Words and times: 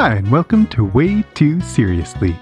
Hi, 0.00 0.14
and 0.14 0.32
welcome 0.32 0.66
to 0.68 0.82
Way 0.82 1.22
Too 1.34 1.60
Seriously, 1.60 2.34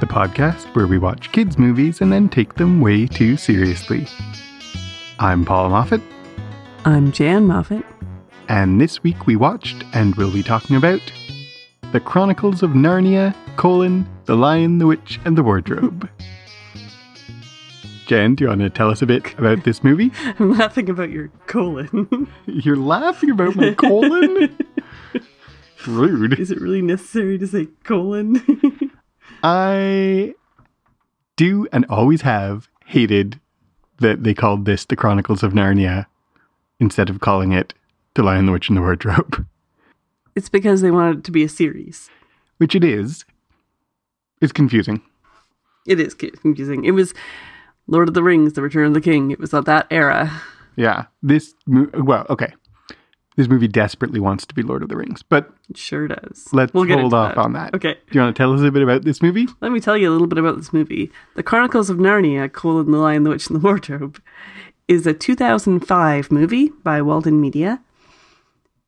the 0.00 0.06
podcast 0.06 0.74
where 0.74 0.88
we 0.88 0.98
watch 0.98 1.30
kids' 1.30 1.56
movies 1.56 2.00
and 2.00 2.12
then 2.12 2.28
take 2.28 2.54
them 2.54 2.80
way 2.80 3.06
too 3.06 3.36
seriously. 3.36 4.08
I'm 5.20 5.44
Paul 5.44 5.68
Moffat, 5.68 6.00
I'm 6.84 7.12
Jan 7.12 7.46
Moffat. 7.46 7.86
and 8.48 8.80
this 8.80 9.04
week 9.04 9.28
we 9.28 9.36
watched 9.36 9.84
and 9.92 10.16
will 10.16 10.32
be 10.32 10.42
talking 10.42 10.74
about 10.74 11.00
The 11.92 12.00
Chronicles 12.00 12.64
of 12.64 12.70
Narnia, 12.70 13.32
colon, 13.54 14.08
The 14.24 14.34
Lion, 14.34 14.78
the 14.78 14.88
Witch, 14.88 15.20
and 15.24 15.38
the 15.38 15.44
Wardrobe. 15.44 16.10
Jan, 18.06 18.34
do 18.34 18.42
you 18.42 18.48
want 18.48 18.60
to 18.62 18.70
tell 18.70 18.90
us 18.90 19.02
a 19.02 19.06
bit 19.06 19.38
about 19.38 19.62
this 19.62 19.84
movie? 19.84 20.10
I'm 20.40 20.58
laughing 20.58 20.90
about 20.90 21.10
your 21.10 21.28
colon. 21.46 22.26
You're 22.46 22.76
laughing 22.76 23.30
about 23.30 23.54
my 23.54 23.72
colon? 23.72 24.58
Rude. 25.86 26.38
Is 26.38 26.50
it 26.50 26.60
really 26.60 26.82
necessary 26.82 27.38
to 27.38 27.46
say 27.46 27.68
colon? 27.84 28.42
I 29.42 30.34
do 31.36 31.66
and 31.72 31.84
always 31.88 32.22
have 32.22 32.68
hated 32.86 33.40
that 33.98 34.24
they 34.24 34.34
called 34.34 34.64
this 34.64 34.84
the 34.84 34.96
Chronicles 34.96 35.42
of 35.42 35.52
Narnia 35.52 36.06
instead 36.80 37.08
of 37.10 37.20
calling 37.20 37.52
it 37.52 37.74
The 38.14 38.22
Lion, 38.22 38.46
the 38.46 38.52
Witch, 38.52 38.68
and 38.68 38.76
the 38.76 38.80
Wardrobe, 38.82 39.46
it's 40.36 40.48
because 40.48 40.80
they 40.80 40.90
wanted 40.90 41.18
it 41.18 41.24
to 41.24 41.30
be 41.30 41.44
a 41.44 41.48
series. 41.48 42.10
which 42.58 42.74
it 42.74 42.84
is. 42.84 43.24
It's 44.40 44.52
confusing. 44.52 45.00
It 45.86 46.00
is 46.00 46.14
confusing. 46.14 46.84
It 46.84 46.90
was 46.92 47.14
Lord 47.86 48.08
of 48.08 48.14
the 48.14 48.22
Rings, 48.22 48.54
The 48.54 48.62
Return 48.62 48.86
of 48.88 48.94
the 48.94 49.00
King. 49.00 49.30
It 49.30 49.38
was 49.38 49.52
of 49.54 49.64
that 49.66 49.86
era. 49.90 50.40
Yeah. 50.76 51.04
This, 51.22 51.54
well, 51.66 52.26
okay. 52.30 52.52
This 53.36 53.48
movie 53.48 53.66
desperately 53.66 54.20
wants 54.20 54.46
to 54.46 54.54
be 54.54 54.62
Lord 54.62 54.82
of 54.84 54.88
the 54.88 54.96
Rings, 54.96 55.22
but 55.22 55.50
It 55.68 55.76
sure 55.76 56.06
does. 56.06 56.48
let's 56.52 56.72
We'll 56.72 56.86
hold 56.86 57.12
off 57.12 57.34
that. 57.34 57.40
on 57.40 57.52
that. 57.54 57.74
Okay. 57.74 57.94
Do 57.94 58.00
you 58.18 58.20
want 58.20 58.36
to 58.36 58.40
tell 58.40 58.52
us 58.52 58.60
a 58.60 58.70
bit 58.70 58.82
about 58.82 59.02
this 59.02 59.20
movie? 59.20 59.48
Let 59.60 59.72
me 59.72 59.80
tell 59.80 59.96
you 59.96 60.08
a 60.08 60.12
little 60.12 60.28
bit 60.28 60.38
about 60.38 60.56
this 60.56 60.72
movie. 60.72 61.10
The 61.34 61.42
Chronicles 61.42 61.90
of 61.90 61.96
Narnia, 61.96 62.52
colon, 62.52 62.92
The 62.92 62.98
Lion, 62.98 63.24
the 63.24 63.30
Witch, 63.30 63.48
and 63.48 63.56
the 63.56 63.60
Wardrobe, 63.64 64.20
is 64.86 65.04
a 65.06 65.14
2005 65.14 66.30
movie 66.30 66.68
by 66.84 67.02
Walden 67.02 67.40
Media. 67.40 67.82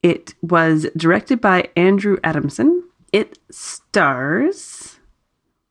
It 0.03 0.35
was 0.43 0.87
directed 0.97 1.41
by 1.41 1.69
Andrew 1.75 2.19
Adamson. 2.23 2.85
It 3.13 3.39
stars 3.51 5.01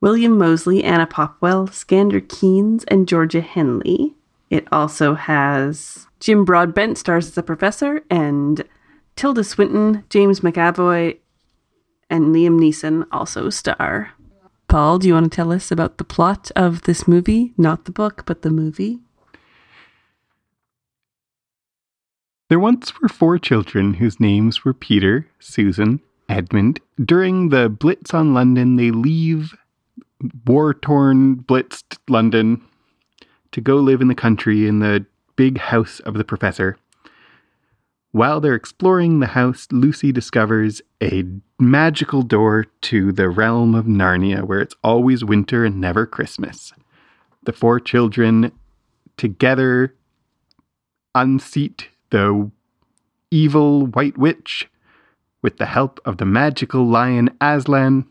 William 0.02 0.36
Moseley, 0.36 0.84
Anna 0.84 1.06
Popplewell, 1.06 1.68
Skandar 1.70 2.20
Keynes, 2.28 2.84
and 2.88 3.08
Georgia 3.08 3.40
Henley. 3.40 4.15
It 4.50 4.66
also 4.70 5.14
has 5.14 6.06
Jim 6.20 6.44
Broadbent 6.44 6.98
stars 6.98 7.26
as 7.26 7.38
a 7.38 7.42
professor, 7.42 8.04
and 8.10 8.64
Tilda 9.16 9.44
Swinton, 9.44 10.04
James 10.10 10.40
McAvoy, 10.40 11.18
and 12.08 12.34
Liam 12.34 12.58
Neeson 12.60 13.06
also 13.10 13.50
star. 13.50 14.12
Paul, 14.68 14.98
do 14.98 15.08
you 15.08 15.14
want 15.14 15.30
to 15.30 15.34
tell 15.34 15.52
us 15.52 15.70
about 15.70 15.98
the 15.98 16.04
plot 16.04 16.50
of 16.56 16.82
this 16.82 17.06
movie? 17.06 17.52
Not 17.56 17.84
the 17.84 17.92
book, 17.92 18.24
but 18.26 18.42
the 18.42 18.50
movie? 18.50 19.00
There 22.48 22.60
once 22.60 22.92
were 23.00 23.08
four 23.08 23.38
children 23.38 23.94
whose 23.94 24.20
names 24.20 24.64
were 24.64 24.74
Peter, 24.74 25.26
Susan, 25.40 26.00
Edmund. 26.28 26.80
During 27.04 27.48
the 27.48 27.68
Blitz 27.68 28.14
on 28.14 28.34
London, 28.34 28.76
they 28.76 28.90
leave 28.90 29.56
war 30.46 30.74
torn, 30.74 31.36
blitzed 31.36 31.98
London 32.08 32.62
to 33.56 33.62
go 33.62 33.76
live 33.76 34.02
in 34.02 34.08
the 34.08 34.14
country 34.14 34.68
in 34.68 34.80
the 34.80 35.06
big 35.34 35.56
house 35.56 35.98
of 36.00 36.12
the 36.12 36.24
professor. 36.24 36.76
While 38.12 38.38
they're 38.38 38.54
exploring 38.54 39.20
the 39.20 39.28
house, 39.28 39.66
Lucy 39.72 40.12
discovers 40.12 40.82
a 41.02 41.24
magical 41.58 42.20
door 42.20 42.66
to 42.82 43.12
the 43.12 43.30
realm 43.30 43.74
of 43.74 43.86
Narnia 43.86 44.46
where 44.46 44.60
it's 44.60 44.74
always 44.84 45.24
winter 45.24 45.64
and 45.64 45.80
never 45.80 46.04
Christmas. 46.04 46.74
The 47.44 47.54
four 47.54 47.80
children 47.80 48.52
together 49.16 49.94
unseat 51.14 51.88
the 52.10 52.50
evil 53.30 53.86
white 53.86 54.18
witch 54.18 54.68
with 55.40 55.56
the 55.56 55.64
help 55.64 55.98
of 56.04 56.18
the 56.18 56.26
magical 56.26 56.86
lion 56.86 57.34
Aslan, 57.40 58.06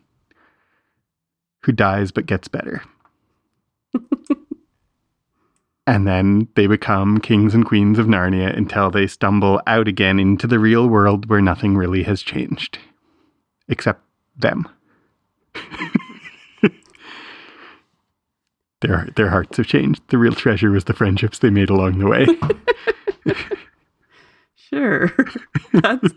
who 1.66 1.72
dies 1.72 2.09
but 2.09 2.25
gets 2.25 2.47
better. 2.47 2.81
and 5.88 6.07
then 6.07 6.47
they 6.56 6.68
become 6.68 7.19
kings 7.19 7.53
and 7.53 7.66
queens 7.66 8.00
of 8.00 8.07
Narnia 8.07 8.56
until 8.56 8.90
they 8.90 9.07
stumble 9.07 9.62
out 9.68 9.88
again 9.88 10.19
into 10.19 10.47
the 10.47 10.59
real 10.59 10.88
world 10.88 11.29
where 11.29 11.41
nothing 11.41 11.78
really 11.78 12.03
has 12.03 12.22
changed. 12.22 12.79
Except 13.68 14.01
them. 14.38 14.68
their, 18.81 19.07
their 19.16 19.29
hearts 19.29 19.57
have 19.57 19.68
changed. 19.68 20.01
The 20.09 20.18
real 20.18 20.34
treasure 20.34 20.72
was 20.72 20.84
the 20.85 20.94
friendships 20.94 21.40
they 21.40 21.50
made 21.50 21.69
along 21.69 22.00
the 22.00 22.07
way. 22.07 22.25
Sure. 24.69 25.12
That's 25.73 26.09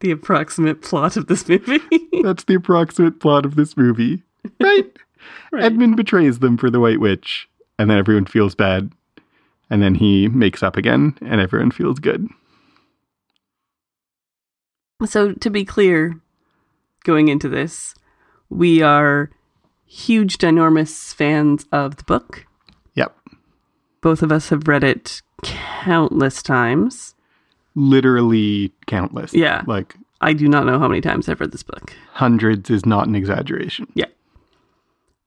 the 0.00 0.10
approximate 0.12 0.82
plot 0.82 1.16
of 1.16 1.26
this 1.26 1.48
movie. 1.48 1.80
That's 2.22 2.44
the 2.44 2.54
approximate 2.54 3.18
plot 3.20 3.44
of 3.44 3.56
this 3.56 3.76
movie. 3.76 4.22
Right? 4.60 4.96
Right. 5.50 5.64
Edmund 5.64 5.96
betrays 5.96 6.38
them 6.38 6.56
for 6.56 6.70
the 6.70 6.80
White 6.80 7.00
Witch, 7.00 7.48
and 7.82 7.90
then 7.90 7.98
everyone 7.98 8.26
feels 8.26 8.54
bad. 8.54 8.92
And 9.68 9.82
then 9.82 9.96
he 9.96 10.28
makes 10.28 10.62
up 10.62 10.76
again, 10.76 11.18
and 11.20 11.40
everyone 11.40 11.72
feels 11.72 11.98
good. 11.98 12.28
So, 15.04 15.32
to 15.32 15.50
be 15.50 15.64
clear, 15.64 16.20
going 17.04 17.26
into 17.26 17.48
this, 17.48 17.94
we 18.48 18.82
are 18.82 19.30
huge, 19.84 20.38
ginormous 20.38 21.12
fans 21.12 21.66
of 21.72 21.96
the 21.96 22.04
book. 22.04 22.46
Yep. 22.94 23.16
Both 24.00 24.22
of 24.22 24.30
us 24.30 24.50
have 24.50 24.68
read 24.68 24.84
it 24.84 25.22
countless 25.42 26.40
times. 26.40 27.16
Literally 27.74 28.72
countless. 28.86 29.34
Yeah. 29.34 29.62
Like 29.66 29.96
I 30.20 30.34
do 30.34 30.46
not 30.46 30.66
know 30.66 30.78
how 30.78 30.86
many 30.86 31.00
times 31.00 31.28
I've 31.28 31.40
read 31.40 31.50
this 31.50 31.64
book. 31.64 31.94
hundreds 32.12 32.70
is 32.70 32.86
not 32.86 33.08
an 33.08 33.16
exaggeration. 33.16 33.86
Yeah. 33.94 34.06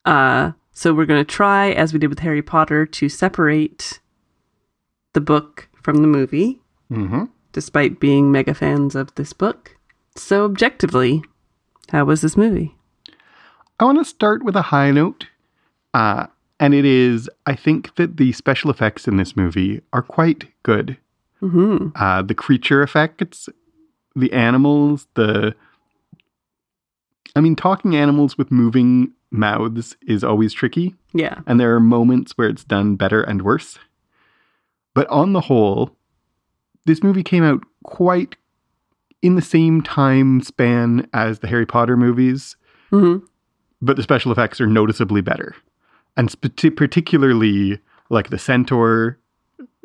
Uh, 0.05 0.51
so 0.77 0.93
we're 0.93 1.05
going 1.07 1.23
to 1.25 1.31
try, 1.31 1.71
as 1.71 1.91
we 1.93 1.99
did 1.99 2.09
with 2.09 2.19
Harry 2.19 2.41
Potter, 2.43 2.85
to 2.85 3.09
separate 3.09 3.99
the 5.13 5.21
book 5.21 5.67
from 5.81 5.97
the 6.03 6.07
movie, 6.07 6.61
Mm-hmm. 6.91 7.23
despite 7.51 7.99
being 7.99 8.31
mega 8.31 8.53
fans 8.53 8.93
of 8.93 9.15
this 9.15 9.33
book. 9.33 9.75
So, 10.15 10.45
objectively, 10.45 11.23
how 11.89 12.05
was 12.05 12.21
this 12.21 12.37
movie? 12.37 12.75
I 13.79 13.85
want 13.85 13.97
to 13.97 14.05
start 14.05 14.43
with 14.43 14.55
a 14.55 14.61
high 14.61 14.91
note. 14.91 15.25
Uh, 15.93 16.27
and 16.59 16.73
it 16.73 16.85
is, 16.85 17.29
I 17.45 17.55
think 17.55 17.95
that 17.95 18.17
the 18.17 18.31
special 18.33 18.69
effects 18.69 19.07
in 19.07 19.17
this 19.17 19.35
movie 19.35 19.81
are 19.93 20.01
quite 20.03 20.45
good. 20.63 20.97
hmm 21.39 21.89
uh, 21.95 22.21
the 22.21 22.35
creature 22.35 22.83
effects, 22.83 23.49
the 24.15 24.31
animals, 24.33 25.07
the. 25.15 25.55
I 27.35 27.41
mean, 27.41 27.55
talking 27.55 27.95
animals 27.95 28.37
with 28.37 28.51
moving 28.51 29.11
mouths 29.37 29.95
is 30.07 30.23
always 30.23 30.53
tricky, 30.53 30.95
Yeah. 31.13 31.39
and 31.47 31.59
there 31.59 31.75
are 31.75 31.79
moments 31.79 32.33
where 32.37 32.47
it's 32.49 32.63
done 32.63 32.95
better 32.95 33.21
and 33.21 33.41
worse. 33.41 33.77
But 34.93 35.07
on 35.07 35.33
the 35.33 35.41
whole, 35.41 35.95
this 36.85 37.03
movie 37.03 37.23
came 37.23 37.43
out 37.43 37.63
quite 37.83 38.35
in 39.21 39.35
the 39.35 39.41
same 39.41 39.81
time 39.81 40.41
span 40.41 41.07
as 41.13 41.39
the 41.39 41.47
Harry 41.47 41.65
Potter 41.65 41.97
movies, 41.97 42.55
hmm 42.91 43.17
but 43.81 43.97
the 43.97 44.03
special 44.03 44.31
effects 44.31 44.59
are 44.61 44.65
noticeably 44.67 45.21
better. 45.21 45.53
And 46.17 46.31
sp- 46.31 46.73
particularly, 46.75 47.79
like 48.09 48.29
the 48.29 48.37
centaur 48.39 49.19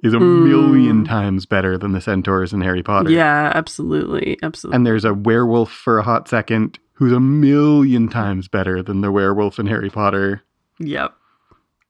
is 0.03 0.15
a 0.15 0.19
Mm. 0.19 0.45
million 0.49 1.05
times 1.05 1.45
better 1.45 1.77
than 1.77 1.93
the 1.93 2.01
centaurs 2.01 2.53
in 2.53 2.61
Harry 2.63 2.83
Potter. 2.83 3.11
Yeah, 3.11 3.51
absolutely. 3.55 4.39
Absolutely. 4.43 4.77
And 4.77 4.87
there's 4.87 5.05
a 5.05 5.13
werewolf 5.13 5.71
for 5.73 5.99
a 5.99 6.03
hot 6.03 6.29
second 6.29 6.79
who's 7.01 7.13
a 7.13 7.19
million 7.19 8.09
times 8.09 8.47
better 8.47 8.83
than 8.83 9.01
the 9.01 9.11
werewolf 9.11 9.59
in 9.59 9.67
Harry 9.67 9.89
Potter. 9.89 10.43
yep. 10.79 11.15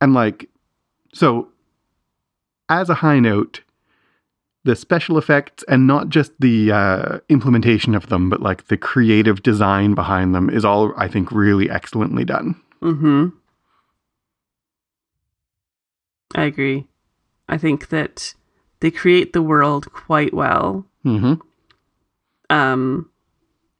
And 0.00 0.14
like, 0.14 0.48
so 1.12 1.48
as 2.68 2.88
a 2.88 2.94
high 2.94 3.18
note, 3.18 3.62
the 4.62 4.76
special 4.76 5.18
effects 5.18 5.64
and 5.66 5.84
not 5.88 6.10
just 6.10 6.30
the 6.38 6.70
uh, 6.70 7.18
implementation 7.28 7.96
of 7.96 8.06
them, 8.08 8.30
but 8.30 8.40
like 8.40 8.68
the 8.68 8.76
creative 8.76 9.42
design 9.42 9.94
behind 9.96 10.32
them 10.32 10.48
is 10.48 10.64
all, 10.64 10.92
I 10.96 11.08
think, 11.08 11.32
really 11.32 11.68
excellently 11.68 12.24
done. 12.24 12.54
hmm 12.80 13.28
I 16.36 16.44
agree. 16.44 16.86
I 17.48 17.58
think 17.58 17.88
that 17.88 18.34
they 18.78 18.92
create 18.92 19.32
the 19.32 19.42
world 19.42 19.92
quite 19.92 20.32
well. 20.32 20.86
hmm 21.02 21.34
Um, 22.48 23.09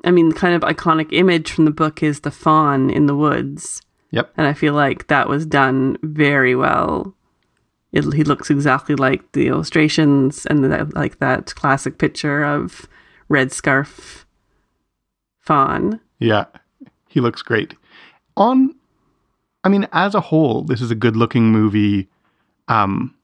I 0.05 0.11
mean, 0.11 0.29
the 0.31 0.35
kind 0.35 0.55
of 0.55 0.63
iconic 0.63 1.09
image 1.13 1.53
from 1.53 1.65
the 1.67 1.71
book 1.71 2.03
is 2.03 2.21
the 2.21 2.31
fawn 2.31 2.91
in 2.91 3.07
the 3.07 3.17
woods. 3.17 3.83
Yep. 4.13 4.33
And 4.37 4.47
I 4.47 4.55
feel 4.55 4.75
like 4.75 5.07
that 5.09 5.29
was 5.29 5.47
done 5.47 5.97
very 6.03 6.55
well. 6.57 7.15
It, 7.93 8.05
he 8.15 8.25
looks 8.25 8.51
exactly 8.51 8.95
like 8.95 9.33
the 9.33 9.49
illustrations 9.49 10.47
and 10.47 10.65
the, 10.65 10.91
like 10.95 11.19
that 11.19 11.55
classic 11.55 11.99
picture 11.99 12.45
of 12.45 12.89
red 13.29 13.53
scarf 13.53 14.27
fawn. 15.41 16.01
Yeah. 16.19 16.45
He 17.09 17.21
looks 17.21 17.43
great. 17.43 17.75
On, 18.37 18.75
I 19.65 19.69
mean, 19.69 19.87
as 19.93 20.15
a 20.15 20.21
whole, 20.21 20.63
this 20.63 20.81
is 20.81 20.91
a 20.91 20.95
good 20.95 21.17
looking 21.17 21.51
movie. 21.51 22.09
Um, 22.69 23.15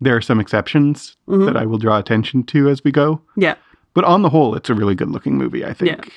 there 0.00 0.16
are 0.16 0.20
some 0.22 0.40
exceptions 0.40 1.16
Mhm. 1.28 1.46
that 1.46 1.56
I 1.56 1.66
will 1.66 1.78
draw 1.78 1.98
attention 1.98 2.44
to 2.44 2.68
as 2.68 2.84
we 2.84 2.92
go. 2.92 3.20
Yeah. 3.36 3.54
But 3.96 4.04
on 4.04 4.20
the 4.20 4.28
whole, 4.28 4.54
it's 4.54 4.68
a 4.68 4.74
really 4.74 4.94
good 4.94 5.10
looking 5.10 5.38
movie, 5.38 5.64
I 5.64 5.72
think. 5.72 6.12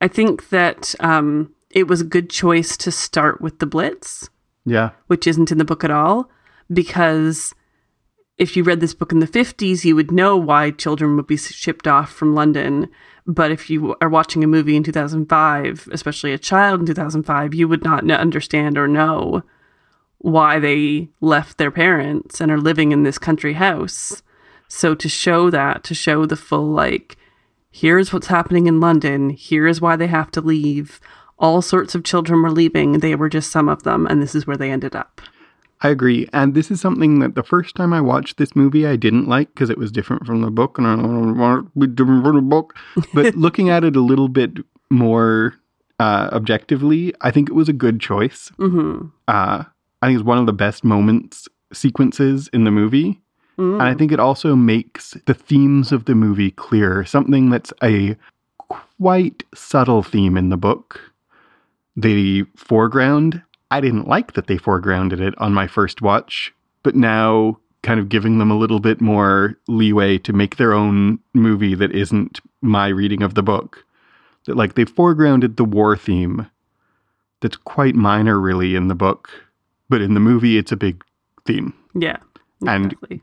I 0.00 0.08
think 0.08 0.48
that 0.48 0.94
um, 1.00 1.52
it 1.70 1.86
was 1.86 2.00
a 2.00 2.04
good 2.04 2.30
choice 2.30 2.78
to 2.78 2.90
start 2.90 3.42
with 3.42 3.58
the 3.58 3.66
Blitz, 3.66 4.30
Yeah. 4.64 4.90
which 5.06 5.26
isn't 5.26 5.52
in 5.52 5.58
the 5.58 5.66
book 5.66 5.84
at 5.84 5.90
all, 5.90 6.30
because 6.72 7.54
if 8.38 8.56
you 8.56 8.62
read 8.64 8.80
this 8.80 8.94
book 8.94 9.12
in 9.12 9.18
the 9.18 9.26
50s, 9.28 9.84
you 9.84 9.94
would 9.94 10.10
know 10.10 10.34
why 10.34 10.70
children 10.70 11.14
would 11.16 11.26
be 11.26 11.36
shipped 11.36 11.86
off 11.86 12.10
from 12.10 12.34
London. 12.34 12.88
But 13.26 13.50
if 13.50 13.68
you 13.68 13.94
are 14.00 14.08
watching 14.08 14.42
a 14.42 14.46
movie 14.48 14.74
in 14.74 14.82
2005, 14.82 15.88
especially 15.92 16.32
a 16.32 16.38
child 16.38 16.80
in 16.80 16.86
2005, 16.86 17.52
you 17.54 17.68
would 17.68 17.84
not 17.84 18.10
understand 18.10 18.78
or 18.78 18.88
know 18.88 19.42
why 20.18 20.58
they 20.58 21.10
left 21.20 21.58
their 21.58 21.70
parents 21.70 22.40
and 22.40 22.50
are 22.50 22.58
living 22.58 22.92
in 22.92 23.02
this 23.02 23.18
country 23.18 23.52
house. 23.52 24.22
So 24.74 24.96
to 24.96 25.08
show 25.08 25.50
that, 25.50 25.84
to 25.84 25.94
show 25.94 26.26
the 26.26 26.34
full, 26.34 26.66
like, 26.66 27.16
here's 27.70 28.12
what's 28.12 28.26
happening 28.26 28.66
in 28.66 28.80
London, 28.80 29.30
here's 29.30 29.80
why 29.80 29.94
they 29.94 30.08
have 30.08 30.32
to 30.32 30.40
leave. 30.40 30.98
All 31.38 31.62
sorts 31.62 31.94
of 31.94 32.02
children 32.02 32.42
were 32.42 32.50
leaving. 32.50 32.94
They 32.98 33.14
were 33.14 33.28
just 33.28 33.52
some 33.52 33.68
of 33.68 33.84
them, 33.84 34.04
and 34.04 34.20
this 34.20 34.34
is 34.34 34.48
where 34.48 34.56
they 34.56 34.72
ended 34.72 34.96
up. 34.96 35.20
I 35.82 35.90
agree. 35.90 36.28
And 36.32 36.54
this 36.54 36.72
is 36.72 36.80
something 36.80 37.20
that 37.20 37.36
the 37.36 37.44
first 37.44 37.76
time 37.76 37.92
I 37.92 38.00
watched 38.00 38.36
this 38.36 38.56
movie, 38.56 38.84
I 38.84 38.96
didn't 38.96 39.28
like 39.28 39.54
because 39.54 39.70
it 39.70 39.78
was 39.78 39.92
different 39.92 40.26
from 40.26 40.40
the 40.40 40.50
book, 40.50 40.76
and 40.76 40.88
I 40.88 40.96
don't 40.96 41.38
want 41.38 41.72
to 41.72 41.78
be 41.78 41.86
different 41.86 42.24
from 42.24 42.34
the 42.34 42.42
book. 42.42 42.74
But 43.14 43.34
looking 43.36 43.70
at 43.70 43.84
it 43.84 43.94
a 43.94 44.00
little 44.00 44.28
bit 44.28 44.58
more 44.90 45.54
uh, 46.00 46.30
objectively, 46.32 47.14
I 47.20 47.30
think 47.30 47.48
it 47.48 47.54
was 47.54 47.68
a 47.68 47.72
good 47.72 48.00
choice. 48.00 48.50
Mm-hmm. 48.58 49.06
Uh, 49.28 49.64
I 50.02 50.06
think 50.08 50.18
it's 50.18 50.26
one 50.26 50.38
of 50.38 50.46
the 50.46 50.52
best 50.52 50.82
moments 50.82 51.48
sequences 51.72 52.48
in 52.52 52.64
the 52.64 52.72
movie. 52.72 53.20
Mm. 53.58 53.74
And 53.74 53.82
I 53.82 53.94
think 53.94 54.12
it 54.12 54.20
also 54.20 54.56
makes 54.56 55.16
the 55.26 55.34
themes 55.34 55.92
of 55.92 56.04
the 56.06 56.14
movie 56.14 56.50
clearer, 56.50 57.04
something 57.04 57.50
that's 57.50 57.72
a 57.82 58.16
quite 58.58 59.42
subtle 59.54 60.02
theme 60.02 60.36
in 60.36 60.48
the 60.48 60.56
book. 60.56 61.00
The 61.96 62.44
foreground, 62.56 63.42
I 63.70 63.80
didn't 63.80 64.08
like 64.08 64.32
that 64.32 64.46
they 64.48 64.56
foregrounded 64.56 65.20
it 65.20 65.34
on 65.38 65.54
my 65.54 65.66
first 65.66 66.02
watch, 66.02 66.52
but 66.82 66.96
now 66.96 67.58
kind 67.82 68.00
of 68.00 68.08
giving 68.08 68.38
them 68.38 68.50
a 68.50 68.56
little 68.56 68.80
bit 68.80 69.00
more 69.00 69.54
leeway 69.68 70.18
to 70.18 70.32
make 70.32 70.56
their 70.56 70.72
own 70.72 71.18
movie 71.34 71.74
that 71.74 71.92
isn't 71.92 72.40
my 72.62 72.88
reading 72.88 73.22
of 73.22 73.34
the 73.34 73.42
book. 73.42 73.84
That 74.46 74.56
like 74.56 74.74
they 74.74 74.84
foregrounded 74.84 75.56
the 75.56 75.64
war 75.64 75.96
theme 75.96 76.50
that's 77.40 77.56
quite 77.56 77.94
minor 77.94 78.40
really 78.40 78.74
in 78.74 78.88
the 78.88 78.94
book, 78.94 79.28
but 79.88 80.00
in 80.00 80.14
the 80.14 80.20
movie 80.20 80.56
it's 80.58 80.72
a 80.72 80.76
big 80.76 81.04
theme 81.46 81.74
Yeah. 81.94 82.16
And- 82.66 82.86
Exactly. 82.92 83.20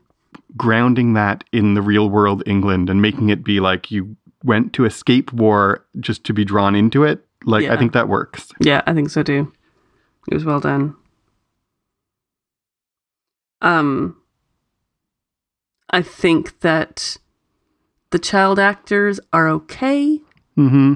Grounding 0.56 1.14
that 1.14 1.44
in 1.52 1.74
the 1.74 1.82
real 1.82 2.10
world 2.10 2.42
England 2.46 2.90
and 2.90 3.00
making 3.00 3.30
it 3.30 3.44
be 3.44 3.60
like 3.60 3.90
you 3.90 4.16
went 4.44 4.72
to 4.74 4.84
escape 4.84 5.32
war 5.32 5.84
just 6.00 6.24
to 6.24 6.32
be 6.32 6.44
drawn 6.44 6.74
into 6.74 7.04
it. 7.04 7.24
Like 7.44 7.66
I 7.66 7.76
think 7.76 7.92
that 7.92 8.08
works. 8.08 8.52
Yeah, 8.60 8.82
I 8.86 8.94
think 8.94 9.10
so 9.10 9.22
too. 9.22 9.52
It 10.30 10.34
was 10.34 10.44
well 10.44 10.60
done. 10.60 10.96
Um 13.60 14.16
I 15.90 16.02
think 16.02 16.60
that 16.60 17.18
the 18.10 18.18
child 18.18 18.58
actors 18.58 19.20
are 19.32 19.48
okay. 19.48 20.20
Mm-hmm. 20.56 20.94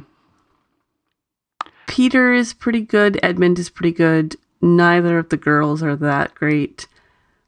Peter 1.86 2.32
is 2.32 2.52
pretty 2.52 2.80
good, 2.80 3.18
Edmund 3.22 3.58
is 3.58 3.70
pretty 3.70 3.92
good. 3.92 4.36
Neither 4.60 5.18
of 5.18 5.28
the 5.28 5.36
girls 5.36 5.82
are 5.82 5.96
that 5.96 6.34
great. 6.34 6.88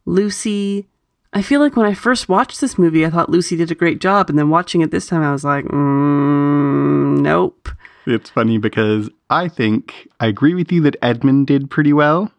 Lucy, 0.05 0.89
I 1.33 1.43
feel 1.43 1.61
like 1.61 1.77
when 1.77 1.87
I 1.87 1.95
first 1.95 2.29
watched 2.29 2.61
this 2.61 2.79
movie, 2.79 3.05
I 3.05 3.11
thought 3.11 3.29
Lucy 3.31 3.57
did 3.57 3.71
a 3.71 3.75
great 3.75 4.01
job, 4.01 4.31
and 4.31 4.39
then 4.39 4.49
watching 4.51 4.81
it 4.81 4.91
this 4.91 5.07
time, 5.07 5.23
I 5.23 5.31
was 5.33 5.45
like, 5.45 5.65
mm, 5.67 7.21
nope. 7.21 7.69
It's 8.07 8.31
funny 8.31 8.57
because 8.59 9.11
I 9.29 9.49
think 9.49 10.09
I 10.21 10.27
agree 10.29 10.55
with 10.55 10.73
you 10.73 10.81
that 10.83 10.97
Edmund 11.03 11.47
did 11.47 11.71
pretty 11.71 11.93
well. 11.93 12.33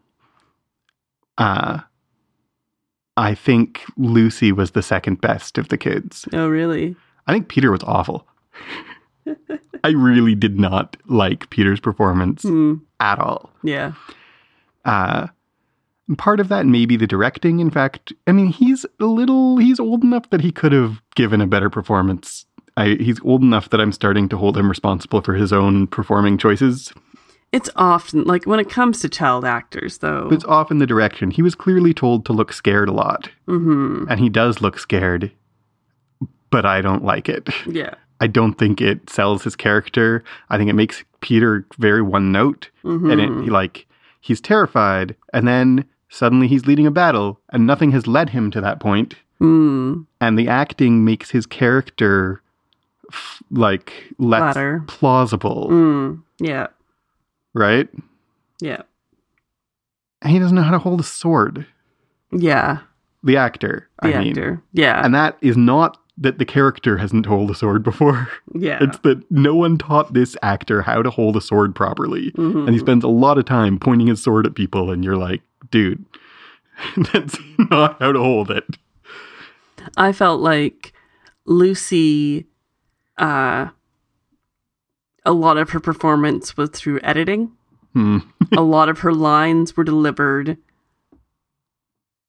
Uh 1.38 1.80
I 3.16 3.36
think 3.36 3.84
Lucy 3.98 4.52
was 4.52 4.72
the 4.72 4.82
second 4.82 5.20
best 5.22 5.58
of 5.58 5.68
the 5.68 5.78
kids. 5.78 6.26
Oh, 6.34 6.48
really? 6.48 6.96
I 7.28 7.34
think 7.34 7.50
Peter 7.50 7.70
was 7.70 7.84
awful. 7.84 8.26
I 9.84 9.90
really 9.90 10.36
did 10.36 10.58
not 10.60 10.96
like 11.08 11.50
Peter's 11.50 11.82
performance 11.82 12.44
Hmm. 12.44 12.76
at 13.02 13.20
all. 13.20 13.50
Yeah. 13.62 13.92
Uh, 14.86 15.28
part 16.18 16.40
of 16.40 16.48
that 16.50 16.66
may 16.66 16.86
be 16.86 16.96
the 16.98 17.08
directing. 17.08 17.60
In 17.60 17.70
fact, 17.70 18.14
I 18.28 18.32
mean, 18.32 18.48
he's 18.48 18.86
a 19.00 19.06
little, 19.06 19.58
he's 19.58 19.80
old 19.80 20.04
enough 20.04 20.30
that 20.32 20.42
he 20.42 20.52
could 20.52 20.72
have 20.72 21.02
given 21.16 21.42
a 21.42 21.48
better 21.48 21.70
performance. 21.70 22.46
I, 22.78 22.90
he's 23.00 23.20
old 23.24 23.42
enough 23.42 23.70
that 23.70 23.82
I'm 23.82 23.92
starting 23.92 24.30
to 24.30 24.38
hold 24.38 24.58
him 24.58 24.70
responsible 24.70 25.22
for 25.22 25.34
his 25.34 25.52
own 25.52 25.88
performing 25.88 26.38
choices. 26.38 26.94
It's 27.52 27.70
often 27.76 28.26
like 28.26 28.46
when 28.46 28.60
it 28.60 28.70
comes 28.70 29.00
to 29.00 29.10
child 29.10 29.44
actors, 29.44 29.98
though. 29.98 30.30
It's 30.32 30.46
often 30.46 30.78
the 30.78 30.86
direction. 30.86 31.32
He 31.32 31.42
was 31.42 31.56
clearly 31.56 31.94
told 31.96 32.26
to 32.28 32.34
look 32.34 32.54
scared 32.54 32.88
a 32.90 32.94
lot, 32.94 33.30
hmm 33.48 34.06
and 34.08 34.20
he 34.20 34.30
does 34.30 34.62
look 34.62 34.78
scared, 34.78 35.32
but 36.52 36.66
I 36.66 36.82
don't 36.82 37.04
like 37.04 37.28
it. 37.28 37.50
Yeah. 37.66 37.96
I 38.22 38.28
don't 38.28 38.54
think 38.54 38.82
it 38.82 39.10
sells 39.10 39.44
his 39.44 39.56
character. 39.56 40.24
I 40.50 40.58
think 40.58 40.70
it 40.70 40.74
makes 40.74 41.04
Peter 41.22 41.66
very 41.80 42.02
one 42.04 42.32
note. 42.32 42.70
hmm 42.84 43.10
and 43.10 43.20
it, 43.20 43.44
he, 43.46 43.50
like 43.50 43.88
he's 44.22 44.42
terrified 44.42 45.16
and 45.34 45.48
then 45.48 45.86
suddenly 46.10 46.48
he's 46.48 46.66
leading 46.66 46.86
a 46.88 46.92
battle 46.92 47.40
and 47.50 47.66
nothing 47.68 47.92
has 47.92 48.08
led 48.08 48.30
him 48.32 48.50
to 48.52 48.60
that 48.62 48.80
point 48.80 49.16
mm. 49.40 50.06
and 50.20 50.38
the 50.40 50.48
acting 50.48 51.06
makes 51.06 51.30
his 51.32 51.46
character 51.46 52.42
f- 53.12 53.42
like 53.52 53.94
less 54.18 54.54
Flatter. 54.54 54.84
plausible 54.88 55.68
Mm. 55.70 56.22
Yeah. 56.40 56.68
right 57.54 57.88
Yeah. 58.62 58.82
and 60.22 60.32
he 60.34 60.40
doesn't 60.40 60.56
know 60.56 60.64
how 60.64 60.72
to 60.72 60.80
hold 60.80 61.00
a 61.00 61.04
sword 61.04 61.66
Yeah. 62.32 62.80
the 63.24 63.38
actor 63.38 63.88
The 64.02 64.16
i 64.16 64.20
mean 64.20 64.30
actor. 64.30 64.62
Yeah. 64.74 65.04
and 65.06 65.14
that 65.16 65.38
is 65.42 65.58
not 65.58 65.98
that 66.22 66.38
the 66.38 66.46
character 66.46 66.98
hasn't 66.98 67.26
held 67.28 67.50
a 67.50 67.56
sword 67.56 67.82
before 67.84 68.28
yeah. 68.54 68.80
it's 68.82 68.98
that 69.00 69.24
no 69.32 69.56
one 69.56 69.78
taught 69.78 70.14
this 70.14 70.36
actor 70.42 70.82
how 70.82 71.02
to 71.02 71.10
hold 71.10 71.38
a 71.38 71.42
sword 71.42 71.76
properly 71.76 72.32
Mhm. 72.32 72.66
and 72.66 72.70
he 72.74 72.80
spends 72.80 73.04
a 73.04 73.08
lot 73.10 73.38
of 73.38 73.46
time 73.46 73.78
pointing 73.80 74.08
his 74.08 74.22
sword 74.22 74.46
at 74.46 74.56
people 74.56 74.92
and 74.92 75.04
you're 75.04 75.16
like 75.18 75.42
dude. 75.72 76.06
That's 77.14 77.38
not 77.58 78.00
how 78.00 78.12
to 78.12 78.20
hold 78.20 78.52
it. 78.52 78.66
I 79.98 80.12
felt 80.12 80.42
like 80.42 80.94
Lucy, 81.46 82.46
uh, 83.18 83.70
a 85.26 85.34
lot 85.34 85.58
of 85.58 85.72
her 85.72 85.80
performance 85.80 86.56
was 86.58 86.70
through 86.70 87.00
editing. 87.04 87.52
Hmm. 87.94 88.20
a 88.58 88.62
lot 88.62 88.90
of 88.90 89.00
her 89.00 89.14
lines 89.14 89.76
were 89.76 89.84
delivered 89.84 90.58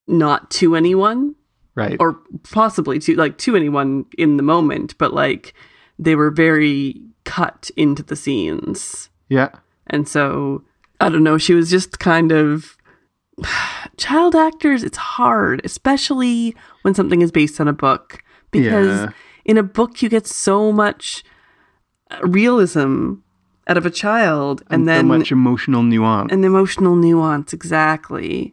not 0.06 0.50
to 0.50 0.74
anyone 0.74 1.34
right. 1.74 1.96
or 2.00 2.18
possibly 2.50 2.98
to 2.98 3.14
like 3.14 3.38
to 3.38 3.54
anyone 3.54 4.06
in 4.18 4.36
the 4.36 4.42
moment 4.42 4.96
but 4.98 5.12
like 5.12 5.54
they 5.98 6.14
were 6.14 6.30
very 6.30 7.00
cut 7.24 7.70
into 7.76 8.02
the 8.02 8.16
scenes. 8.16 9.10
Yeah. 9.28 9.50
And 9.86 10.08
so 10.08 10.64
i 11.02 11.08
don't 11.08 11.22
know 11.22 11.38
she 11.38 11.54
was 11.54 11.70
just 11.70 11.98
kind 11.98 12.32
of 12.32 12.76
child 13.96 14.34
actors 14.34 14.82
it's 14.82 14.96
hard 14.96 15.60
especially 15.64 16.54
when 16.82 16.94
something 16.94 17.20
is 17.22 17.30
based 17.30 17.60
on 17.60 17.68
a 17.68 17.72
book. 17.72 18.22
Because 18.50 19.00
Yeah. 19.02 19.10
in 19.44 19.58
a 19.58 19.62
book 19.62 20.02
you 20.02 20.08
get 20.08 20.26
so 20.26 20.72
much 20.72 21.24
uh, 22.10 22.18
realism 22.26 23.14
out 23.66 23.76
of 23.76 23.86
a 23.86 23.90
child 23.90 24.62
and, 24.62 24.80
and, 24.80 24.88
then 24.88 25.04
so 25.04 25.18
much 25.18 25.32
emotional 25.32 25.82
nuance. 25.82 26.32
and 26.32 26.44
emotional 26.44 26.96
nuance 26.96 27.52
exactly. 27.52 28.52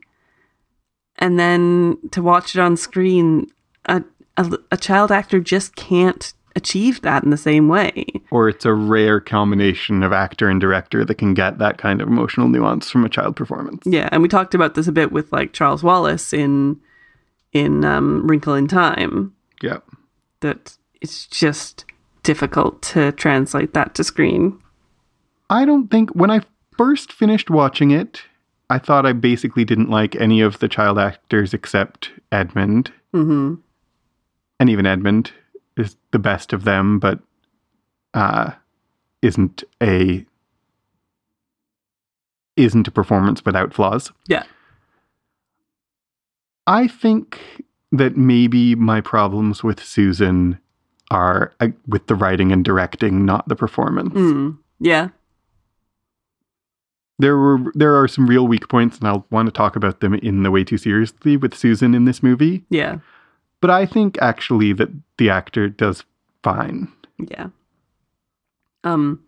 And 1.16 1.40
then 1.40 1.98
to 2.12 2.22
watch 2.22 2.56
it 2.56 2.62
on 2.62 2.78
screen 2.78 3.48
a, 3.86 4.04
a, 4.38 4.58
a 4.72 4.78
child 4.78 5.12
actor 5.12 5.40
just 5.40 5.76
can't 5.76 6.34
achieve 6.58 7.02
that 7.04 7.24
in 7.24 7.30
the 7.30 7.38
same 7.38 7.70
way. 7.70 8.06
Or 8.32 8.50
it's 8.50 8.66
a 8.66 8.74
rare 8.74 9.22
combination 9.22 10.04
of 10.04 10.12
actor 10.12 10.50
and 10.50 10.60
director 10.60 11.06
that 11.06 11.16
can 11.16 11.34
get 11.34 11.60
that 11.60 11.78
kind 11.78 12.02
of 12.02 12.10
emotional 12.10 12.50
nuance 12.50 12.90
from 12.90 13.06
a 13.06 13.10
child 13.10 13.38
performance. 13.38 13.84
Yeah 13.86 14.10
and 14.12 14.22
we 14.22 14.28
talked 14.28 14.54
about 14.54 14.76
this 14.76 14.88
a 14.88 14.92
bit 14.92 15.14
with 15.14 15.32
like 15.32 15.54
charles 15.54 15.84
wallace 15.84 16.34
in 16.34 16.80
in 17.54 17.86
um, 17.86 18.28
wrinkle 18.28 18.56
in 18.56 18.68
time. 18.68 19.34
Yeah. 19.62 19.78
That 20.42 20.76
it's 21.02 21.28
just 21.28 21.86
difficult 22.24 22.82
to 22.82 23.14
translate 23.14 23.74
that 23.74 23.96
to 23.96 24.04
screen. 24.04 24.60
I 25.50 25.64
don't 25.64 25.90
think 25.90 26.10
when 26.10 26.32
i 26.32 26.42
first 26.78 27.14
finished 27.14 27.50
watching 27.50 27.90
it 27.90 28.22
i 28.70 28.78
thought 28.78 29.06
i 29.06 29.14
basically 29.14 29.66
didn't 29.66 29.90
like 29.90 30.16
any 30.18 30.42
of 30.42 30.60
the 30.60 30.68
child 30.68 31.00
actors 31.00 31.54
except 31.54 32.12
edmund. 32.32 32.92
Hmm 33.14 33.56
and 34.60 34.70
even 34.70 34.86
edmund 34.86 35.32
is 35.78 35.96
the 36.12 36.20
best 36.20 36.54
of 36.54 36.64
them 36.64 37.00
but 37.00 37.20
uh 38.14 38.52
isn't 39.22 39.64
a 39.82 40.26
isn't 42.58 42.88
a 42.88 42.92
performance 42.92 43.46
without 43.46 43.74
flaws. 43.74 44.12
Yeah. 44.28 44.44
I 46.66 46.88
think 46.88 47.64
that 47.92 48.18
maybe 48.18 48.76
my 48.76 49.00
problems 49.00 49.64
with 49.64 49.82
Susan 49.82 50.60
are 51.10 51.54
uh, 51.62 51.70
with 51.88 52.08
the 52.08 52.16
writing 52.16 52.52
and 52.52 52.66
directing, 52.66 53.24
not 53.26 53.48
the 53.48 53.56
performance. 53.56 54.14
Mm. 54.14 54.58
Yeah. 54.80 55.10
There 57.20 57.38
were 57.38 57.72
there 57.74 57.96
are 57.96 58.08
some 58.08 58.28
real 58.28 58.48
weak 58.48 58.68
points, 58.68 59.00
and 59.00 59.08
I'll 59.08 59.26
want 59.32 59.48
to 59.48 59.52
talk 59.52 59.76
about 59.76 60.02
them 60.02 60.14
in 60.16 60.44
the 60.44 60.52
way 60.52 60.64
too 60.64 60.78
seriously 60.78 61.38
with 61.38 61.56
Susan 61.56 61.96
in 61.96 62.06
this 62.06 62.22
movie. 62.22 62.66
Yeah. 62.70 62.98
But 63.62 63.70
I 63.72 63.86
think 63.86 64.18
actually 64.22 64.74
that 64.74 64.90
the 65.18 65.30
actor 65.30 65.68
does 65.70 66.04
fine. 66.44 66.92
Yeah. 67.18 67.48
Um, 68.84 69.24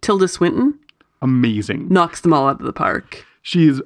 Tilda 0.00 0.28
Swinton 0.28 0.78
Amazing. 1.20 1.88
knocks 1.88 2.20
them 2.20 2.32
all 2.32 2.48
out 2.48 2.60
of 2.60 2.66
the 2.66 2.72
park. 2.72 3.24
She's 3.42 3.80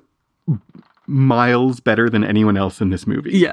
miles 1.07 1.81
better 1.81 2.09
than 2.11 2.25
anyone 2.25 2.57
else 2.57 2.81
in 2.81 2.91
this 2.91 3.07
movie. 3.07 3.31
Yeah, 3.39 3.53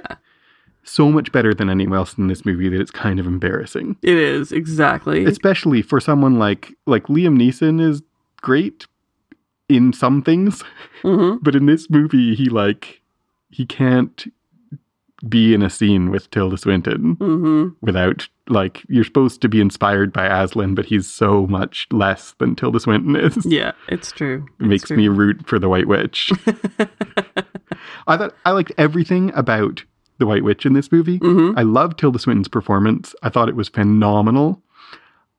So 0.83 1.11
much 1.11 1.31
better 1.31 1.53
than 1.53 1.69
anyone 1.69 1.97
else 1.97 2.17
in 2.17 2.27
this 2.27 2.45
movie 2.45 2.67
that 2.69 2.79
it's 2.81 2.91
kind 2.91 3.19
of 3.19 3.25
embarrassing. 3.27 3.95
it 4.01 4.17
is 4.17 4.51
exactly. 4.51 5.23
Especially 5.25 5.81
for 5.81 5.99
someone 5.99 6.37
like 6.39 6.73
like 6.85 7.03
Liam 7.05 7.37
Neeson 7.37 7.79
is 7.81 8.01
great 8.41 8.85
in 9.69 9.93
some 9.93 10.21
things, 10.21 10.61
hmm 11.01 11.35
but 11.41 11.55
in 11.55 11.65
this 11.67 11.89
movie 11.89 12.35
he 12.35 12.45
like 12.49 13.01
he 13.49 13.65
can't 13.65 14.25
be 15.27 15.53
in 15.53 15.61
a 15.61 15.69
scene 15.69 16.09
with 16.11 16.29
Tilda 16.31 16.57
Swinton 16.57 17.15
hmm 17.15 17.67
without 17.81 18.27
like 18.49 18.83
you're 18.89 19.05
supposed 19.05 19.41
to 19.41 19.47
be 19.49 19.61
inspired 19.61 20.11
by 20.11 20.25
Aslan, 20.25 20.75
but 20.75 20.85
he's 20.85 21.09
so 21.09 21.47
much 21.47 21.87
less 21.91 22.33
than 22.39 22.55
Tilda 22.55 22.79
Swinton 22.79 23.15
is. 23.15 23.45
Yeah, 23.45 23.71
it's 23.87 24.11
true. 24.11 24.45
It 24.59 24.65
makes 24.65 24.91
me 24.91 25.07
root 25.07 25.47
for 25.47 25.59
the 25.59 25.69
White 25.69 25.87
Witch. 25.87 26.31
I 28.07 28.17
thought 28.17 28.35
I 28.45 28.51
liked 28.51 28.73
everything 28.77 29.31
about 29.33 29.83
the 30.19 30.25
White 30.25 30.43
Witch 30.43 30.65
in 30.65 30.73
this 30.73 30.91
movie. 30.91 31.17
hmm 31.17 31.51
I 31.57 31.61
loved 31.63 31.99
Tilda 31.99 32.19
Swinton's 32.19 32.47
performance. 32.49 33.15
I 33.23 33.29
thought 33.29 33.49
it 33.49 33.55
was 33.55 33.69
phenomenal. 33.69 34.61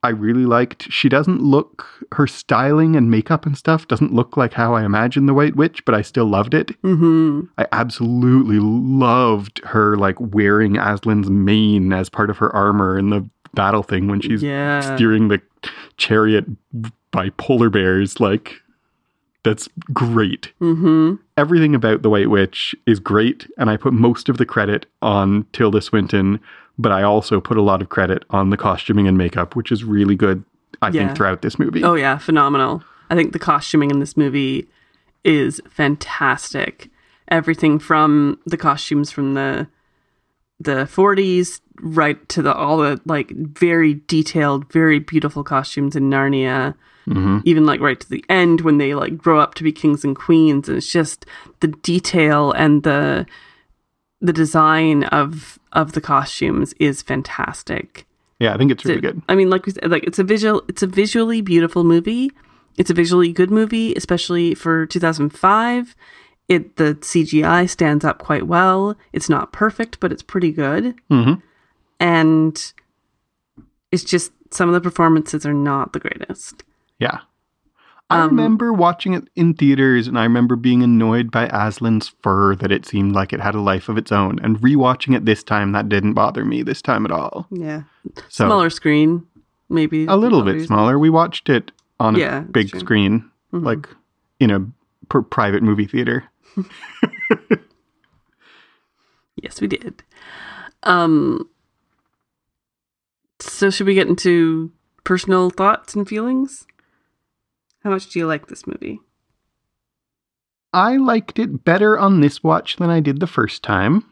I 0.04 0.10
really 0.10 0.44
liked 0.44 0.92
she 0.92 1.08
doesn't 1.08 1.40
look 1.40 1.86
her 2.12 2.26
styling 2.26 2.94
and 2.94 3.10
makeup 3.10 3.46
and 3.46 3.56
stuff 3.56 3.88
doesn't 3.88 4.12
look 4.12 4.36
like 4.36 4.52
how 4.52 4.74
I 4.74 4.84
imagined 4.84 5.28
the 5.28 5.34
White 5.34 5.56
Witch, 5.56 5.84
but 5.84 5.94
I 5.94 6.02
still 6.02 6.26
loved 6.26 6.52
it. 6.54 6.70
hmm 6.82 7.40
I 7.58 7.66
absolutely 7.72 8.58
loved 8.60 9.60
her 9.64 9.96
like 9.96 10.16
wearing 10.20 10.74
Aslan's 10.74 11.30
mane 11.30 11.92
as 11.92 12.08
part 12.10 12.28
of 12.30 12.36
her 12.38 12.54
armor 12.54 12.98
in 12.98 13.10
the 13.10 13.26
battle 13.54 13.82
thing 13.82 14.06
when 14.08 14.20
she's 14.20 14.42
Yeah. 14.42 14.94
steering 14.94 15.28
the 15.28 15.40
chariot 15.96 16.44
by 17.10 17.30
polar 17.30 17.70
bears. 17.70 18.20
Like, 18.20 18.60
that's 19.42 19.68
great. 19.92 20.52
hmm 20.58 21.14
Everything 21.36 21.74
about 21.74 22.02
the 22.02 22.10
White 22.10 22.30
Witch 22.30 22.74
is 22.86 23.00
great, 23.00 23.50
and 23.58 23.68
I 23.70 23.76
put 23.76 23.92
most 23.92 24.28
of 24.28 24.36
the 24.38 24.46
credit 24.46 24.86
on 25.02 25.46
Tilda 25.52 25.80
Swinton, 25.80 26.40
but 26.78 26.92
I 26.92 27.02
also 27.02 27.40
put 27.40 27.56
a 27.56 27.62
lot 27.62 27.82
of 27.82 27.88
credit 27.88 28.24
on 28.30 28.50
the 28.50 28.56
costuming 28.56 29.06
and 29.08 29.16
makeup, 29.18 29.54
which 29.56 29.70
is 29.72 29.84
really 29.84 30.16
good, 30.16 30.44
I 30.82 30.88
Yeah. 30.88 31.06
think, 31.06 31.16
throughout 31.16 31.42
this 31.42 31.58
movie. 31.58 31.82
Oh 31.84 31.94
yeah, 31.94 32.18
phenomenal. 32.18 32.82
I 33.10 33.14
think 33.14 33.32
the 33.32 33.38
costuming 33.38 33.90
in 33.90 34.00
this 34.00 34.16
movie 34.16 34.68
is 35.24 35.60
fantastic. 35.70 36.90
Everything 37.28 37.78
from 37.78 38.38
the 38.46 38.56
costumes 38.56 39.10
from 39.10 39.34
the 39.34 39.66
the 40.60 40.84
40s 40.86 41.60
right 41.80 42.26
to 42.28 42.40
the 42.40 42.54
all 42.54 42.76
the 42.78 43.00
like 43.06 43.30
very 43.30 43.94
detailed, 44.06 44.70
very 44.72 44.98
beautiful 44.98 45.42
costumes 45.42 45.96
in 45.96 46.08
Narnia. 46.10 46.74
hmm 47.06 47.38
Even 47.44 47.66
like 47.66 47.80
right 47.80 47.98
to 47.98 48.08
the 48.08 48.24
end 48.28 48.60
when 48.60 48.78
they 48.78 48.94
like 48.94 49.18
grow 49.18 49.38
up 49.40 49.54
to 49.54 49.64
be 49.64 49.72
kings 49.72 50.04
and 50.04 50.14
queens 50.16 50.68
and 50.68 50.78
it's 50.78 50.90
just 50.92 51.26
the 51.60 51.68
detail 51.68 52.52
and 52.52 52.82
the 52.84 53.26
the 54.24 54.32
design 54.32 55.04
of 55.04 55.58
of 55.72 55.92
the 55.92 56.00
costumes 56.00 56.72
is 56.80 57.02
fantastic. 57.02 58.06
Yeah, 58.40 58.54
I 58.54 58.56
think 58.56 58.70
it's 58.70 58.84
really 58.84 59.00
good. 59.00 59.22
I 59.28 59.34
mean, 59.34 59.50
like 59.50 59.66
we 59.66 59.72
said, 59.72 59.90
like 59.90 60.04
it's 60.04 60.18
a 60.18 60.24
visual, 60.24 60.62
it's 60.66 60.82
a 60.82 60.86
visually 60.86 61.40
beautiful 61.40 61.84
movie. 61.84 62.32
It's 62.76 62.90
a 62.90 62.94
visually 62.94 63.32
good 63.32 63.50
movie, 63.50 63.94
especially 63.94 64.54
for 64.54 64.86
2005. 64.86 65.94
It 66.48 66.76
the 66.76 66.94
CGI 66.96 67.68
stands 67.68 68.04
up 68.04 68.18
quite 68.18 68.46
well. 68.46 68.96
It's 69.12 69.28
not 69.28 69.52
perfect, 69.52 70.00
but 70.00 70.10
it's 70.10 70.22
pretty 70.22 70.52
good. 70.52 70.94
hmm 71.10 71.34
And 72.00 72.72
it's 73.92 74.04
just 74.04 74.32
some 74.50 74.68
of 74.68 74.74
the 74.74 74.80
performances 74.80 75.44
are 75.44 75.54
not 75.54 75.92
the 75.92 76.00
greatest. 76.00 76.64
Yeah. 76.98 77.20
I 78.10 78.20
Um, 78.20 78.30
remember 78.30 78.72
watching 78.72 79.14
it 79.14 79.28
in 79.34 79.54
theaters 79.54 80.06
and 80.06 80.18
I 80.18 80.24
remember 80.24 80.56
being 80.56 80.82
annoyed 80.82 81.30
by 81.30 81.48
Aslan's 81.48 82.12
fur 82.22 82.54
that 82.56 82.70
it 82.70 82.84
seemed 82.86 83.12
like 83.14 83.32
it 83.32 83.40
had 83.40 83.54
a 83.54 83.60
life 83.60 83.88
of 83.88 83.96
its 83.96 84.12
own. 84.12 84.38
And 84.40 84.60
rewatching 84.60 85.16
it 85.16 85.24
this 85.24 85.42
time, 85.42 85.72
that 85.72 85.88
didn't 85.88 86.12
bother 86.12 86.44
me 86.44 86.62
this 86.62 86.82
time 86.82 87.04
at 87.06 87.10
all. 87.10 87.46
Yeah, 87.50 87.84
So 88.28 88.46
smaller 88.46 88.68
screen, 88.70 89.26
maybe 89.70 90.04
a 90.06 90.16
little 90.16 90.42
bit 90.42 90.66
smaller. 90.66 90.98
We 90.98 91.08
watched 91.10 91.48
it 91.48 91.72
on 91.98 92.14
a 92.16 92.18
Yeah, 92.18 92.40
that's 92.40 92.50
big 92.52 92.76
screen, 92.76 93.30
Mhm. 93.52 93.64
like 93.64 93.88
in 94.38 94.50
a 94.50 94.66
pr- 95.08 95.20
private 95.20 95.62
movie 95.62 95.86
theater. 95.86 96.24
Yes, 99.42 99.60
we 99.60 99.66
did. 99.66 100.02
Um. 100.84 101.48
So, 103.40 103.68
should 103.68 103.86
we 103.86 103.94
get 103.94 104.06
into 104.08 104.70
personal 105.02 105.50
thoughts 105.50 105.94
and 105.94 106.08
feelings? 106.08 106.66
How 107.84 107.90
much 107.90 108.08
do 108.08 108.18
you 108.18 108.26
like 108.26 108.48
this 108.48 108.66
movie? 108.66 109.00
I 110.72 110.96
liked 110.96 111.38
it 111.38 111.64
better 111.64 111.98
on 111.98 112.20
this 112.20 112.42
watch 112.42 112.76
than 112.76 112.90
I 112.90 113.00
did 113.00 113.20
the 113.20 113.26
first 113.26 113.62
time. 113.62 114.04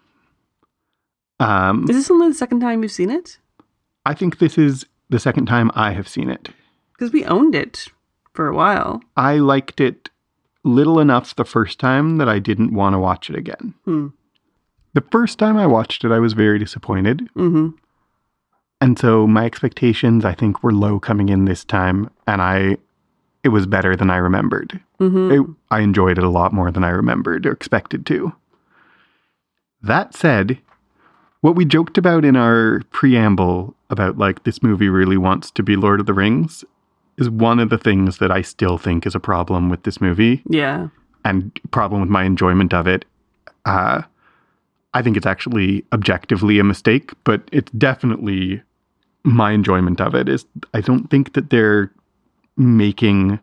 Um, 1.40 1.88
Is 1.88 1.96
this 1.96 2.10
only 2.10 2.28
the 2.28 2.34
second 2.34 2.60
time 2.60 2.82
you've 2.82 2.92
seen 2.92 3.10
it? 3.10 3.38
I 4.06 4.14
think 4.14 4.38
this 4.38 4.58
is 4.58 4.86
the 5.08 5.18
second 5.18 5.46
time 5.46 5.70
I 5.74 5.92
have 5.92 6.06
seen 6.06 6.30
it. 6.30 6.50
Because 6.92 7.12
we 7.12 7.24
owned 7.24 7.54
it 7.54 7.88
for 8.32 8.46
a 8.46 8.54
while. 8.54 9.02
I 9.16 9.38
liked 9.38 9.80
it 9.80 10.10
little 10.64 11.00
enough 11.00 11.34
the 11.34 11.44
first 11.44 11.80
time 11.80 12.18
that 12.18 12.28
I 12.28 12.38
didn't 12.38 12.74
want 12.74 12.94
to 12.94 12.98
watch 12.98 13.28
it 13.28 13.36
again. 13.36 13.74
Hmm. 13.84 14.08
The 14.94 15.04
first 15.10 15.38
time 15.38 15.56
I 15.56 15.66
watched 15.66 16.04
it, 16.04 16.12
I 16.12 16.18
was 16.18 16.34
very 16.34 16.58
disappointed. 16.58 17.28
Mm-hmm. 17.34 17.70
And 18.80 18.98
so 18.98 19.26
my 19.26 19.46
expectations, 19.46 20.24
I 20.24 20.34
think, 20.34 20.62
were 20.62 20.72
low 20.72 21.00
coming 21.00 21.28
in 21.28 21.46
this 21.46 21.64
time. 21.64 22.10
And 22.26 22.42
I, 22.42 22.76
it 23.44 23.48
was 23.48 23.66
better 23.66 23.96
than 23.96 24.10
I 24.10 24.16
remembered. 24.16 24.80
Mm-hmm. 25.00 25.32
It, 25.32 25.56
I 25.70 25.80
enjoyed 25.80 26.18
it 26.18 26.24
a 26.24 26.30
lot 26.30 26.52
more 26.52 26.70
than 26.70 26.84
I 26.84 26.90
remembered 26.90 27.46
or 27.46 27.52
expected 27.52 28.06
to. 28.06 28.32
That 29.82 30.14
said, 30.14 30.58
what 31.40 31.56
we 31.56 31.64
joked 31.64 31.98
about 31.98 32.24
in 32.24 32.36
our 32.36 32.82
preamble 32.90 33.74
about 33.90 34.16
like 34.16 34.44
this 34.44 34.62
movie 34.62 34.88
really 34.88 35.16
wants 35.16 35.50
to 35.52 35.62
be 35.62 35.76
Lord 35.76 36.00
of 36.00 36.06
the 36.06 36.14
Rings 36.14 36.64
is 37.18 37.28
one 37.28 37.58
of 37.58 37.68
the 37.68 37.78
things 37.78 38.18
that 38.18 38.30
I 38.30 38.42
still 38.42 38.78
think 38.78 39.06
is 39.06 39.14
a 39.14 39.20
problem 39.20 39.68
with 39.68 39.82
this 39.82 40.00
movie 40.00 40.42
yeah. 40.48 40.88
and 41.24 41.52
problem 41.70 42.00
with 42.00 42.10
my 42.10 42.24
enjoyment 42.24 42.72
of 42.72 42.86
it. 42.86 43.04
Uh, 43.64 44.02
I 44.94 45.02
think 45.02 45.16
it's 45.16 45.26
actually 45.26 45.84
objectively 45.92 46.58
a 46.58 46.64
mistake, 46.64 47.12
but 47.24 47.42
it's 47.50 47.70
definitely 47.72 48.62
my 49.24 49.52
enjoyment 49.52 50.00
of 50.00 50.14
it 50.14 50.28
is 50.28 50.44
I 50.74 50.80
don't 50.80 51.10
think 51.10 51.34
that 51.34 51.50
they're 51.50 51.90
making 52.56 53.40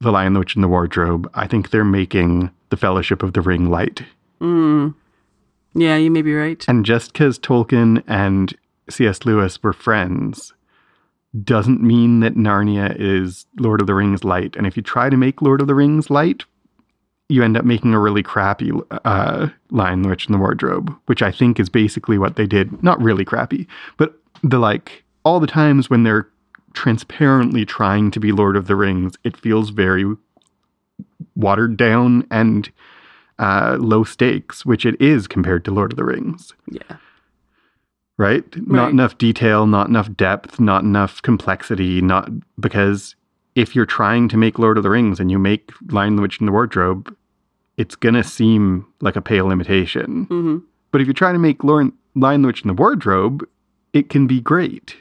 The 0.00 0.10
Lion, 0.10 0.34
the 0.34 0.40
Witch, 0.40 0.54
and 0.54 0.64
the 0.64 0.68
Wardrobe. 0.68 1.30
I 1.34 1.46
think 1.46 1.70
they're 1.70 1.84
making 1.84 2.50
The 2.70 2.76
Fellowship 2.76 3.22
of 3.22 3.32
the 3.32 3.40
Ring 3.40 3.70
light. 3.70 4.02
Mm. 4.40 4.94
Yeah, 5.74 5.96
you 5.96 6.10
may 6.10 6.22
be 6.22 6.34
right. 6.34 6.64
And 6.68 6.84
just 6.84 7.12
because 7.12 7.38
Tolkien 7.38 8.02
and 8.06 8.54
C.S. 8.88 9.24
Lewis 9.24 9.62
were 9.62 9.72
friends 9.72 10.52
doesn't 11.44 11.82
mean 11.82 12.20
that 12.20 12.34
Narnia 12.34 12.94
is 12.98 13.46
Lord 13.58 13.80
of 13.80 13.86
the 13.86 13.94
Rings 13.94 14.24
light. 14.24 14.56
And 14.56 14.66
if 14.66 14.76
you 14.76 14.82
try 14.82 15.10
to 15.10 15.16
make 15.16 15.42
Lord 15.42 15.60
of 15.60 15.66
the 15.66 15.74
Rings 15.74 16.08
light, 16.08 16.44
you 17.28 17.42
end 17.42 17.56
up 17.56 17.64
making 17.64 17.92
a 17.92 17.98
really 17.98 18.22
crappy 18.22 18.70
uh, 18.90 19.48
Lion, 19.70 20.02
the 20.02 20.08
Witch, 20.08 20.26
and 20.26 20.34
the 20.34 20.38
Wardrobe, 20.38 20.94
which 21.06 21.22
I 21.22 21.32
think 21.32 21.58
is 21.58 21.68
basically 21.68 22.18
what 22.18 22.36
they 22.36 22.46
did. 22.46 22.82
Not 22.82 23.02
really 23.02 23.24
crappy, 23.24 23.66
but 23.96 24.14
the 24.42 24.58
like 24.58 25.04
all 25.24 25.40
the 25.40 25.46
times 25.46 25.90
when 25.90 26.04
they're 26.04 26.28
transparently 26.76 27.64
trying 27.64 28.10
to 28.12 28.20
be 28.20 28.30
Lord 28.30 28.54
of 28.56 28.66
the 28.68 28.76
Rings, 28.76 29.14
it 29.24 29.36
feels 29.36 29.70
very 29.70 30.04
watered 31.34 31.76
down 31.76 32.26
and 32.30 32.70
uh, 33.38 33.76
low 33.80 34.04
stakes, 34.04 34.64
which 34.64 34.86
it 34.86 35.00
is 35.00 35.26
compared 35.26 35.64
to 35.64 35.70
Lord 35.70 35.92
of 35.92 35.96
the 35.96 36.04
Rings 36.04 36.52
Yeah. 36.70 36.96
right? 38.18 38.44
Not 38.66 38.90
enough 38.90 39.18
detail, 39.18 39.66
not 39.66 39.88
enough 39.88 40.14
depth, 40.14 40.60
not 40.60 40.84
enough 40.84 41.20
complexity, 41.22 42.00
not 42.00 42.30
because 42.60 43.14
if 43.54 43.74
you're 43.74 43.86
trying 43.86 44.28
to 44.28 44.36
make 44.36 44.58
Lord 44.58 44.76
of 44.76 44.82
the 44.84 44.90
Rings 44.90 45.18
and 45.20 45.30
you 45.30 45.38
make 45.38 45.72
Lion 45.90 46.16
the 46.16 46.22
Witch 46.22 46.38
and 46.38 46.46
the 46.48 46.52
Wardrobe, 46.52 47.14
it's 47.76 47.94
gonna 47.96 48.24
seem 48.24 48.86
like 49.00 49.16
a 49.16 49.22
pale 49.22 49.50
imitation. 49.50 50.26
Mm-hmm. 50.26 50.58
But 50.92 51.00
if 51.00 51.06
you're 51.06 51.14
trying 51.14 51.34
to 51.34 51.38
make 51.38 51.64
Lord, 51.64 51.90
Lion 52.14 52.42
the 52.42 52.46
Witch 52.48 52.62
and 52.62 52.70
the 52.70 52.74
Wardrobe, 52.82 53.46
it 53.92 54.08
can 54.08 54.26
be 54.26 54.40
great. 54.40 54.96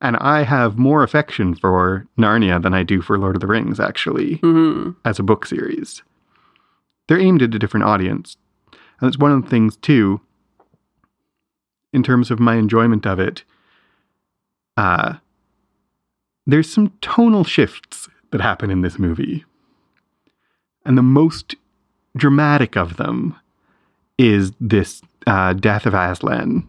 And 0.00 0.16
I 0.18 0.42
have 0.44 0.78
more 0.78 1.02
affection 1.02 1.54
for 1.54 2.06
Narnia 2.16 2.62
than 2.62 2.72
I 2.72 2.84
do 2.84 3.02
for 3.02 3.18
Lord 3.18 3.34
of 3.34 3.40
the 3.40 3.46
Rings, 3.48 3.80
actually, 3.80 4.36
hmm 4.36 4.90
as 5.04 5.18
a 5.18 5.24
book 5.24 5.44
series. 5.46 6.02
They're 7.06 7.18
aimed 7.18 7.42
at 7.42 7.54
a 7.54 7.58
different 7.58 7.86
audience. 7.86 8.36
And 9.00 9.08
it's 9.08 9.18
one 9.18 9.32
of 9.32 9.42
the 9.42 9.48
things, 9.48 9.76
too, 9.76 10.20
in 11.92 12.02
terms 12.02 12.30
of 12.30 12.38
my 12.38 12.56
enjoyment 12.56 13.06
of 13.06 13.18
it. 13.18 13.44
Uh, 14.76 15.14
there's 16.46 16.70
some 16.72 16.92
tonal 17.00 17.44
shifts 17.44 18.08
that 18.30 18.40
happen 18.40 18.70
in 18.70 18.82
this 18.82 18.98
movie. 18.98 19.44
And 20.84 20.96
the 20.96 21.02
most 21.02 21.56
dramatic 22.16 22.76
of 22.76 22.96
them 22.96 23.36
is 24.18 24.52
this 24.60 25.02
uh, 25.26 25.52
death 25.52 25.86
of 25.86 25.94
Aslan. 25.94 26.68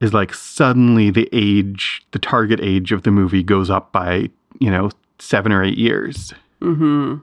Is 0.00 0.14
like 0.14 0.32
suddenly 0.32 1.10
the 1.10 1.28
age, 1.32 2.02
the 2.12 2.20
target 2.20 2.60
age 2.62 2.92
of 2.92 3.02
the 3.02 3.10
movie 3.10 3.42
goes 3.42 3.68
up 3.68 3.90
by, 3.90 4.30
you 4.60 4.70
know, 4.70 4.90
seven 5.18 5.52
or 5.52 5.64
eight 5.64 5.78
years. 5.78 6.32
hmm 6.60 7.16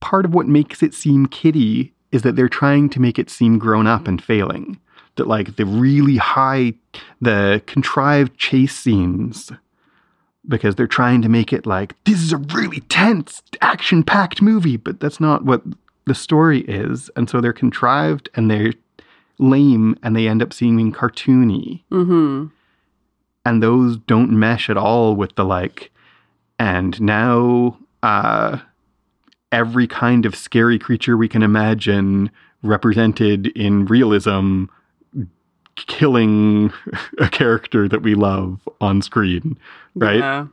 Part 0.00 0.24
of 0.24 0.34
what 0.34 0.46
makes 0.46 0.82
it 0.82 0.94
seem 0.94 1.26
kiddie 1.26 1.94
is 2.12 2.22
that 2.22 2.36
they're 2.36 2.48
trying 2.48 2.90
to 2.90 3.00
make 3.00 3.18
it 3.18 3.30
seem 3.30 3.58
grown 3.58 3.86
up 3.86 4.06
and 4.08 4.22
failing. 4.22 4.78
That, 5.16 5.26
like, 5.26 5.56
the 5.56 5.66
really 5.66 6.16
high, 6.16 6.74
the 7.20 7.62
contrived 7.66 8.38
chase 8.38 8.76
scenes, 8.76 9.52
because 10.46 10.74
they're 10.74 10.86
trying 10.86 11.20
to 11.22 11.28
make 11.28 11.52
it 11.52 11.66
like, 11.66 11.94
this 12.04 12.20
is 12.20 12.32
a 12.32 12.38
really 12.38 12.80
tense, 12.80 13.42
action 13.60 14.02
packed 14.02 14.40
movie, 14.40 14.76
but 14.76 15.00
that's 15.00 15.20
not 15.20 15.44
what 15.44 15.62
the 16.06 16.14
story 16.14 16.60
is. 16.62 17.10
And 17.16 17.28
so 17.28 17.40
they're 17.40 17.52
contrived 17.52 18.28
and 18.34 18.50
they're 18.50 18.72
lame 19.40 19.96
and 20.02 20.14
they 20.14 20.28
end 20.28 20.42
up 20.42 20.52
seeming 20.52 20.92
cartoony. 20.92 21.82
hmm 21.90 22.46
And 23.44 23.62
those 23.62 23.96
don't 23.96 24.30
mesh 24.30 24.68
at 24.70 24.76
all 24.76 25.16
with 25.16 25.34
the 25.34 25.44
like, 25.44 25.90
and 26.58 27.00
now 27.00 27.78
uh, 28.02 28.58
every 29.50 29.86
kind 29.86 30.26
of 30.26 30.36
scary 30.36 30.78
creature 30.78 31.16
we 31.16 31.28
can 31.28 31.42
imagine 31.42 32.30
represented 32.62 33.46
in 33.48 33.86
realism 33.86 34.64
killing 35.86 36.72
a 37.18 37.28
character 37.28 37.88
that 37.88 38.02
we 38.02 38.14
love 38.14 38.68
on 38.80 39.00
screen, 39.02 39.58
right? 39.94 40.18
Yeah. 40.18 40.46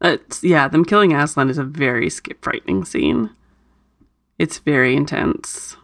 It's, 0.00 0.44
yeah, 0.44 0.68
them 0.68 0.84
killing 0.84 1.12
Aslan 1.12 1.50
is 1.50 1.58
a 1.58 1.64
very 1.64 2.08
sca- 2.10 2.34
frightening 2.40 2.84
scene. 2.84 3.30
It's 4.38 4.58
very 4.58 4.94
intense. 4.94 5.76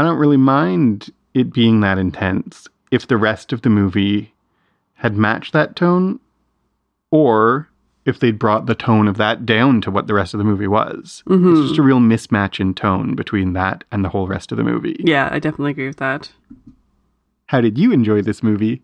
I 0.00 0.02
don't 0.02 0.16
really 0.16 0.38
mind 0.38 1.10
it 1.34 1.52
being 1.52 1.80
that 1.80 1.98
intense 1.98 2.66
if 2.90 3.06
the 3.06 3.18
rest 3.18 3.52
of 3.52 3.60
the 3.60 3.68
movie 3.68 4.32
had 4.94 5.14
matched 5.14 5.52
that 5.52 5.76
tone 5.76 6.20
or 7.10 7.68
if 8.06 8.18
they'd 8.18 8.38
brought 8.38 8.64
the 8.64 8.74
tone 8.74 9.06
of 9.08 9.18
that 9.18 9.44
down 9.44 9.82
to 9.82 9.90
what 9.90 10.06
the 10.06 10.14
rest 10.14 10.32
of 10.32 10.38
the 10.38 10.44
movie 10.44 10.66
was. 10.66 11.22
Mhm. 11.28 11.52
It's 11.52 11.68
just 11.68 11.78
a 11.78 11.82
real 11.82 12.00
mismatch 12.00 12.60
in 12.60 12.72
tone 12.72 13.14
between 13.14 13.52
that 13.52 13.84
and 13.92 14.02
the 14.02 14.08
whole 14.08 14.26
rest 14.26 14.50
of 14.52 14.56
the 14.56 14.64
movie. 14.64 14.96
Yeah, 15.00 15.28
I 15.30 15.38
definitely 15.38 15.72
agree 15.72 15.88
with 15.88 15.98
that. 15.98 16.32
How 17.48 17.60
did 17.60 17.76
you 17.76 17.92
enjoy 17.92 18.22
this 18.22 18.42
movie? 18.42 18.80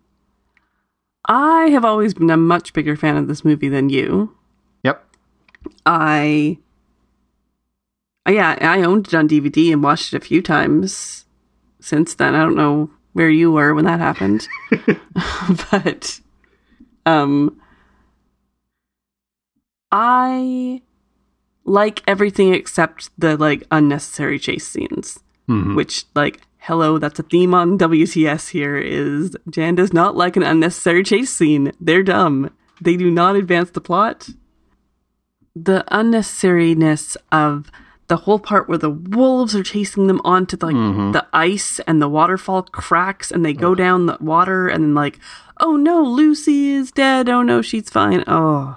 I 1.25 1.69
have 1.69 1.87
always 1.87 2.13
been 2.13 2.29
a 2.29 2.37
much 2.37 2.75
bigger 2.75 2.95
fan 2.95 3.17
of 3.17 3.27
this 3.27 3.43
movie 3.43 3.71
than 3.71 3.89
you. 3.89 4.35
Yep. 4.85 5.03
I 5.87 6.59
yeah, 8.29 8.57
I 8.61 8.83
owned 8.83 9.09
it 9.09 9.15
on 9.15 9.29
DVD 9.29 9.73
and 9.73 9.83
watched 9.83 10.13
it 10.13 10.17
a 10.17 10.27
few 10.27 10.43
times 10.43 11.25
since 11.81 12.15
then. 12.15 12.35
I 12.35 12.41
don't 12.43 12.57
know 12.57 12.91
where 13.13 13.31
you 13.31 13.53
were 13.53 13.75
when 13.75 13.85
that 13.85 14.01
happened. 14.01 14.47
but 15.71 16.21
um 17.07 17.59
I 19.93 20.83
like 21.65 22.03
everything 22.07 22.55
except 22.55 23.11
the 23.19 23.37
like 23.37 23.65
unnecessary 23.71 24.39
chase 24.39 24.67
scenes, 24.67 25.21
Mhm. 25.49 25.75
which 25.77 26.05
like 26.15 26.41
hello, 26.59 26.99
that's 26.99 27.19
a 27.21 27.23
theme 27.23 27.55
on 27.55 27.79
WTS 27.79 28.49
here 28.49 28.77
is 28.77 29.37
Jan 29.49 29.77
does 29.77 29.93
not 29.93 30.17
like 30.17 30.37
an 30.37 30.43
unnecessary 30.43 31.05
chase 31.05 31.31
scene. 31.33 31.73
They're 31.81 32.03
dumb. 32.03 32.51
They 32.81 32.97
do 32.97 33.11
not 33.11 33.37
advance 33.37 33.71
the 33.71 33.81
plot. 33.81 34.29
The 35.55 35.85
unnecessariness 35.91 37.17
of 37.33 37.71
the 38.09 38.17
whole 38.19 38.39
part 38.39 38.69
where 38.69 38.79
the 38.79 38.91
wolves 38.91 39.55
are 39.57 39.63
chasing 39.65 40.07
them 40.07 40.21
onto 40.25 40.57
like 40.61 40.77
Mhm. 40.77 41.13
the 41.13 41.27
ice 41.33 41.81
and 41.89 42.01
the 42.01 42.09
waterfall 42.09 42.63
cracks 42.63 43.31
and 43.33 43.45
they 43.45 43.53
go 43.53 43.75
down 43.75 44.07
the 44.07 44.17
water 44.21 44.69
and 44.69 44.85
then 44.85 44.95
like, 44.95 45.19
oh 45.59 45.75
no, 45.77 46.03
Lucy 46.03 46.71
is 46.71 46.93
dead. 46.93 47.29
Oh 47.29 47.43
no, 47.43 47.63
she's 47.63 47.91
fine. 47.91 48.23
Oh, 48.29 48.77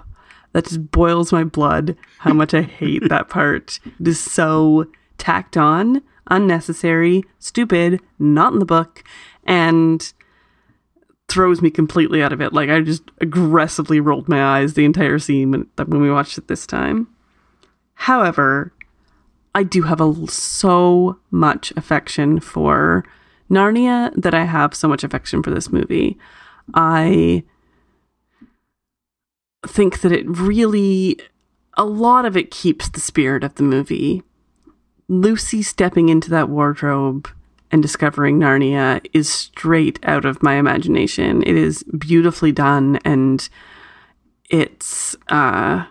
that 0.52 0.64
just 0.64 0.90
boils 0.90 1.32
my 1.32 1.44
blood. 1.44 1.96
How 2.18 2.32
much 2.32 2.54
I 2.54 2.62
hate 2.62 3.08
that 3.08 3.28
part. 3.36 3.78
It 4.00 4.08
is 4.08 4.18
so 4.18 4.86
tacked 5.16 5.56
on, 5.56 6.02
unnecessary, 6.28 7.22
stupid, 7.38 8.00
not 8.18 8.52
in 8.52 8.58
the 8.58 8.64
book, 8.64 9.04
and 9.44 10.12
throws 11.28 11.62
me 11.62 11.70
completely 11.70 12.20
out 12.20 12.32
of 12.32 12.40
it. 12.40 12.52
Like 12.52 12.68
I 12.68 12.80
just 12.80 13.04
aggressively 13.20 14.00
rolled 14.00 14.28
my 14.28 14.42
eyes 14.58 14.74
the 14.74 14.84
entire 14.84 15.20
scene 15.20 15.52
when, 15.52 15.66
when 15.86 16.00
we 16.00 16.10
watched 16.10 16.36
it 16.38 16.48
this 16.48 16.66
time. 16.66 17.06
However, 17.94 18.72
I 19.54 19.62
do 19.62 19.82
have 19.82 20.00
a 20.00 20.26
so 20.28 21.18
much 21.30 21.72
affection 21.76 22.40
for 22.40 23.04
Narnia 23.50 24.12
that 24.14 24.34
I 24.34 24.44
have 24.44 24.74
so 24.74 24.86
much 24.86 25.02
affection 25.02 25.42
for 25.42 25.50
this 25.50 25.72
movie. 25.72 26.16
I 26.72 27.42
think 29.66 30.00
that 30.00 30.12
it 30.12 30.28
really 30.28 31.18
a 31.76 31.84
lot 31.84 32.24
of 32.24 32.36
it 32.36 32.50
keeps 32.50 32.88
the 32.88 33.00
spirit 33.00 33.44
of 33.44 33.54
the 33.56 33.62
movie. 33.62 34.22
Lucy 35.08 35.62
stepping 35.62 36.08
into 36.08 36.30
that 36.30 36.48
wardrobe 36.48 37.28
and 37.72 37.82
discovering 37.82 38.38
Narnia 38.38 39.04
is 39.12 39.32
straight 39.32 39.98
out 40.02 40.24
of 40.24 40.42
my 40.42 40.54
imagination. 40.54 41.42
It 41.42 41.56
is 41.56 41.82
beautifully 41.84 42.52
done 42.52 42.98
and 43.04 43.48
it's 44.48 45.16
uh 45.28 45.86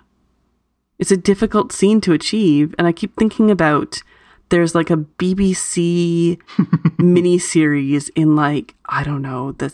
it's 1.00 1.12
a 1.12 1.18
difficult 1.18 1.72
scene 1.72 2.02
to 2.02 2.14
achieve 2.14 2.76
and 2.78 2.86
I 2.86 2.92
keep 2.92 3.16
thinking 3.16 3.50
about 3.50 4.04
there's 4.50 4.76
like 4.76 4.90
a 4.90 4.98
BBC 4.98 6.40
mini 7.00 7.40
series 7.40 8.10
in 8.10 8.36
like 8.36 8.76
I 8.86 9.04
don't 9.04 9.22
know 9.22 9.54
the 9.54 9.74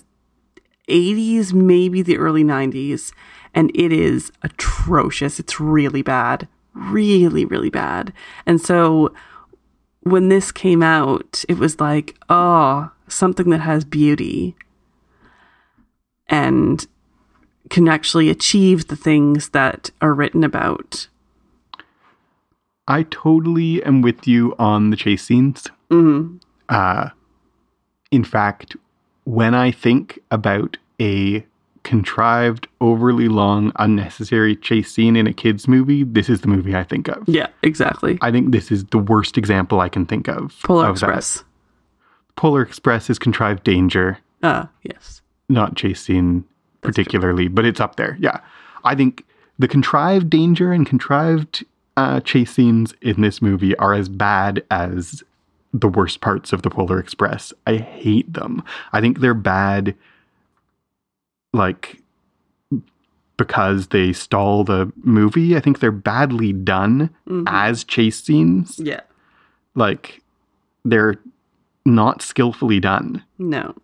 80s 0.87 1.51
maybe 1.51 2.01
the 2.01 2.17
early 2.17 2.43
90s 2.43 3.11
and 3.53 3.71
it 3.73 3.91
is 3.91 4.31
atrocious. 4.43 5.39
It's 5.39 5.59
really 5.59 6.01
bad 6.01 6.47
really 6.73 7.45
really 7.45 7.69
bad. 7.69 8.13
And 8.45 8.61
so 8.61 9.13
when 10.01 10.29
this 10.29 10.51
came 10.51 10.83
out 10.83 11.43
it 11.49 11.57
was 11.57 11.79
like 11.79 12.15
oh 12.29 12.91
something 13.07 13.49
that 13.49 13.61
has 13.61 13.83
beauty 13.83 14.55
and 16.27 16.85
can 17.69 17.87
actually 17.87 18.29
achieve 18.29 18.87
the 18.87 18.95
things 18.95 19.49
that 19.49 19.89
are 20.01 20.13
written 20.13 20.43
about 20.43 21.07
I 22.87 23.03
totally 23.03 23.83
am 23.83 24.01
with 24.01 24.27
you 24.27 24.55
on 24.59 24.89
the 24.91 24.95
chase 24.95 25.23
scenes. 25.23 25.67
Mhm. 25.89 26.39
Uh, 26.69 27.09
in 28.11 28.23
fact, 28.23 28.75
when 29.23 29.53
I 29.55 29.71
think 29.71 30.19
about 30.31 30.77
a 31.01 31.45
contrived, 31.83 32.67
overly 32.81 33.27
long, 33.27 33.71
unnecessary 33.77 34.55
chase 34.55 34.91
scene 34.91 35.15
in 35.15 35.27
a 35.27 35.33
kids' 35.33 35.67
movie, 35.67 36.03
this 36.03 36.29
is 36.29 36.41
the 36.41 36.47
movie 36.47 36.75
I 36.75 36.83
think 36.83 37.07
of. 37.07 37.23
yeah 37.27 37.47
exactly 37.61 38.17
I 38.21 38.31
think 38.31 38.51
this 38.51 38.71
is 38.71 38.85
the 38.85 38.97
worst 38.97 39.37
example 39.37 39.79
I 39.81 39.89
can 39.89 40.05
think 40.05 40.27
of. 40.27 40.55
polar 40.63 40.87
of 40.89 40.99
that. 40.99 41.09
express 41.09 41.43
Polar 42.35 42.61
Express 42.63 43.09
is 43.09 43.17
contrived 43.19 43.63
danger, 43.63 44.17
ah 44.43 44.67
yes 44.83 45.21
not 45.47 45.75
chase 45.75 46.01
scene 46.01 46.43
That's 46.81 46.95
true. 46.95 47.03
particularly, 47.03 47.47
but 47.47 47.65
it's 47.65 47.79
up 47.79 47.95
there. 47.97 48.17
Yeah. 48.19 48.39
I 48.83 48.95
think 48.95 49.23
the 49.59 49.67
contrived 49.67 50.27
danger 50.29 50.71
and 50.73 50.85
contrived 50.87 51.63
uh, 51.97 52.19
chase 52.21 52.51
scenes 52.51 52.93
in 53.01 53.21
this 53.21 53.41
movie 53.41 53.75
are 53.77 53.93
as 53.93 54.09
bad 54.09 54.63
as 54.69 55.23
the 55.73 55.87
worst 55.87 56.21
parts 56.21 56.53
of 56.53 56.61
the 56.61 56.69
Polar 56.69 56.99
Express. 56.99 57.53
I 57.67 57.77
hate 57.77 58.31
them. 58.33 58.63
I 58.93 59.01
think 59.01 59.19
they're 59.19 59.33
bad, 59.33 59.95
like, 61.53 62.01
because 63.37 63.87
they 63.87 64.13
stall 64.13 64.63
the 64.63 64.91
movie. 65.03 65.55
I 65.55 65.59
think 65.59 65.79
they're 65.79 65.91
badly 65.91 66.53
done 66.53 67.09
Mhm. 67.27 67.43
as 67.47 67.83
chase 67.83 68.21
scenes. 68.23 68.79
yeah 68.83 69.01
Like, 69.73 70.21
they're 70.85 71.15
not 71.87 72.21
skillfully 72.21 72.79
done 72.79 73.23
no 73.37 73.75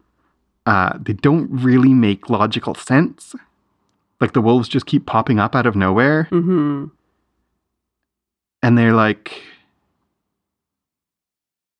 uh, 0.65 0.97
they 1.01 1.13
don't 1.13 1.49
really 1.51 1.93
make 1.93 2.29
logical 2.29 2.73
sense. 2.75 3.35
Like 4.19 4.33
the 4.33 4.41
wolves 4.41 4.67
just 4.69 4.85
keep 4.85 5.05
popping 5.07 5.39
up 5.39 5.55
out 5.55 5.65
of 5.65 5.75
nowhere, 5.75 6.23
hmm 6.25 6.85
and 8.63 8.77
they're 8.77 8.93
like, 8.93 9.41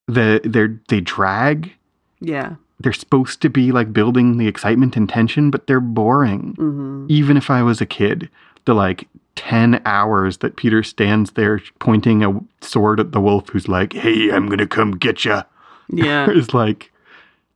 the 0.07 0.41
they 0.43 0.67
they 0.95 1.01
drag. 1.01 1.73
yeah 2.19 2.55
they're 2.79 2.93
supposed 2.93 3.41
to 3.43 3.49
be 3.49 3.71
like 3.71 3.93
building 3.93 4.37
the 4.37 4.47
excitement 4.47 4.97
and 4.97 5.07
tension, 5.07 5.51
but 5.51 5.67
they're 5.67 5.79
boring. 5.79 6.55
hmm 6.57 7.05
Even 7.09 7.37
if 7.37 7.51
I 7.51 7.61
was 7.61 7.79
a 7.79 7.85
kid, 7.85 8.27
the 8.65 8.73
like 8.73 9.07
10 9.35 9.83
hours 9.85 10.37
that 10.37 10.55
Peter 10.55 10.81
stands 10.81 11.31
there 11.33 11.61
pointing 11.77 12.23
a 12.23 12.39
sword 12.61 12.99
at 12.99 13.11
the 13.11 13.21
wolf 13.21 13.49
who's 13.49 13.67
like, 13.67 13.93
hey, 13.93 14.31
I'm 14.31 14.47
going 14.47 14.57
to 14.57 14.65
come 14.67 14.93
get 14.93 15.23
you." 15.25 15.41
Yeah. 15.89 16.27
is 16.35 16.55
like, 16.55 16.91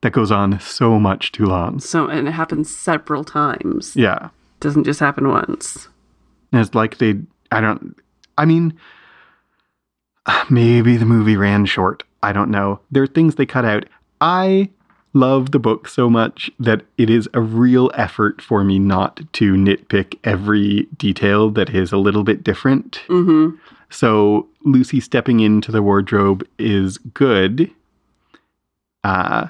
that 0.01 0.13
goes 0.13 0.31
on 0.31 0.59
so 0.59 0.99
much 0.99 1.31
too 1.31 1.45
long. 1.47 1.79
so, 1.79 2.05
and 2.07 2.27
it 2.27 2.31
happens 2.33 2.75
several 2.75 3.23
times. 3.23 3.95
Yeah. 3.95 4.29
doesn't 4.59 4.83
just 4.83 4.99
happen 4.99 5.27
once. 5.27 5.87
And 6.51 6.61
it's 6.61 6.75
like 6.75 6.99
they, 6.99 7.15
I 7.51 7.61
don't, 7.61 7.95
I 8.37 8.45
mean, 8.45 8.77
maybe 10.49 10.97
the 10.97 11.05
movie 11.05 11.37
ran 11.37 11.65
short. 11.65 12.03
I 12.23 12.33
don't 12.33 12.49
know. 12.51 12.79
There 12.91 13.03
are 13.03 13.07
things 13.07 13.35
they 13.35 13.45
cut 13.45 13.65
out. 13.65 13.85
I 14.21 14.69
love 15.13 15.51
the 15.51 15.59
book 15.59 15.87
so 15.87 16.09
much 16.09 16.49
that 16.59 16.81
it 16.97 17.09
is 17.09 17.29
a 17.33 17.39
real 17.41 17.89
effort 17.93 18.41
for 18.41 18.63
me 18.63 18.79
not 18.79 19.21
to 19.33 19.53
nitpick 19.53 20.17
every 20.23 20.87
detail 20.97 21.49
that 21.51 21.69
is 21.73 21.91
a 21.91 21.97
little 21.97 22.23
bit 22.23 22.43
different. 22.43 22.97
hmm 23.07 23.51
So 23.89 24.47
Lucy 24.63 24.99
stepping 24.99 25.39
into 25.39 25.71
the 25.71 25.81
wardrobe 25.83 26.45
is 26.57 26.97
good 26.97 27.71
uh, 29.03 29.47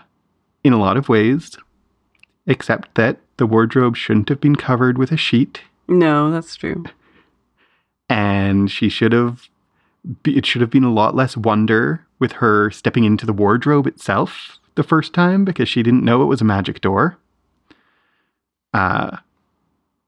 in 0.63 0.73
a 0.73 0.79
lot 0.79 0.97
of 0.97 1.09
ways, 1.09 1.57
except 2.45 2.93
that 2.95 3.17
the 3.37 3.45
wardrobe 3.47 3.95
shouldn't 3.95 4.29
have 4.29 4.41
been 4.41 4.55
covered 4.55 4.97
with 4.97 5.11
a 5.11 5.17
sheet. 5.17 5.61
No, 5.87 6.29
that's 6.31 6.55
true. 6.55 6.83
and 8.09 8.69
she 8.69 8.89
should 8.89 9.13
have 9.13 9.47
it 10.25 10.45
should 10.45 10.61
have 10.61 10.69
been 10.69 10.83
a 10.83 10.93
lot 10.93 11.15
less 11.15 11.35
wonder 11.35 12.05
with 12.19 12.33
her 12.33 12.69
stepping 12.71 13.03
into 13.03 13.25
the 13.25 13.33
wardrobe 13.33 13.87
itself 13.87 14.59
the 14.75 14.83
first 14.83 15.13
time 15.13 15.45
because 15.45 15.69
she 15.69 15.83
didn't 15.83 16.03
know 16.03 16.21
it 16.21 16.25
was 16.25 16.41
a 16.41 16.45
magic 16.45 16.81
door. 16.81 17.17
Uh 18.73 19.17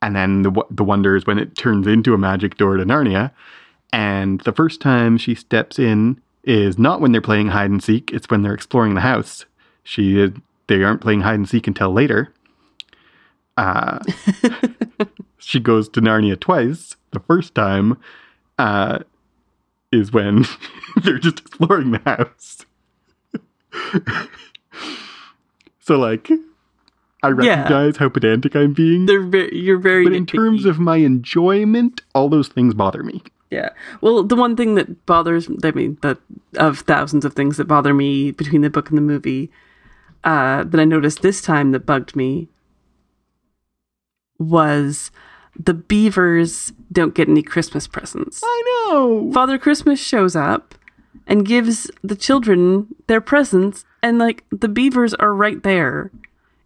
and 0.01 0.15
then 0.15 0.43
the 0.43 0.63
the 0.69 0.83
wonder 0.83 1.15
is 1.15 1.25
when 1.25 1.39
it 1.39 1.55
turns 1.55 1.88
into 1.88 2.13
a 2.13 2.17
magic 2.17 2.57
door 2.57 2.77
to 2.77 2.86
Narnia. 2.86 3.31
And 3.91 4.41
the 4.41 4.51
first 4.51 4.81
time 4.81 5.17
she 5.17 5.33
steps 5.33 5.79
in 5.79 6.21
is 6.43 6.77
not 6.77 7.01
when 7.01 7.12
they're 7.12 7.21
playing 7.21 7.49
hide 7.49 7.71
and 7.71 7.83
seek 7.83 8.12
it's 8.12 8.29
when 8.29 8.41
they're 8.41 8.53
exploring 8.53 8.95
the 8.95 9.01
house. 9.01 9.45
She 9.83 10.31
they 10.67 10.83
aren't 10.83 11.01
playing 11.01 11.21
hide 11.21 11.36
and 11.36 11.49
seek 11.49 11.67
until 11.67 11.91
later. 11.91 12.33
Uh 13.55 13.99
she 15.38 15.60
goes 15.60 15.89
to 15.89 16.01
Narnia 16.01 16.39
twice. 16.39 16.95
The 17.12 17.19
first 17.21 17.55
time 17.55 17.97
uh, 18.60 18.99
is 19.91 20.12
when 20.12 20.45
they're 21.04 21.17
just 21.19 21.39
exploring 21.39 21.91
the 21.91 22.00
house. 22.06 22.65
so, 25.80 25.97
like, 25.97 26.30
I 27.23 27.30
Yeah. 27.30 27.34
recognize 27.34 27.97
how 27.97 28.10
pedantic 28.10 28.56
I'm 28.56 28.73
being, 28.73 29.06
They're 29.06 29.23
very, 29.23 29.56
you're 29.58 29.78
very. 29.80 30.04
but 30.04 30.13
in 30.13 30.26
terms 30.26 30.65
of 30.65 30.80
my 30.80 30.97
enjoyment, 30.97 32.02
all 32.13 32.30
those 32.30 32.47
things 32.47 32.73
bother 32.73 33.04
me. 33.04 33.21
yeah, 33.50 33.69
well, 34.02 34.23
the 34.23 34.36
one 34.36 34.56
thing 34.58 34.76
that 34.76 35.06
bothers, 35.06 35.50
I 35.63 35.71
mean, 35.71 35.97
that 36.02 36.17
of 36.58 36.80
thousands 36.80 37.23
of 37.26 37.34
things 37.34 37.56
that 37.58 37.65
bother 37.65 37.93
me 37.93 38.32
between 38.32 38.62
the 38.62 38.69
book 38.69 38.89
and 38.89 38.97
the 38.97 39.02
movie, 39.02 39.50
uh, 40.26 40.63
that 40.65 40.80
I 40.80 40.84
noticed 40.86 41.21
this 41.21 41.41
time 41.41 41.71
that 41.71 41.86
bugged 41.86 42.13
me 42.15 42.50
was 44.39 45.12
the 45.60 45.74
beavers 45.74 46.72
don't 46.91 47.15
get 47.15 47.28
any 47.28 47.43
Christmas 47.43 47.88
presents. 47.88 48.41
I 48.43 48.63
know. 48.65 49.32
Father 49.34 49.58
Christmas 49.58 50.00
shows 50.00 50.36
up 50.36 50.76
and 51.26 51.46
gives 51.46 51.89
the 52.04 52.15
children 52.15 52.88
their 53.08 53.22
presents, 53.22 53.84
and 54.02 54.17
like 54.17 54.46
the 54.52 54.70
beavers 54.70 55.13
are 55.15 55.34
right 55.34 55.62
there, 55.63 56.12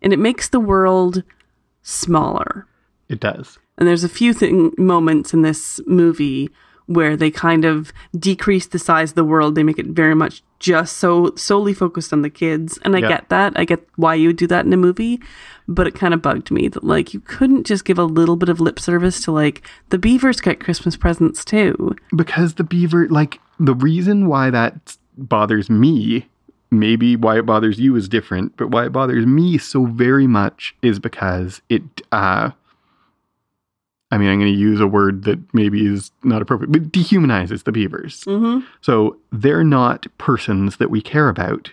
and 0.01 0.13
it 0.13 0.19
makes 0.19 0.49
the 0.49 0.59
world 0.59 1.23
smaller. 1.81 2.67
It 3.09 3.19
does. 3.19 3.57
And 3.77 3.87
there's 3.87 4.03
a 4.03 4.09
few 4.09 4.33
thing 4.33 4.73
moments 4.77 5.33
in 5.33 5.41
this 5.41 5.79
movie 5.87 6.49
where 6.85 7.15
they 7.17 7.31
kind 7.31 7.65
of 7.65 7.91
decrease 8.17 8.67
the 8.67 8.79
size 8.79 9.11
of 9.11 9.15
the 9.15 9.23
world. 9.23 9.55
They 9.55 9.63
make 9.63 9.79
it 9.79 9.87
very 9.87 10.15
much 10.15 10.43
just 10.61 10.97
so 10.97 11.33
solely 11.35 11.73
focused 11.73 12.13
on 12.13 12.21
the 12.21 12.29
kids. 12.29 12.77
And 12.83 12.95
I 12.95 13.01
get 13.01 13.27
that. 13.29 13.53
I 13.57 13.65
get 13.65 13.85
why 13.95 14.13
you 14.13 14.29
would 14.29 14.37
do 14.37 14.47
that 14.47 14.63
in 14.63 14.71
a 14.71 14.77
movie, 14.77 15.19
but 15.67 15.87
it 15.87 15.95
kind 15.95 16.13
of 16.13 16.21
bugged 16.21 16.51
me 16.51 16.67
that 16.69 16.83
like 16.83 17.13
you 17.13 17.19
couldn't 17.19 17.65
just 17.65 17.83
give 17.83 17.97
a 17.97 18.03
little 18.03 18.35
bit 18.35 18.47
of 18.47 18.61
lip 18.61 18.79
service 18.79 19.21
to 19.23 19.31
like 19.31 19.67
the 19.89 19.97
beavers 19.97 20.39
get 20.39 20.59
Christmas 20.59 20.95
presents 20.95 21.43
too. 21.43 21.95
Because 22.15 22.53
the 22.53 22.63
beaver, 22.63 23.09
like, 23.09 23.39
the 23.59 23.75
reason 23.75 24.27
why 24.27 24.51
that 24.51 24.97
bothers 25.17 25.69
me, 25.69 26.27
maybe 26.69 27.15
why 27.15 27.39
it 27.39 27.45
bothers 27.45 27.79
you 27.79 27.95
is 27.95 28.07
different, 28.07 28.55
but 28.55 28.69
why 28.69 28.85
it 28.85 28.91
bothers 28.91 29.25
me 29.25 29.57
so 29.57 29.85
very 29.85 30.27
much 30.27 30.75
is 30.81 30.99
because 30.99 31.61
it, 31.69 31.83
uh, 32.11 32.51
I 34.11 34.17
mean, 34.17 34.29
I'm 34.29 34.39
going 34.39 34.51
to 34.51 34.59
use 34.59 34.81
a 34.81 34.87
word 34.87 35.23
that 35.23 35.39
maybe 35.53 35.85
is 35.85 36.11
not 36.23 36.41
appropriate, 36.41 36.71
but 36.71 36.91
dehumanizes 36.91 37.63
the 37.63 37.71
beavers. 37.71 38.23
Mm-hmm. 38.25 38.65
So 38.81 39.17
they're 39.31 39.63
not 39.63 40.05
persons 40.17 40.77
that 40.77 40.89
we 40.89 41.01
care 41.01 41.29
about. 41.29 41.71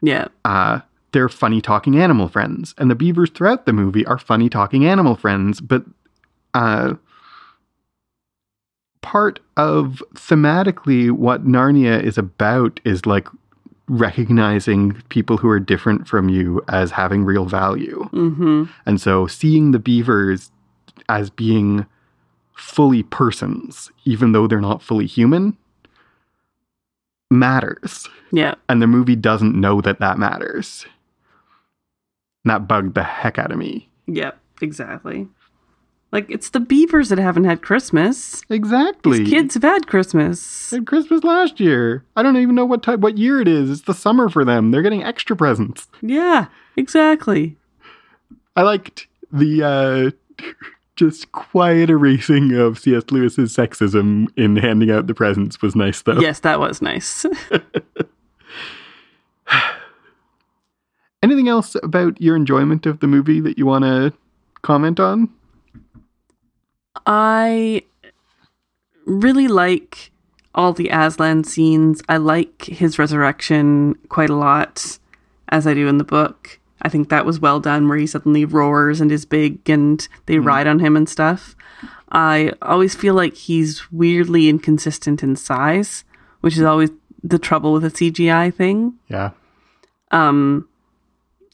Yeah. 0.00 0.28
Uh, 0.44 0.80
they're 1.12 1.28
funny 1.28 1.60
talking 1.60 1.98
animal 1.98 2.28
friends. 2.28 2.74
And 2.78 2.90
the 2.90 2.94
beavers 2.94 3.30
throughout 3.30 3.66
the 3.66 3.72
movie 3.72 4.04
are 4.06 4.18
funny 4.18 4.48
talking 4.48 4.86
animal 4.86 5.14
friends, 5.14 5.60
but 5.60 5.84
uh, 6.54 6.94
part 9.02 9.40
of 9.56 10.02
thematically 10.14 11.10
what 11.10 11.46
Narnia 11.46 12.02
is 12.02 12.16
about 12.16 12.80
is 12.84 13.04
like 13.04 13.28
recognizing 13.86 14.94
people 15.10 15.36
who 15.36 15.48
are 15.48 15.60
different 15.60 16.08
from 16.08 16.30
you 16.30 16.64
as 16.68 16.90
having 16.90 17.24
real 17.24 17.44
value. 17.44 18.08
Mm-hmm. 18.12 18.64
And 18.86 19.00
so 19.00 19.26
seeing 19.26 19.72
the 19.72 19.78
beavers 19.78 20.50
as 21.08 21.30
being 21.30 21.86
fully 22.54 23.02
persons, 23.02 23.90
even 24.04 24.32
though 24.32 24.46
they're 24.46 24.60
not 24.60 24.82
fully 24.82 25.06
human, 25.06 25.56
matters. 27.30 28.08
Yeah. 28.32 28.54
And 28.68 28.80
the 28.80 28.86
movie 28.86 29.16
doesn't 29.16 29.58
know 29.58 29.80
that 29.80 30.00
that 30.00 30.18
matters. 30.18 30.86
And 32.44 32.50
that 32.50 32.68
bugged 32.68 32.94
the 32.94 33.02
heck 33.02 33.38
out 33.38 33.50
of 33.50 33.58
me. 33.58 33.88
Yep, 34.06 34.38
Exactly. 34.60 35.28
Like 36.12 36.30
it's 36.30 36.50
the 36.50 36.60
beavers 36.60 37.08
that 37.08 37.18
haven't 37.18 37.42
had 37.42 37.60
Christmas. 37.60 38.42
Exactly. 38.48 39.18
These 39.18 39.30
kids 39.30 39.54
have 39.54 39.64
had 39.64 39.88
Christmas. 39.88 40.70
They 40.70 40.76
had 40.76 40.86
Christmas 40.86 41.24
last 41.24 41.58
year. 41.58 42.04
I 42.14 42.22
don't 42.22 42.36
even 42.36 42.54
know 42.54 42.64
what 42.64 42.84
type, 42.84 43.00
what 43.00 43.18
year 43.18 43.40
it 43.40 43.48
is. 43.48 43.68
It's 43.68 43.82
the 43.82 43.94
summer 43.94 44.28
for 44.28 44.44
them. 44.44 44.70
They're 44.70 44.82
getting 44.82 45.02
extra 45.02 45.34
presents. 45.34 45.88
Yeah. 46.02 46.46
Exactly. 46.76 47.56
I 48.54 48.62
liked 48.62 49.08
the 49.32 50.14
uh, 50.40 50.44
just 50.96 51.32
quiet 51.32 51.90
erasing 51.90 52.52
of 52.52 52.78
C.S. 52.78 53.04
Lewis's 53.10 53.54
sexism 53.54 54.28
in 54.36 54.56
handing 54.56 54.90
out 54.90 55.06
the 55.06 55.14
presents 55.14 55.60
was 55.60 55.74
nice, 55.74 56.02
though. 56.02 56.20
Yes, 56.20 56.40
that 56.40 56.60
was 56.60 56.80
nice. 56.80 57.26
Anything 61.22 61.48
else 61.48 61.74
about 61.82 62.20
your 62.20 62.36
enjoyment 62.36 62.86
of 62.86 63.00
the 63.00 63.06
movie 63.06 63.40
that 63.40 63.56
you 63.58 63.66
want 63.66 63.84
to 63.84 64.12
comment 64.62 65.00
on? 65.00 65.30
I 67.06 67.82
really 69.06 69.48
like 69.48 70.12
all 70.54 70.72
the 70.72 70.88
Aslan 70.90 71.44
scenes. 71.44 72.02
I 72.08 72.18
like 72.18 72.64
his 72.64 72.98
resurrection 72.98 73.94
quite 74.08 74.30
a 74.30 74.36
lot, 74.36 74.98
as 75.48 75.66
I 75.66 75.74
do 75.74 75.88
in 75.88 75.98
the 75.98 76.04
book. 76.04 76.60
I 76.84 76.88
think 76.90 77.08
that 77.08 77.24
was 77.26 77.40
well 77.40 77.60
done, 77.60 77.88
where 77.88 77.96
he 77.98 78.06
suddenly 78.06 78.44
roars 78.44 79.00
and 79.00 79.10
is 79.10 79.24
big 79.24 79.68
and 79.70 80.06
they 80.26 80.38
ride 80.38 80.66
on 80.66 80.78
him 80.80 80.96
and 80.96 81.08
stuff. 81.08 81.56
I 82.12 82.52
always 82.62 82.94
feel 82.94 83.14
like 83.14 83.34
he's 83.34 83.90
weirdly 83.90 84.48
inconsistent 84.48 85.22
in 85.22 85.34
size, 85.34 86.04
which 86.42 86.56
is 86.56 86.62
always 86.62 86.90
the 87.22 87.38
trouble 87.38 87.72
with 87.72 87.84
a 87.84 87.90
CGI 87.90 88.52
thing. 88.54 88.94
Yeah. 89.08 89.30
Um, 90.10 90.68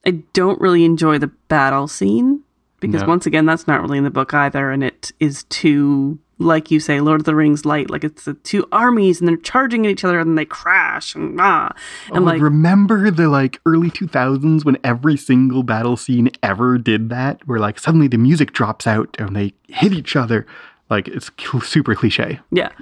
I 0.04 0.22
don't 0.32 0.60
really 0.60 0.84
enjoy 0.84 1.18
the 1.18 1.28
battle 1.48 1.86
scene 1.88 2.42
because 2.80 3.02
No. 3.02 3.08
once 3.08 3.24
again, 3.26 3.46
that's 3.46 3.66
not 3.68 3.80
really 3.80 3.98
in 3.98 4.04
the 4.04 4.10
book 4.10 4.34
either, 4.34 4.70
and 4.70 4.82
it 4.82 5.12
is 5.20 5.44
too, 5.44 6.18
like 6.40 6.70
you 6.70 6.80
say, 6.80 7.00
Lord 7.00 7.20
of 7.20 7.26
the 7.26 7.34
Rings 7.34 7.64
light. 7.66 7.90
Like 7.90 8.02
it's 8.02 8.24
the 8.24 8.34
two 8.34 8.66
armies 8.72 9.20
and 9.20 9.28
they're 9.28 9.36
charging 9.36 9.86
at 9.86 9.92
each 9.92 10.04
other 10.04 10.18
and 10.18 10.36
they 10.36 10.46
crash 10.46 11.14
and 11.14 11.38
ah, 11.40 11.72
and 12.08 12.18
Oh, 12.18 12.22
like 12.22 12.40
remember 12.40 13.10
the 13.10 13.28
like 13.28 13.60
early 13.66 13.90
2000s 13.90 14.64
when 14.64 14.78
every 14.82 15.16
single 15.16 15.62
battle 15.62 15.96
scene 15.96 16.30
ever 16.42 16.78
did 16.78 17.10
that? 17.10 17.46
Where 17.46 17.60
like 17.60 17.78
suddenly 17.78 18.08
the 18.08 18.18
music 18.18 18.52
drops 18.52 18.86
out 18.86 19.14
and 19.18 19.36
they 19.36 19.52
hit 19.68 19.92
each 19.92 20.16
other. 20.16 20.46
Like 20.88 21.06
it's 21.08 21.30
super 21.62 21.94
cliche. 21.94 22.40
Yeah, 22.50 22.72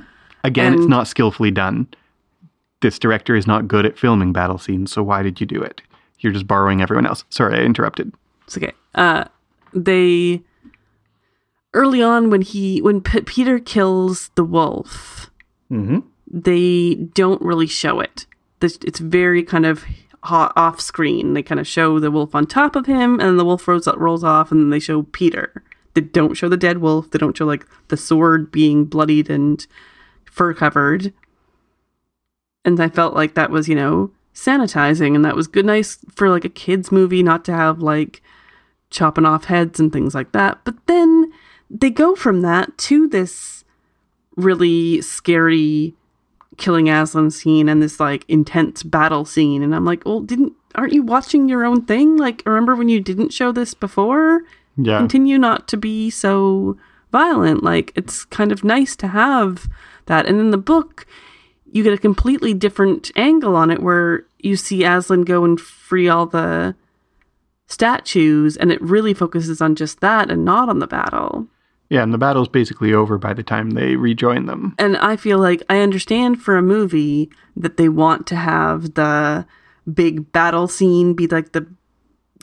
again 0.44 0.74
it's 0.74 0.86
not 0.86 1.08
skillfully 1.08 1.50
done. 1.50 1.88
This 2.80 2.98
director 2.98 3.34
is 3.34 3.46
not 3.46 3.66
good 3.66 3.84
at 3.84 3.98
filming 3.98 4.32
battle 4.32 4.58
scenes 4.58 4.92
so 4.92 5.02
why 5.02 5.22
did 5.22 5.40
you 5.40 5.46
do 5.46 5.60
it? 5.60 5.82
You're 6.20 6.32
just 6.32 6.46
borrowing 6.46 6.80
everyone 6.80 7.06
else. 7.06 7.24
Sorry 7.28 7.58
i 7.58 7.62
interrupted. 7.62 8.12
It's 8.46 8.56
okay. 8.56 8.72
Uh, 8.94 9.24
they 9.74 10.42
early 11.78 12.02
on 12.02 12.28
when 12.28 12.42
he 12.42 12.82
when 12.82 13.00
P- 13.00 13.22
Peter 13.22 13.58
kills 13.60 14.30
the 14.34 14.44
wolf, 14.44 15.30
mm-hmm. 15.70 16.00
they 16.26 16.94
don't 16.94 17.40
really 17.40 17.68
show 17.68 18.00
it. 18.00 18.26
This, 18.60 18.78
it's 18.84 18.98
very 18.98 19.44
kind 19.44 19.64
of 19.64 19.84
off 20.24 20.80
screen. 20.80 21.34
They 21.34 21.42
kind 21.42 21.60
of 21.60 21.66
show 21.66 22.00
the 22.00 22.10
wolf 22.10 22.34
on 22.34 22.46
top 22.46 22.74
of 22.74 22.86
him, 22.86 23.20
and 23.20 23.38
the 23.38 23.44
wolf 23.44 23.66
rolls, 23.68 23.86
rolls 23.96 24.24
off, 24.24 24.50
and 24.50 24.60
then 24.60 24.70
they 24.70 24.80
show 24.80 25.04
Peter. 25.04 25.62
They 25.94 26.00
don't 26.00 26.34
show 26.34 26.48
the 26.48 26.56
dead 26.56 26.78
wolf. 26.78 27.10
They 27.10 27.18
don't 27.18 27.36
show 27.36 27.46
like 27.46 27.64
the 27.88 27.96
sword 27.96 28.50
being 28.50 28.84
bloodied 28.84 29.30
and 29.30 29.64
fur 30.24 30.52
covered. 30.54 31.12
And 32.64 32.80
I 32.80 32.88
felt 32.88 33.14
like 33.14 33.34
that 33.34 33.50
was, 33.50 33.68
you 33.68 33.74
know, 33.76 34.10
sanitizing, 34.34 35.14
and 35.14 35.24
that 35.24 35.36
was 35.36 35.46
good, 35.46 35.64
nice 35.64 35.98
for 36.14 36.28
like 36.28 36.44
a 36.44 36.50
kids' 36.50 36.92
movie, 36.92 37.22
not 37.22 37.44
to 37.44 37.52
have 37.52 37.78
like 37.78 38.20
chopping 38.90 39.24
off 39.24 39.44
heads 39.44 39.78
and 39.78 39.92
things 39.92 40.14
like 40.14 40.32
that. 40.32 40.58
But 40.64 40.74
then 40.86 41.32
they 41.70 41.90
go 41.90 42.14
from 42.14 42.42
that 42.42 42.76
to 42.78 43.08
this 43.08 43.64
really 44.36 45.00
scary 45.00 45.94
killing 46.56 46.88
Aslan 46.88 47.30
scene 47.30 47.68
and 47.68 47.82
this 47.82 48.00
like 48.00 48.24
intense 48.28 48.82
battle 48.82 49.24
scene. 49.24 49.62
And 49.62 49.74
I'm 49.74 49.84
like, 49.84 50.04
well, 50.04 50.20
didn't 50.20 50.54
aren't 50.74 50.92
you 50.92 51.02
watching 51.02 51.48
your 51.48 51.64
own 51.64 51.84
thing? 51.84 52.16
Like, 52.16 52.42
remember 52.46 52.76
when 52.76 52.88
you 52.88 53.00
didn't 53.00 53.32
show 53.32 53.52
this 53.52 53.74
before? 53.74 54.42
Yeah. 54.76 54.98
Continue 54.98 55.38
not 55.38 55.66
to 55.68 55.76
be 55.76 56.10
so 56.10 56.78
violent. 57.10 57.62
Like, 57.62 57.92
it's 57.96 58.24
kind 58.24 58.52
of 58.52 58.64
nice 58.64 58.94
to 58.96 59.08
have 59.08 59.68
that. 60.06 60.26
And 60.26 60.38
in 60.38 60.50
the 60.50 60.58
book, 60.58 61.06
you 61.72 61.82
get 61.82 61.92
a 61.92 61.98
completely 61.98 62.54
different 62.54 63.10
angle 63.16 63.56
on 63.56 63.70
it 63.70 63.82
where 63.82 64.24
you 64.38 64.56
see 64.56 64.84
Aslan 64.84 65.22
go 65.22 65.44
and 65.44 65.60
free 65.60 66.08
all 66.08 66.26
the 66.26 66.76
statues, 67.66 68.56
and 68.56 68.72
it 68.72 68.80
really 68.80 69.12
focuses 69.12 69.60
on 69.60 69.74
just 69.74 70.00
that 70.00 70.30
and 70.30 70.44
not 70.44 70.68
on 70.68 70.78
the 70.78 70.86
battle. 70.86 71.46
Yeah, 71.90 72.02
and 72.02 72.12
the 72.12 72.18
battle's 72.18 72.48
basically 72.48 72.92
over 72.92 73.16
by 73.16 73.32
the 73.32 73.42
time 73.42 73.70
they 73.70 73.96
rejoin 73.96 74.46
them. 74.46 74.74
And 74.78 74.96
I 74.98 75.16
feel 75.16 75.38
like 75.38 75.62
I 75.70 75.80
understand 75.80 76.42
for 76.42 76.56
a 76.56 76.62
movie 76.62 77.30
that 77.56 77.76
they 77.78 77.88
want 77.88 78.26
to 78.28 78.36
have 78.36 78.94
the 78.94 79.46
big 79.92 80.30
battle 80.32 80.68
scene 80.68 81.14
be 81.14 81.26
like 81.26 81.52
the 81.52 81.66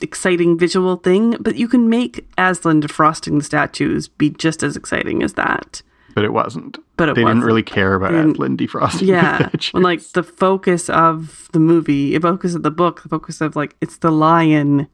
exciting 0.02 0.58
visual 0.58 0.96
thing, 0.96 1.36
but 1.40 1.56
you 1.56 1.68
can 1.68 1.88
make 1.88 2.28
Aslan 2.36 2.82
defrosting 2.82 3.38
the 3.38 3.44
statues 3.44 4.08
be 4.08 4.30
just 4.30 4.62
as 4.62 4.76
exciting 4.76 5.22
as 5.22 5.34
that. 5.34 5.80
But 6.14 6.24
it 6.24 6.32
wasn't. 6.32 6.78
But 6.96 7.10
it 7.10 7.14
they 7.14 7.22
wasn't. 7.22 7.40
didn't 7.40 7.46
really 7.46 7.62
care 7.62 7.94
about 7.94 8.10
didn't- 8.12 8.32
Aslan 8.32 8.56
defrosting. 8.56 9.06
Yeah. 9.06 9.38
the 9.38 9.44
statues. 9.48 9.72
when 9.74 9.82
like 9.82 10.02
the 10.12 10.22
focus 10.22 10.90
of 10.90 11.48
the 11.52 11.60
movie, 11.60 12.12
the 12.14 12.20
focus 12.20 12.54
of 12.54 12.62
the 12.62 12.70
book, 12.70 13.02
the 13.02 13.08
focus 13.08 13.40
of 13.40 13.54
like 13.54 13.76
it's 13.80 13.98
the 13.98 14.10
lion, 14.10 14.88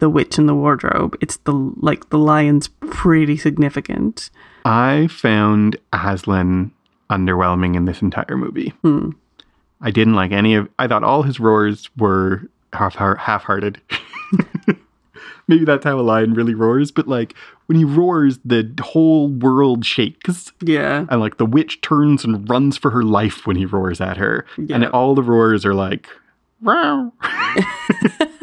the 0.00 0.10
witch 0.10 0.38
in 0.38 0.46
the 0.46 0.54
wardrobe. 0.54 1.16
It's 1.20 1.36
the 1.38 1.52
like 1.52 2.10
the 2.10 2.18
lion's 2.18 2.68
pretty 2.68 3.36
significant. 3.36 4.30
I 4.64 5.06
found 5.06 5.76
Aslan 5.92 6.72
underwhelming 7.08 7.76
in 7.76 7.84
this 7.84 8.02
entire 8.02 8.36
movie. 8.36 8.70
Hmm. 8.82 9.10
I 9.80 9.90
didn't 9.90 10.14
like 10.14 10.32
any 10.32 10.54
of. 10.54 10.68
I 10.78 10.88
thought 10.88 11.04
all 11.04 11.22
his 11.22 11.40
roars 11.40 11.88
were 11.96 12.42
half 12.72 12.96
half-hearted. 12.96 13.80
Maybe 15.48 15.64
that's 15.64 15.84
how 15.84 15.98
a 15.98 16.02
lion 16.02 16.34
really 16.34 16.54
roars, 16.54 16.92
but 16.92 17.08
like 17.08 17.34
when 17.66 17.76
he 17.76 17.84
roars, 17.84 18.38
the 18.44 18.72
whole 18.80 19.28
world 19.28 19.84
shakes. 19.84 20.52
Yeah. 20.60 21.06
And 21.10 21.20
like 21.20 21.38
the 21.38 21.46
witch 21.46 21.80
turns 21.80 22.24
and 22.24 22.48
runs 22.48 22.76
for 22.76 22.90
her 22.90 23.02
life 23.02 23.46
when 23.46 23.56
he 23.56 23.64
roars 23.64 24.00
at 24.00 24.16
her. 24.16 24.46
And 24.56 24.86
all 24.86 25.16
the 25.16 25.24
roars 25.24 25.64
are 25.66 25.74
like, 25.74 26.06
Row. 26.60 27.12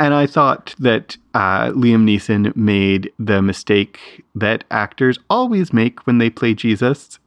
and 0.00 0.14
I 0.14 0.26
thought 0.26 0.74
that 0.78 1.18
uh, 1.34 1.68
Liam 1.72 2.04
Neeson 2.04 2.56
made 2.56 3.12
the 3.18 3.42
mistake 3.42 4.24
that 4.34 4.64
actors 4.70 5.18
always 5.28 5.74
make 5.74 6.06
when 6.06 6.16
they 6.16 6.30
play 6.30 6.54
Jesus, 6.54 7.18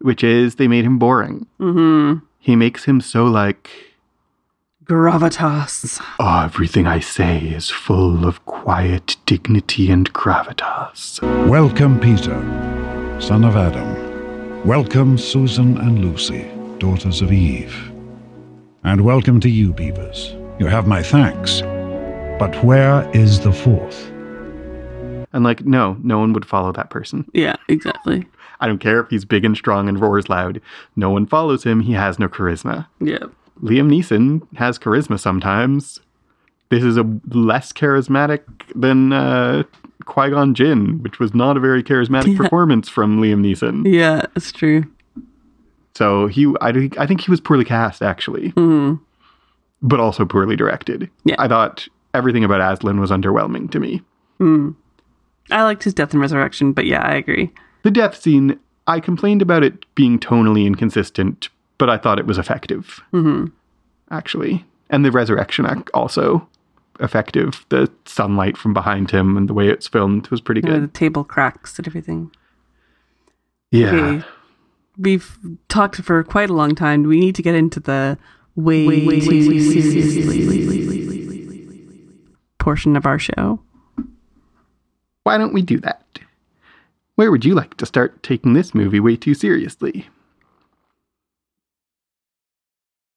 which 0.00 0.24
is 0.24 0.56
they 0.56 0.66
made 0.66 0.84
him 0.84 0.98
boring. 0.98 1.46
Mm-hmm. 1.60 2.24
He 2.40 2.56
makes 2.56 2.84
him 2.84 3.00
so 3.00 3.24
like, 3.24 3.70
Gravitas. 4.84 6.04
oh, 6.18 6.42
everything 6.42 6.88
I 6.88 6.98
say 6.98 7.38
is 7.38 7.70
full 7.70 8.26
of 8.26 8.44
quiet 8.46 9.16
dignity 9.24 9.88
and 9.88 10.12
gravitas. 10.12 11.22
Welcome, 11.48 12.00
Peter, 12.00 12.36
son 13.20 13.44
of 13.44 13.54
Adam. 13.54 14.66
Welcome, 14.66 15.18
Susan 15.18 15.78
and 15.78 16.04
Lucy, 16.04 16.50
daughters 16.78 17.22
of 17.22 17.32
Eve. 17.32 17.92
And 18.82 19.02
welcome 19.02 19.38
to 19.38 19.48
you, 19.48 19.72
Beavers. 19.72 20.34
You 20.58 20.66
have 20.66 20.88
my 20.88 21.00
thanks. 21.00 21.62
But 22.38 22.64
where 22.64 23.08
is 23.14 23.40
the 23.40 23.52
fourth? 23.52 24.08
And 25.32 25.44
like, 25.44 25.64
no, 25.64 25.96
no 26.02 26.18
one 26.18 26.32
would 26.32 26.44
follow 26.44 26.72
that 26.72 26.90
person. 26.90 27.24
Yeah, 27.32 27.56
exactly. 27.68 28.26
I 28.60 28.66
don't 28.66 28.78
care 28.78 29.00
if 29.00 29.08
he's 29.10 29.24
big 29.24 29.44
and 29.44 29.56
strong 29.56 29.88
and 29.88 30.00
roars 30.00 30.28
loud. 30.28 30.60
No 30.96 31.10
one 31.10 31.26
follows 31.26 31.64
him. 31.64 31.80
He 31.80 31.92
has 31.92 32.18
no 32.18 32.28
charisma. 32.28 32.86
Yeah. 33.00 33.24
Liam 33.62 33.88
Neeson 33.88 34.46
has 34.56 34.78
charisma 34.78 35.18
sometimes. 35.18 36.00
This 36.68 36.82
is 36.82 36.96
a 36.96 37.04
less 37.28 37.72
charismatic 37.72 38.42
than 38.74 39.12
uh, 39.12 39.62
Qui 40.04 40.30
Gon 40.30 40.54
Jinn, 40.54 41.02
which 41.02 41.18
was 41.18 41.34
not 41.34 41.56
a 41.56 41.60
very 41.60 41.82
charismatic 41.82 42.36
performance 42.36 42.88
from 42.88 43.20
Liam 43.20 43.40
Neeson. 43.40 43.92
Yeah, 43.92 44.22
it's 44.36 44.52
true. 44.52 44.84
So 45.94 46.26
he, 46.26 46.52
I, 46.60 46.90
I 46.98 47.06
think 47.06 47.20
he 47.20 47.30
was 47.30 47.40
poorly 47.40 47.64
cast 47.64 48.02
actually, 48.02 48.52
but 49.82 50.00
also 50.00 50.24
poorly 50.24 50.56
directed. 50.56 51.10
Yeah. 51.24 51.36
I 51.38 51.48
thought 51.48 51.86
everything 52.14 52.44
about 52.44 52.60
Aslan 52.60 53.00
was 53.00 53.10
underwhelming 53.10 53.70
to 53.72 53.80
me. 53.80 54.02
I 55.50 55.62
liked 55.62 55.84
his 55.84 55.94
death 55.94 56.12
and 56.12 56.20
resurrection, 56.20 56.72
but 56.72 56.86
yeah, 56.86 57.02
I 57.02 57.14
agree. 57.14 57.52
The 57.82 57.90
death 57.90 58.20
scene, 58.20 58.58
I 58.86 59.00
complained 59.00 59.42
about 59.42 59.62
it 59.62 59.84
being 59.94 60.18
tonally 60.18 60.66
inconsistent, 60.66 61.48
but 61.78 61.88
I 61.90 61.98
thought 61.98 62.18
it 62.18 62.26
was 62.26 62.38
effective. 62.38 63.00
Mm-hmm. 63.12 63.46
Actually. 64.10 64.64
And 64.90 65.04
the 65.04 65.10
resurrection 65.10 65.64
act 65.66 65.90
also 65.94 66.48
effective. 67.00 67.64
The 67.70 67.90
sunlight 68.04 68.56
from 68.56 68.74
behind 68.74 69.10
him 69.10 69.36
and 69.36 69.48
the 69.48 69.54
way 69.54 69.68
it's 69.68 69.88
filmed 69.88 70.28
was 70.28 70.40
pretty 70.40 70.60
You 70.64 70.70
know, 70.70 70.80
the 70.80 70.88
table 70.88 71.24
cracks 71.24 71.78
and 71.78 71.86
everything. 71.86 72.30
Yeah. 73.70 73.94
Okay. 73.94 74.26
We've 74.98 75.38
talked 75.68 75.96
for 76.02 76.22
quite 76.22 76.50
a 76.50 76.52
long 76.52 76.74
time. 76.74 77.04
We 77.04 77.18
need 77.18 77.34
to 77.36 77.42
get 77.42 77.54
into 77.54 77.80
the 77.80 78.18
way, 78.54 78.86
portion 82.62 82.96
of 82.96 83.04
our 83.06 83.18
show. 83.18 83.60
Why 85.24 85.36
don't 85.36 85.52
we 85.52 85.62
do 85.62 85.78
that? 85.80 86.18
Where 87.16 87.30
would 87.30 87.44
you 87.44 87.54
like 87.54 87.76
to 87.76 87.86
start 87.86 88.22
taking 88.22 88.52
this 88.54 88.74
movie 88.74 89.00
way 89.00 89.16
too 89.16 89.34
seriously? 89.34 90.08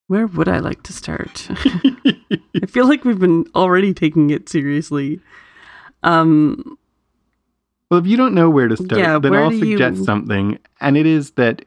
Where 0.08 0.28
would 0.28 0.48
I 0.48 0.60
like 0.60 0.84
to 0.84 0.94
start? 0.94 1.48
I 1.50 2.66
feel 2.68 2.88
like 2.88 3.06
we've 3.06 3.20
been 3.20 3.46
already 3.56 3.94
taking 3.94 4.30
it 4.30 4.50
seriously. 4.50 5.20
Um, 6.04 6.78
Well, 7.90 8.00
if 8.00 8.06
you 8.06 8.16
don't 8.18 8.36
know 8.36 8.50
where 8.50 8.68
to 8.68 8.76
start, 8.78 9.00
Yeah, 9.02 9.18
then 9.18 9.34
I'll 9.34 9.52
suggest 9.52 9.98
you- 10.00 10.04
something, 10.06 10.60
and 10.80 10.96
it 10.98 11.06
is 11.06 11.32
that 11.32 11.66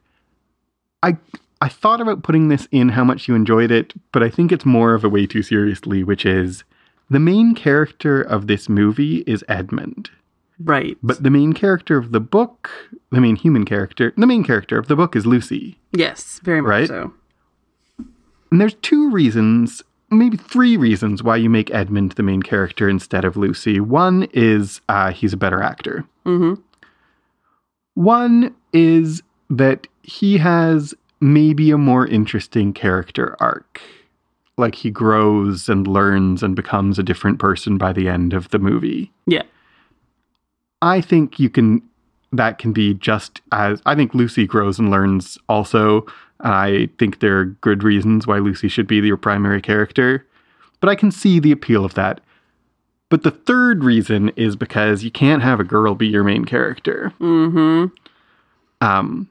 I 1.03 1.17
I 1.61 1.69
thought 1.69 2.01
about 2.01 2.23
putting 2.23 2.47
this 2.49 2.69
in 2.71 2.91
how 2.91 3.03
much 3.03 3.27
you 3.27 3.35
enjoyed 3.35 3.73
it, 3.73 3.93
but 4.13 4.23
I 4.23 4.29
think 4.31 4.53
it's 4.53 4.65
more 4.65 4.95
of 4.95 5.03
a 5.03 5.09
way 5.09 5.27
too 5.27 5.43
seriously, 5.43 6.05
which 6.05 6.25
is 6.25 6.63
the 7.11 7.21
main 7.21 7.55
character 7.55 8.21
of 8.23 8.47
this 8.47 8.69
movie 8.69 9.19
is 9.27 9.45
Edmund, 9.49 10.11
right. 10.63 10.97
but 11.03 11.23
the 11.23 11.31
main 11.31 11.53
character 11.53 11.97
of 11.97 12.13
the 12.13 12.21
book, 12.21 12.71
the 13.11 13.21
main 13.21 13.37
human 13.37 13.65
character, 13.65 14.13
the 14.17 14.27
main 14.27 14.45
character 14.45 14.79
of 14.79 14.89
the 14.89 14.97
book 14.97 15.17
is 15.17 15.25
Lucy. 15.27 15.79
yes, 15.93 16.41
very 16.43 16.61
much 16.61 16.69
Right? 16.71 16.89
so. 16.89 17.13
And 18.51 18.61
there's 18.61 18.75
two 18.75 19.11
reasons, 19.11 19.83
maybe 20.11 20.37
three 20.39 20.77
reasons 20.79 21.23
why 21.23 21.37
you 21.37 21.51
make 21.51 21.71
Edmund 21.71 22.13
the 22.13 22.23
main 22.23 22.43
character 22.43 22.89
instead 22.89 23.25
of 23.27 23.37
Lucy. 23.37 23.79
One 23.81 24.27
is 24.33 24.81
uh, 24.89 25.13
he's 25.13 25.35
a 25.35 25.37
better 25.37 25.63
actor. 25.63 26.05
Mm-hmm. 26.25 26.61
One 27.95 28.55
is 28.73 29.23
that 29.51 29.87
he 30.03 30.39
has 30.39 30.95
maybe 31.21 31.71
a 31.71 31.79
more 31.79 32.07
interesting 32.07 32.73
character 32.73 33.37
arc. 33.41 33.81
Like 34.59 34.75
he 34.75 34.91
grows 34.91 35.69
and 35.69 35.87
learns 35.87 36.43
and 36.43 36.55
becomes 36.55 36.99
a 36.99 37.03
different 37.03 37.39
person 37.39 37.79
by 37.79 37.93
the 37.93 38.09
end 38.09 38.35
of 38.35 38.51
the 38.51 38.59
movie. 38.59 39.11
Yeah. 39.27 39.45
I 40.83 41.01
think 41.01 41.39
you 41.39 41.49
can, 41.49 41.83
that 42.33 42.59
can 42.59 42.73
be 42.73 42.95
just 42.95 43.41
as, 43.53 43.81
I 43.87 43.95
think 43.95 44.15
Lucy 44.15 44.47
grows 44.47 44.79
and 44.79 44.91
learns 44.91 45.39
also. 45.49 46.07
I 46.41 46.91
think 46.99 47.21
there 47.21 47.39
are 47.39 47.45
good 47.47 47.83
reasons 47.83 48.27
why 48.27 48.39
Lucy 48.39 48.69
should 48.69 48.87
be 48.87 48.97
your 48.97 49.17
primary 49.17 49.63
character, 49.63 50.27
but 50.81 50.89
I 50.89 50.95
can 50.95 51.11
see 51.11 51.41
the 51.41 51.53
appeal 51.53 51.85
of 51.85 51.95
that. 51.95 52.21
But 53.11 53.23
the 53.23 53.31
third 53.31 53.85
reason 53.85 54.29
is 54.37 54.55
because 54.55 55.03
you 55.03 55.11
can't 55.11 55.43
have 55.43 55.61
a 55.61 55.65
girl 55.65 55.95
be 55.95 56.07
your 56.07 56.25
main 56.25 56.45
character. 56.45 57.13
Mm-hmm. 57.21 57.87
Um, 58.87 59.31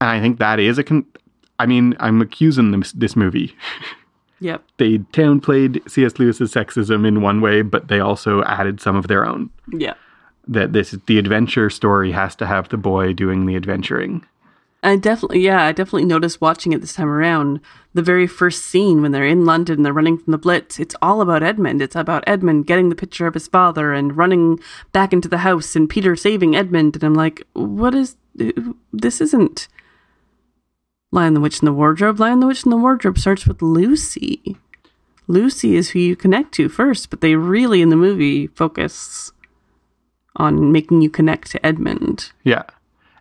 and 0.00 0.10
I 0.10 0.20
think 0.20 0.38
that 0.38 0.60
is 0.60 0.78
a. 0.78 0.84
Con- 0.84 1.06
I 1.58 1.66
mean, 1.66 1.96
I'm 2.00 2.20
accusing 2.20 2.70
them 2.70 2.84
this 2.94 3.16
movie. 3.16 3.56
Yep. 4.40 4.62
They 4.76 4.98
downplayed 4.98 5.88
C.S. 5.90 6.18
Lewis's 6.18 6.52
sexism 6.52 7.06
in 7.06 7.22
one 7.22 7.40
way, 7.40 7.62
but 7.62 7.88
they 7.88 8.00
also 8.00 8.42
added 8.44 8.80
some 8.80 8.96
of 8.96 9.08
their 9.08 9.26
own. 9.26 9.50
Yeah. 9.72 9.94
That 10.46 10.72
this 10.72 10.96
the 11.06 11.18
adventure 11.18 11.70
story 11.70 12.12
has 12.12 12.36
to 12.36 12.46
have 12.46 12.68
the 12.68 12.76
boy 12.76 13.12
doing 13.12 13.46
the 13.46 13.56
adventuring. 13.56 14.24
I 14.82 14.94
definitely, 14.94 15.40
yeah, 15.40 15.64
I 15.64 15.72
definitely 15.72 16.04
noticed 16.04 16.40
watching 16.40 16.72
it 16.72 16.80
this 16.80 16.94
time 16.94 17.08
around. 17.08 17.60
The 17.94 18.02
very 18.02 18.28
first 18.28 18.64
scene 18.64 19.02
when 19.02 19.10
they're 19.10 19.26
in 19.26 19.44
London, 19.44 19.82
they're 19.82 19.92
running 19.92 20.18
from 20.18 20.30
the 20.30 20.38
Blitz. 20.38 20.78
It's 20.78 20.94
all 21.02 21.20
about 21.20 21.42
Edmund. 21.42 21.82
It's 21.82 21.96
about 21.96 22.22
Edmund 22.28 22.66
getting 22.68 22.88
the 22.88 22.94
picture 22.94 23.26
of 23.26 23.34
his 23.34 23.48
father 23.48 23.92
and 23.92 24.16
running 24.16 24.60
back 24.92 25.12
into 25.12 25.28
the 25.28 25.38
house, 25.38 25.74
and 25.74 25.90
Peter 25.90 26.14
saving 26.14 26.54
Edmund. 26.54 26.94
And 26.94 27.02
I'm 27.02 27.14
like, 27.14 27.42
what 27.54 27.92
is 27.94 28.16
this? 28.92 29.20
Isn't 29.20 29.66
Lion 31.10 31.34
the 31.34 31.40
Witch 31.40 31.60
in 31.60 31.66
the 31.66 31.72
Wardrobe. 31.72 32.20
Lion 32.20 32.40
the 32.40 32.46
Witch 32.46 32.64
in 32.64 32.70
the 32.70 32.76
Wardrobe 32.76 33.18
starts 33.18 33.46
with 33.46 33.62
Lucy. 33.62 34.56
Lucy 35.26 35.76
is 35.76 35.90
who 35.90 35.98
you 35.98 36.16
connect 36.16 36.52
to 36.52 36.68
first, 36.68 37.10
but 37.10 37.20
they 37.20 37.34
really 37.34 37.82
in 37.82 37.88
the 37.90 37.96
movie 37.96 38.46
focus 38.48 39.32
on 40.36 40.72
making 40.72 41.02
you 41.02 41.10
connect 41.10 41.50
to 41.50 41.66
Edmund. 41.66 42.32
Yeah. 42.44 42.62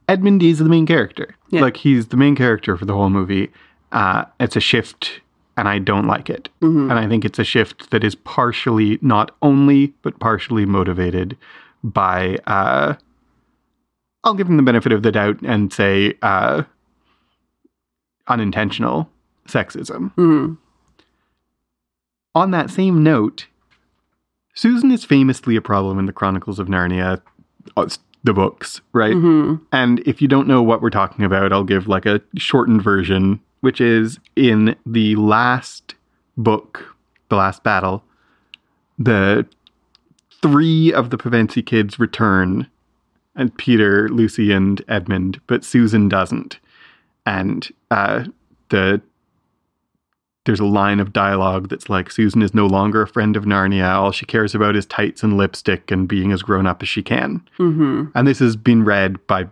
Edmund 0.08 0.42
is 0.44 0.60
the 0.60 0.66
main 0.66 0.86
character. 0.86 1.36
Yeah. 1.50 1.62
Like 1.62 1.78
he's 1.78 2.08
the 2.08 2.18
main 2.18 2.36
character 2.36 2.78
for 2.78 2.86
the 2.86 2.94
whole 2.94 3.10
movie. 3.10 3.52
Uh, 3.92 4.26
it's 4.40 4.56
a 4.56 4.62
shift, 4.62 5.22
and 5.58 5.68
I 5.68 5.80
don't 5.80 6.08
like 6.08 6.30
it. 6.30 6.50
Mm-hmm. 6.62 6.92
And 6.92 7.00
I 7.00 7.08
think 7.08 7.26
it's 7.26 7.40
a 7.40 7.44
shift 7.44 7.90
that 7.92 8.04
is 8.04 8.16
partially, 8.16 9.00
not 9.02 9.36
only, 9.42 9.88
but 10.02 10.20
partially 10.20 10.66
motivated 10.66 11.38
by. 11.84 12.38
Uh, 12.48 12.96
I'll 14.24 14.34
give 14.34 14.48
him 14.48 14.58
the 14.58 14.64
benefit 14.64 14.92
of 14.92 15.04
the 15.04 15.12
doubt 15.12 15.42
and 15.42 15.72
say 15.72 16.14
uh, 16.22 16.64
unintentional 18.28 19.10
sexism. 19.48 20.14
Mm. 20.16 20.58
On 22.36 22.52
that 22.52 22.70
same 22.70 23.04
note, 23.04 23.48
Susan 24.54 24.92
is 24.92 25.06
famously 25.06 25.56
a 25.56 25.62
problem 25.62 25.98
in 26.00 26.06
the 26.06 26.14
Chronicles 26.14 26.60
of 26.60 26.68
Narnia, 26.68 27.22
uh, 27.76 27.88
the 28.24 28.34
books, 28.34 28.82
right? 28.94 29.16
Mhm. 29.16 29.62
And 29.72 30.00
if 30.06 30.22
you 30.22 30.28
don't 30.28 30.48
know 30.48 30.62
what 30.62 30.82
we're 30.82 30.90
talking 30.90 31.24
about, 31.24 31.54
I'll 31.54 31.64
give 31.64 31.88
like 31.88 32.06
a 32.06 32.22
shortened 32.36 32.82
version, 32.82 33.40
which 33.62 33.80
is 33.80 34.20
in 34.36 34.76
the 34.86 35.16
last 35.16 35.96
book, 36.38 36.96
The 37.30 37.36
Last 37.36 37.64
Battle, 37.64 38.04
the 39.00 39.46
three 40.42 40.92
of 40.94 41.10
the 41.10 41.18
Pevensie 41.18 41.66
kids 41.66 42.00
return, 42.00 42.68
and 43.36 43.56
Peter, 43.58 44.10
Lucy, 44.10 44.52
and 44.52 44.82
Edmund, 44.88 45.40
but 45.48 45.64
Susan 45.64 46.10
doesn't. 46.10 46.60
And 47.28 47.70
uh, 47.92 48.24
the 48.70 49.02
there's 50.46 50.62
a 50.62 50.66
line 50.66 51.02
of 51.02 51.12
dialogue 51.12 51.68
that's 51.68 51.90
like 51.90 52.10
Susan 52.10 52.42
is 52.42 52.54
no 52.54 52.66
longer 52.68 53.02
a 53.02 53.08
friend 53.08 53.36
of 53.36 53.44
Narnia. 53.44 53.90
All 53.96 54.14
she 54.14 54.26
cares 54.26 54.56
about 54.56 54.78
is 54.78 54.86
tights 54.86 55.22
and 55.22 55.36
lipstick 55.36 55.92
and 55.92 56.08
being 56.08 56.32
as 56.32 56.42
grown 56.42 56.66
up 56.66 56.82
as 56.82 56.88
she 56.88 57.04
can. 57.04 57.42
Mhm. 57.60 58.12
And 58.16 58.26
this 58.26 58.40
has 58.40 58.56
been 58.56 58.86
read 58.86 59.18
by 59.28 59.48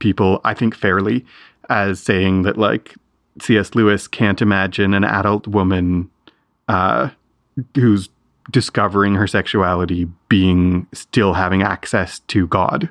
people, 0.00 0.42
I 0.44 0.52
think, 0.52 0.74
fairly, 0.74 1.24
as 1.70 1.98
saying 1.98 2.42
that 2.42 2.58
like 2.58 2.94
C.S. 3.40 3.74
Lewis 3.74 4.06
can't 4.06 4.42
imagine 4.42 4.92
an 4.92 5.04
adult 5.04 5.46
woman 5.46 6.10
uh, 6.68 7.08
who's 7.74 8.10
discovering 8.50 9.14
her 9.14 9.26
sexuality 9.26 10.08
being 10.28 10.86
still 10.92 11.32
having 11.32 11.62
access 11.62 12.18
to 12.28 12.46
God. 12.48 12.90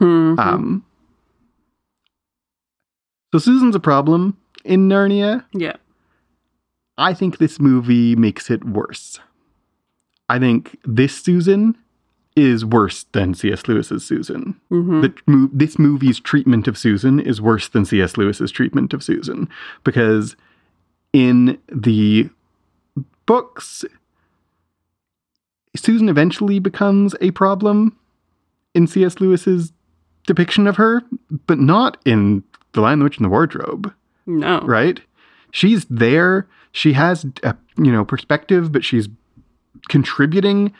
Mhm. 0.00 0.36
Um, 0.40 0.82
so 3.38 3.50
Susan's 3.52 3.74
a 3.74 3.80
problem 3.80 4.36
in 4.64 4.88
Narnia. 4.88 5.44
yeah. 5.52 5.76
I 6.98 7.12
think 7.12 7.36
this 7.38 7.60
movie 7.60 8.16
makes 8.16 8.50
it 8.50 8.64
worse. 8.64 9.20
I 10.30 10.38
think 10.38 10.78
this 10.84 11.14
Susan 11.22 11.76
is 12.34 12.64
worse 12.64 13.04
than 13.12 13.34
C.S. 13.34 13.68
Lewis's 13.68 14.04
Susan. 14.04 14.58
Mhm. 14.70 15.02
The 15.02 15.50
this 15.52 15.78
movie's 15.78 16.18
treatment 16.20 16.66
of 16.68 16.76
Susan 16.78 17.20
is 17.20 17.40
worse 17.40 17.68
than 17.68 17.84
C.S. 17.84 18.16
Lewis's 18.16 18.50
treatment 18.50 18.92
of 18.94 19.02
Susan 19.02 19.48
because 19.84 20.36
in 21.12 21.58
the 21.70 22.28
books, 23.26 23.84
Susan 25.74 26.08
eventually 26.08 26.58
becomes 26.58 27.14
a 27.20 27.30
problem 27.32 27.96
in 28.74 28.86
C.S. 28.86 29.20
Lewis's 29.20 29.72
depiction 30.26 30.66
of 30.66 30.76
her, 30.76 31.02
but 31.46 31.58
not 31.58 31.98
in 32.04 32.42
The 32.76 32.80
Lion, 32.82 33.00
the 33.00 33.04
Witch, 33.04 33.16
and 33.16 33.24
the 33.24 33.28
Wardrobe 33.30 33.92
No. 34.26 34.60
right? 34.60 35.00
She's 35.50 35.84
there. 35.86 36.46
She 36.72 36.92
has 36.92 37.26
a, 37.42 37.56
you 37.76 37.90
know 37.90 38.04
perspective, 38.04 38.70
but 38.70 38.84
she's 38.84 39.08
contributing. 39.88 40.72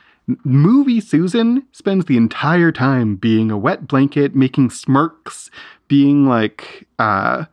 Movie 0.45 1.01
Susan 1.01 1.65
spends 1.73 2.05
the 2.05 2.17
entire 2.17 2.73
time 2.73 3.17
being 3.17 3.51
a 3.51 3.57
wet 3.57 3.87
blanket, 3.87 4.35
making 4.35 4.71
smirks, 4.71 5.51
being 5.89 6.27
like 6.27 6.87
uh, 6.99 7.45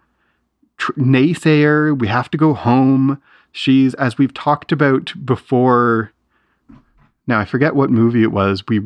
tr- 0.77 0.93
naysayer. 0.93 1.97
We 1.97 2.07
have 2.07 2.29
to 2.31 2.37
go 2.37 2.53
home. 2.53 3.21
She's 3.51 3.93
as 3.95 4.17
we've 4.17 4.33
talked 4.33 4.71
about 4.71 5.13
before. 5.23 6.11
Now 7.27 7.39
I 7.39 7.45
forget 7.45 7.75
what 7.75 7.89
movie 7.91 8.23
it 8.23 8.31
was. 8.31 8.63
We 8.67 8.81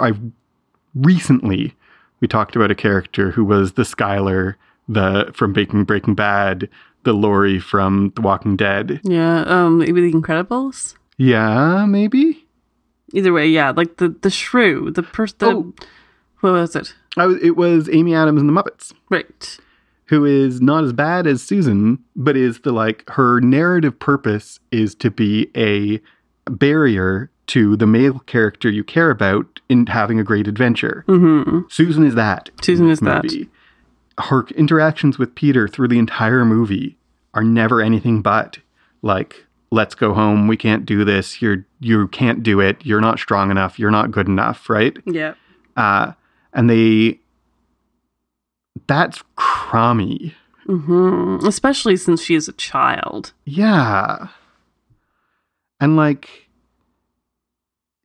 I 0.00 0.12
recently 0.94 1.74
we 2.20 2.28
talked 2.28 2.56
about 2.56 2.70
a 2.70 2.74
character 2.74 3.30
who 3.30 3.44
was 3.44 3.72
the 3.72 3.82
Skylar, 3.82 4.56
the 4.92 5.30
from 5.34 5.52
Breaking 5.52 5.84
Breaking 5.84 6.14
Bad, 6.14 6.68
the 7.04 7.12
Lori 7.12 7.58
from 7.58 8.12
The 8.16 8.22
Walking 8.22 8.56
Dead. 8.56 9.00
Yeah. 9.04 9.42
Um. 9.42 9.78
Maybe 9.78 10.10
The 10.10 10.12
Incredibles. 10.18 10.94
Yeah, 11.18 11.84
maybe. 11.86 12.46
Either 13.12 13.32
way, 13.32 13.46
yeah. 13.46 13.70
Like 13.70 13.96
the 13.98 14.08
the 14.08 14.30
shrew, 14.30 14.90
the 14.90 15.02
person. 15.02 15.36
Oh. 15.42 15.74
What 16.40 16.52
was 16.54 16.74
it? 16.74 16.94
I 17.16 17.26
was, 17.26 17.42
it 17.42 17.56
was 17.56 17.88
Amy 17.92 18.14
Adams 18.14 18.40
and 18.40 18.48
the 18.48 18.52
Muppets, 18.52 18.92
Right. 19.10 19.58
who 20.06 20.24
is 20.24 20.60
not 20.60 20.82
as 20.82 20.92
bad 20.92 21.26
as 21.26 21.42
Susan, 21.42 21.98
but 22.16 22.36
is 22.36 22.60
the 22.60 22.72
like 22.72 23.08
her 23.10 23.40
narrative 23.40 23.98
purpose 24.00 24.58
is 24.72 24.94
to 24.96 25.10
be 25.10 25.50
a 25.56 26.00
barrier 26.50 27.30
to 27.48 27.76
the 27.76 27.86
male 27.86 28.18
character 28.20 28.70
you 28.70 28.82
care 28.82 29.10
about 29.10 29.60
in 29.68 29.86
having 29.86 30.18
a 30.18 30.24
great 30.24 30.48
adventure. 30.48 31.04
Mm-hmm. 31.06 31.60
Susan 31.68 32.04
is 32.06 32.14
that. 32.14 32.50
Susan 32.62 32.88
is 32.88 33.00
that. 33.00 33.24
Her 34.18 34.46
interactions 34.56 35.18
with 35.18 35.34
Peter 35.34 35.66
through 35.66 35.88
the 35.88 35.98
entire 35.98 36.44
movie 36.44 36.96
are 37.34 37.42
never 37.42 37.80
anything 37.80 38.22
but 38.22 38.58
like, 39.00 39.46
let's 39.70 39.94
go 39.94 40.12
home. 40.14 40.46
We 40.46 40.56
can't 40.56 40.86
do 40.86 41.04
this. 41.04 41.40
You're 41.42 41.66
you 41.80 42.08
can't 42.08 42.42
do 42.42 42.60
it. 42.60 42.84
You're 42.84 43.00
not 43.00 43.18
strong 43.18 43.50
enough. 43.50 43.78
You're 43.78 43.90
not 43.90 44.10
good 44.10 44.28
enough, 44.28 44.68
right? 44.68 44.96
Yeah. 45.06 45.34
Uh 45.76 46.12
and 46.52 46.68
they 46.68 47.20
that's 48.86 49.22
crummy. 49.36 50.34
Mm-hmm. 50.66 51.46
Especially 51.46 51.96
since 51.96 52.22
she 52.22 52.34
is 52.34 52.48
a 52.48 52.52
child. 52.52 53.32
Yeah. 53.44 54.28
And 55.80 55.96
like 55.96 56.41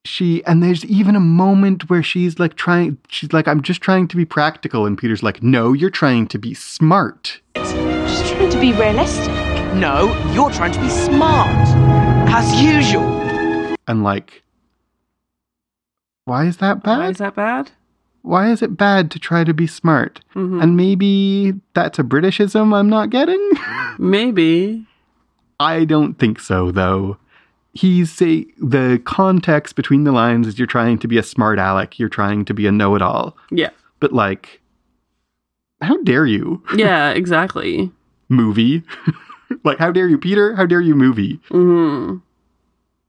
she 0.08 0.44
and 0.46 0.64
there's 0.64 0.84
even 0.86 1.16
a 1.16 1.20
moment 1.20 1.90
where 1.90 2.02
she's 2.02 2.40
like 2.40 2.56
trying 2.56 2.98
she's 3.10 3.34
like 3.34 3.48
I'm 3.48 3.62
just 3.62 3.82
trying 3.82 4.08
to 4.08 4.16
be 4.16 4.26
practical 4.26 4.86
and 4.86 4.98
Peter's 4.98 5.22
like 5.22 5.44
no 5.44 5.74
you're 5.74 5.90
trying 5.90 6.28
to 6.28 6.38
be 6.40 6.54
smart. 6.54 7.42
Just 7.56 7.74
trying 8.34 8.50
to 8.50 8.60
be 8.60 8.72
realistic. 8.74 9.28
No, 9.76 10.16
you're 10.34 10.50
trying 10.52 10.72
to 10.72 10.80
be 10.82 10.90
smart. 10.90 11.68
As 12.30 12.62
usual. 12.62 13.06
And 13.88 14.04
like 14.04 14.44
why 16.26 16.46
is 16.46 16.58
that 16.58 16.84
bad? 16.84 16.98
Why 17.00 17.10
is 17.10 17.18
that 17.18 17.36
bad? 17.36 17.72
Why 18.22 18.52
is 18.52 18.62
it 18.62 18.76
bad 18.76 19.12
to 19.12 19.20
try 19.20 19.44
to 19.46 19.54
be 19.54 19.68
smart? 19.68 20.20
Mhm. 20.36 20.62
And 20.62 20.76
maybe 20.76 21.54
that's 21.74 22.00
a 22.00 22.04
Britishism 22.04 22.74
I'm 22.74 22.90
not 22.90 23.10
getting? 23.10 23.52
Maybe. 23.98 24.86
I 25.60 25.86
don't 25.86 26.20
think 26.20 26.40
so, 26.40 26.70
though. 26.72 27.18
He's 27.78 28.12
say 28.12 28.46
the 28.58 29.00
context 29.06 29.76
between 29.76 30.04
the 30.04 30.12
lines 30.12 30.48
is 30.48 30.58
you're 30.58 30.66
trying 30.68 30.98
to 31.00 31.08
be 31.08 31.18
a 31.18 31.24
smart 31.24 31.60
aleck, 31.60 32.00
you're 32.00 32.10
trying 32.10 32.44
to 32.46 32.54
be 32.54 32.66
a 32.66 32.72
know-it-all, 32.72 33.38
Yeah. 33.52 33.70
but 34.00 34.12
like, 34.14 34.62
how 35.82 36.02
dare 36.04 36.26
you, 36.26 36.64
Yeah. 36.76 37.12
Exactly. 37.12 37.92
movie? 38.30 38.84
like, 39.64 39.78
how 39.78 39.92
dare 39.92 40.08
you, 40.08 40.18
Peter? 40.18 40.56
How 40.56 40.66
dare 40.66 40.82
you, 40.82 40.96
movie? 40.96 41.40
Mm-hmm. 41.52 42.18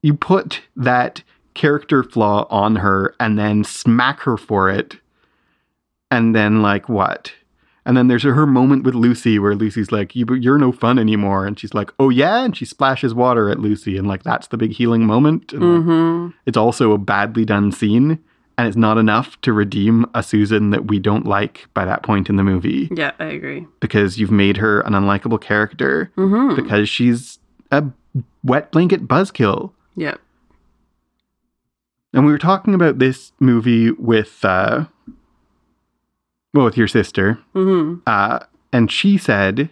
You 0.03 0.15
put 0.15 0.61
that 0.77 1.23
character 1.55 2.03
flaw 2.05 2.47
on 2.51 2.77
her 2.77 3.15
and 3.19 3.39
then 3.39 3.65
smack 3.65 4.21
her 4.21 4.37
for 4.37 4.69
it, 4.71 4.97
and 6.11 6.35
then 6.35 6.61
like 6.63 6.89
what? 6.89 7.33
And 7.87 7.97
then 7.97 8.09
there's 8.09 8.25
her 8.25 8.47
moment 8.47 8.85
with 8.85 8.95
Lucy 8.95 9.39
where 9.39 9.55
Lucy's 9.55 9.91
like, 9.91 10.15
you, 10.15 10.27
"You're 10.35 10.59
no 10.59 10.73
fun 10.73 10.99
anymore," 10.99 11.47
and 11.47 11.59
she's 11.59 11.73
like, 11.73 11.91
"Oh 11.99 12.11
yeah," 12.11 12.45
and 12.45 12.55
she 12.57 12.65
splashes 12.67 13.15
water 13.15 13.49
at 13.49 13.61
Lucy, 13.61 13.97
and 13.97 14.07
like 14.07 14.23
that's 14.25 14.49
the 14.49 14.59
big 14.59 14.73
healing 14.73 15.07
moment. 15.07 15.53
And, 15.55 15.63
Mm-hmm. 15.63 16.29
it's 16.45 16.57
also 16.59 16.93
a 16.93 16.99
badly 16.99 17.45
done 17.47 17.73
scene, 17.73 18.19
and 18.59 18.69
it's 18.69 18.77
not 18.77 18.99
enough 18.99 19.41
to 19.43 19.53
redeem 19.55 20.05
a 20.15 20.23
Susan 20.23 20.69
that 20.71 20.87
we 20.89 20.99
don't 20.99 21.25
like 21.25 21.67
by 21.73 21.85
that 21.87 22.03
point 22.03 22.29
in 22.29 22.37
the 22.37 22.45
movie 22.45 22.89
Yeah, 22.95 23.13
I 23.19 23.27
agree. 23.27 23.67
because 23.81 24.19
you've 24.19 24.31
made 24.33 24.59
her 24.59 24.81
an 24.81 24.93
unlikable 24.93 25.41
character 25.41 26.11
Mm-hmm. 26.17 26.57
because 26.57 26.89
she's 26.91 27.39
a 27.71 27.85
wet 28.45 28.71
blanket 28.73 29.07
buzzkill. 29.09 29.73
Yeah. 29.97 30.17
And 32.13 32.25
we 32.27 32.33
were 32.33 32.39
talking 32.39 32.75
about 32.75 32.99
this 32.99 33.33
movie 33.39 33.91
with, 33.93 34.45
uh, 34.45 34.87
well, 36.59 36.65
with 36.65 36.77
your 36.77 36.89
sister, 36.89 37.39
Mm-hmm. 37.55 38.01
uh, 38.05 38.41
and 38.73 38.91
she 38.91 39.17
said, 39.17 39.71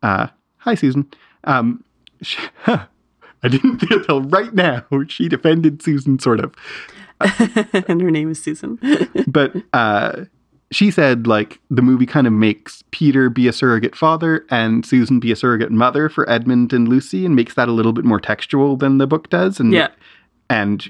uh, 0.00 0.28
"Hi, 0.58 0.76
Susan." 0.76 1.10
Um, 1.42 1.82
she, 2.22 2.38
I 2.68 3.48
didn't 3.48 3.80
feel 3.80 4.04
till 4.04 4.22
right 4.22 4.54
now 4.54 4.84
she 5.08 5.28
defended 5.28 5.82
Susan, 5.82 6.20
sort 6.20 6.38
of, 6.38 6.54
and 7.20 8.00
her 8.00 8.12
name 8.12 8.30
is 8.30 8.40
Susan. 8.40 8.78
but 9.26 9.56
uh, 9.72 10.26
she 10.70 10.92
said 10.92 11.26
like 11.26 11.58
the 11.68 11.82
movie 11.82 12.06
kind 12.06 12.28
of 12.28 12.32
makes 12.32 12.84
Peter 12.92 13.28
be 13.28 13.48
a 13.48 13.52
surrogate 13.52 13.96
father 13.96 14.46
and 14.50 14.86
Susan 14.86 15.18
be 15.18 15.32
a 15.32 15.36
surrogate 15.36 15.72
mother 15.72 16.08
for 16.08 16.30
Edmund 16.30 16.72
and 16.72 16.86
Lucy, 16.88 17.26
and 17.26 17.34
makes 17.34 17.54
that 17.54 17.68
a 17.68 17.72
little 17.72 17.92
bit 17.92 18.04
more 18.04 18.20
textual 18.20 18.76
than 18.76 18.98
the 18.98 19.06
book 19.08 19.30
does. 19.30 19.58
And 19.58 19.72
yeah. 19.72 19.88
and 20.48 20.88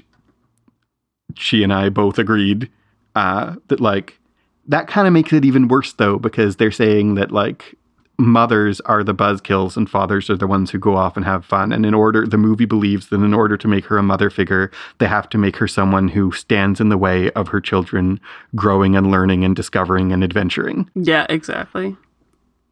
she 1.35 1.63
and 1.63 1.73
I 1.73 1.89
both 1.89 2.19
agreed 2.19 2.69
uh, 3.15 3.55
that 3.69 3.79
like 3.81 4.19
that 4.67 4.87
kind 4.87 5.07
of 5.07 5.13
makes 5.13 5.31
it 5.33 5.45
even 5.45 5.67
worse 5.67 5.93
though 5.93 6.17
because 6.17 6.55
they're 6.55 6.71
saying 6.71 7.15
that 7.15 7.31
like 7.31 7.75
mothers 8.17 8.79
are 8.81 9.03
the 9.03 9.13
buzzkills 9.13 9.75
and 9.75 9.89
fathers 9.89 10.29
are 10.29 10.37
the 10.37 10.47
ones 10.47 10.71
who 10.71 10.79
go 10.79 10.95
off 10.95 11.17
and 11.17 11.25
have 11.25 11.43
fun 11.45 11.73
and 11.73 11.85
in 11.85 11.93
order 11.93 12.25
the 12.25 12.37
movie 12.37 12.63
believes 12.65 13.09
that 13.09 13.17
in 13.21 13.33
order 13.33 13.57
to 13.57 13.67
make 13.67 13.83
her 13.85 13.97
a 13.97 14.03
mother 14.03 14.29
figure 14.29 14.71
they 14.99 15.05
have 15.07 15.27
to 15.27 15.37
make 15.37 15.57
her 15.57 15.67
someone 15.67 16.07
who 16.07 16.31
stands 16.31 16.79
in 16.79 16.87
the 16.87 16.97
way 16.97 17.29
of 17.31 17.49
her 17.49 17.59
children 17.59 18.17
growing 18.55 18.95
and 18.95 19.11
learning 19.11 19.43
and 19.43 19.53
discovering 19.55 20.13
and 20.13 20.23
adventuring 20.23 20.89
Yeah, 20.95 21.25
exactly. 21.29 21.97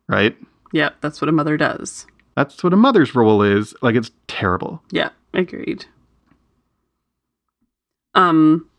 right 0.08 0.38
Yeah, 0.72 0.92
that's 1.02 1.20
what 1.20 1.28
a 1.28 1.34
mother 1.34 1.58
does. 1.58 2.08
that's 2.38 2.64
what 2.64 2.72
a 2.74 2.78
mother's 2.78 3.14
role 3.14 3.42
is 3.44 3.76
like 3.82 3.96
it's 3.96 4.12
terrible 4.28 4.82
Yeah, 4.92 5.10
agreed. 5.34 5.86
Um, 8.16 8.70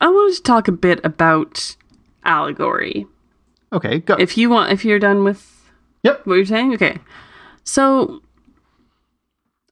I 0.00 0.06
wanted 0.08 0.36
to 0.36 0.42
talk 0.42 0.68
a 0.68 0.72
bit 0.72 1.00
about 1.04 1.76
allegory. 2.24 3.06
okay 3.72 3.98
go 3.98 4.14
If 4.14 4.36
you 4.36 4.50
want, 4.50 4.72
if 4.72 4.84
you're 4.84 4.98
done 4.98 5.24
with 5.24 5.70
yep 6.02 6.26
what 6.26 6.34
you're 6.34 6.44
saying, 6.44 6.74
okay. 6.74 6.98
So, 7.66 8.20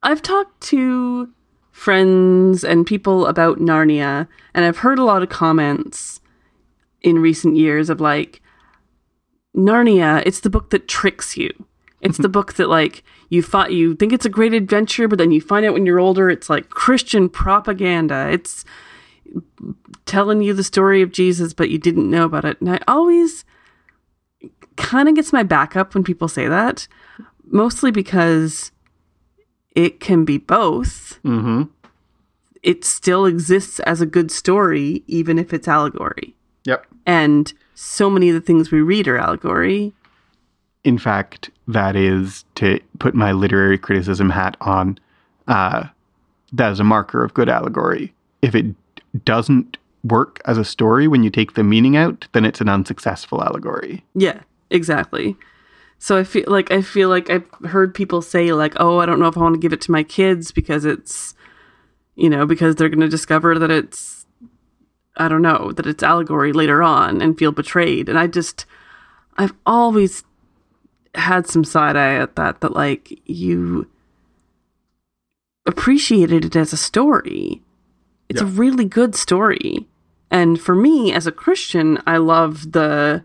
I've 0.03 0.23
talked 0.23 0.61
to 0.69 1.31
friends 1.71 2.65
and 2.65 2.87
people 2.87 3.27
about 3.27 3.59
Narnia, 3.59 4.29
and 4.55 4.65
I've 4.65 4.79
heard 4.79 4.99
a 4.99 5.05
lot 5.05 5.23
of 5.23 5.29
comments 5.29 6.21
in 7.03 7.19
recent 7.19 7.57
years 7.57 7.91
of 7.91 8.01
like, 8.01 8.41
Narnia, 9.57 10.23
it's 10.25 10.41
the 10.41 10.51
book 10.51 10.71
that 10.71 10.89
tricks 10.89 11.37
you. 11.37 11.51
It's 12.01 12.17
the 12.17 12.25
mm-hmm. 12.25 12.33
book 12.33 12.55
that 12.55 12.69
like 12.69 13.05
you 13.29 13.43
thought 13.43 13.73
you 13.73 13.95
think 13.95 14.13
it's 14.13 14.27
a 14.27 14.31
great 14.31 14.55
adventure, 14.55 15.09
but 15.09 15.19
then 15.19 15.31
you 15.31 15.41
find 15.41 15.65
out 15.65 15.73
when 15.73 15.87
you're 15.87 16.01
older 16.01 16.31
it's 16.31 16.51
like 16.51 16.71
Christian 16.71 17.29
propaganda. 17.29 18.29
It's 18.31 18.65
telling 20.07 20.43
you 20.43 20.53
the 20.55 20.65
story 20.65 21.03
of 21.03 21.13
Jesus, 21.13 21.53
but 21.53 21.71
you 21.71 21.79
didn't 21.79 22.11
know 22.11 22.25
about 22.25 22.45
it. 22.45 22.61
And 22.61 22.71
I 22.71 22.79
always 22.89 23.45
kind 24.77 25.09
of 25.09 25.15
gets 25.15 25.33
my 25.33 25.43
back 25.43 25.77
up 25.77 25.95
when 25.95 26.05
people 26.05 26.29
say 26.29 26.49
that, 26.49 26.87
mostly 27.47 27.91
because 27.91 28.73
it 29.75 30.01
can 30.01 30.25
be 30.25 30.39
both. 30.39 31.19
mm-hmm 31.25 31.63
It 32.63 32.85
still 32.85 33.27
exists 33.27 33.81
as 33.81 34.01
a 34.01 34.07
good 34.07 34.31
story, 34.31 35.03
even 35.07 35.39
if 35.39 35.53
it's 35.53 35.69
allegory. 35.69 36.35
yep 36.65 36.87
And 37.07 37.53
so 37.75 38.09
many 38.11 38.29
of 38.29 38.35
the 38.35 38.41
things 38.41 38.71
we 38.71 38.81
read 38.81 39.09
are 39.09 39.19
allegory. 39.19 39.93
in 40.85 40.99
fact, 40.99 41.51
that 41.69 41.95
is 41.97 42.45
to 42.57 42.81
put 42.99 43.15
my 43.15 43.33
literary 43.33 43.79
criticism 43.79 44.31
hat 44.31 44.57
on. 44.61 44.99
Uh, 45.49 45.85
that 46.53 46.71
is 46.73 46.81
a 46.81 46.85
marker 46.85 47.25
of 47.25 47.33
good 47.35 47.49
allegory. 47.49 48.13
If 48.43 48.55
it 48.55 48.67
doesn't 49.25 49.77
work 50.05 50.41
as 50.45 50.59
a 50.59 50.65
story 50.65 51.07
when 51.07 51.23
you 51.23 51.31
take 51.31 51.55
the 51.55 51.63
meaning 51.63 51.97
out, 51.97 52.27
then 52.33 52.45
it's 52.45 52.61
an 52.61 52.69
unsuccessful 52.69 53.43
allegory. 53.43 54.05
Yeah, 54.15 54.41
exactly. 54.71 55.37
So 55.99 56.17
I 56.17 56.25
feel 56.25 56.45
like 56.49 56.73
I 56.73 56.83
feel 56.83 57.09
like 57.09 57.31
I've 57.31 57.47
heard 57.67 57.95
people 57.95 58.23
say 58.23 58.53
like, 58.53 58.75
"Oh, 58.81 58.99
I 58.99 59.07
don't 59.07 59.21
know 59.21 59.29
if 59.29 59.37
I 59.37 59.41
want 59.41 59.55
to 59.55 59.61
give 59.61 59.73
it 59.73 59.81
to 59.83 59.93
my 59.93 60.03
kids 60.03 60.51
because 60.51 60.85
it's 60.85 61.35
you 62.17 62.29
know, 62.29 62.45
because 62.45 62.75
they're 62.75 62.89
going 62.89 63.01
to 63.01 63.09
discover 63.09 63.59
that 63.59 63.71
it's 63.71 64.27
I 65.17 65.29
don't 65.29 65.43
know, 65.43 65.73
that 65.73 65.87
it's 65.87 66.03
allegory 66.03 66.53
later 66.53 66.83
on 66.83 67.23
and 67.23 67.39
feel 67.39 67.53
betrayed." 67.53 68.09
And 68.09 68.19
I 68.19 68.27
just 68.27 68.67
I've 69.37 69.55
always 69.65 70.25
had 71.15 71.47
some 71.47 71.63
side 71.63 71.97
eye 71.97 72.15
at 72.15 72.35
that 72.37 72.63
that 72.63 72.73
like 72.73 73.21
you 73.27 73.89
appreciated 75.67 76.45
it 76.45 76.57
as 76.57 76.73
a 76.73 76.77
story. 76.77 77.63
It's 78.33 78.41
a 78.43 78.47
really 78.47 78.85
good 78.85 79.15
story. 79.15 79.87
And 80.31 80.61
for 80.61 80.75
me 80.75 81.13
as 81.13 81.27
a 81.27 81.33
Christian, 81.33 82.03
I 82.07 82.17
love 82.17 82.73
the 82.73 83.23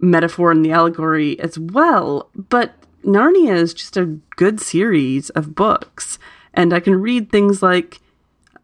metaphor 0.00 0.50
and 0.50 0.64
the 0.64 0.72
allegory 0.72 1.38
as 1.40 1.58
well. 1.58 2.30
But 2.34 2.74
Narnia 3.04 3.54
is 3.54 3.74
just 3.74 3.96
a 3.96 4.06
good 4.36 4.60
series 4.60 5.30
of 5.30 5.54
books. 5.54 6.18
And 6.54 6.72
I 6.72 6.80
can 6.80 7.00
read 7.00 7.30
things 7.30 7.62
like 7.62 8.00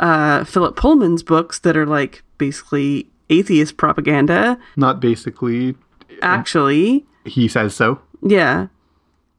uh, 0.01 0.45
Philip 0.45 0.77
Pullman's 0.77 1.23
books 1.23 1.59
that 1.61 1.77
are 1.77 1.87
like 1.87 2.23
basically 2.39 3.09
atheist 3.31 3.77
propaganda, 3.77 4.59
Not 4.77 5.01
basically, 5.01 5.75
actually. 6.23 7.05
he 7.25 7.49
says 7.49 7.75
so. 7.75 8.01
Yeah. 8.23 8.69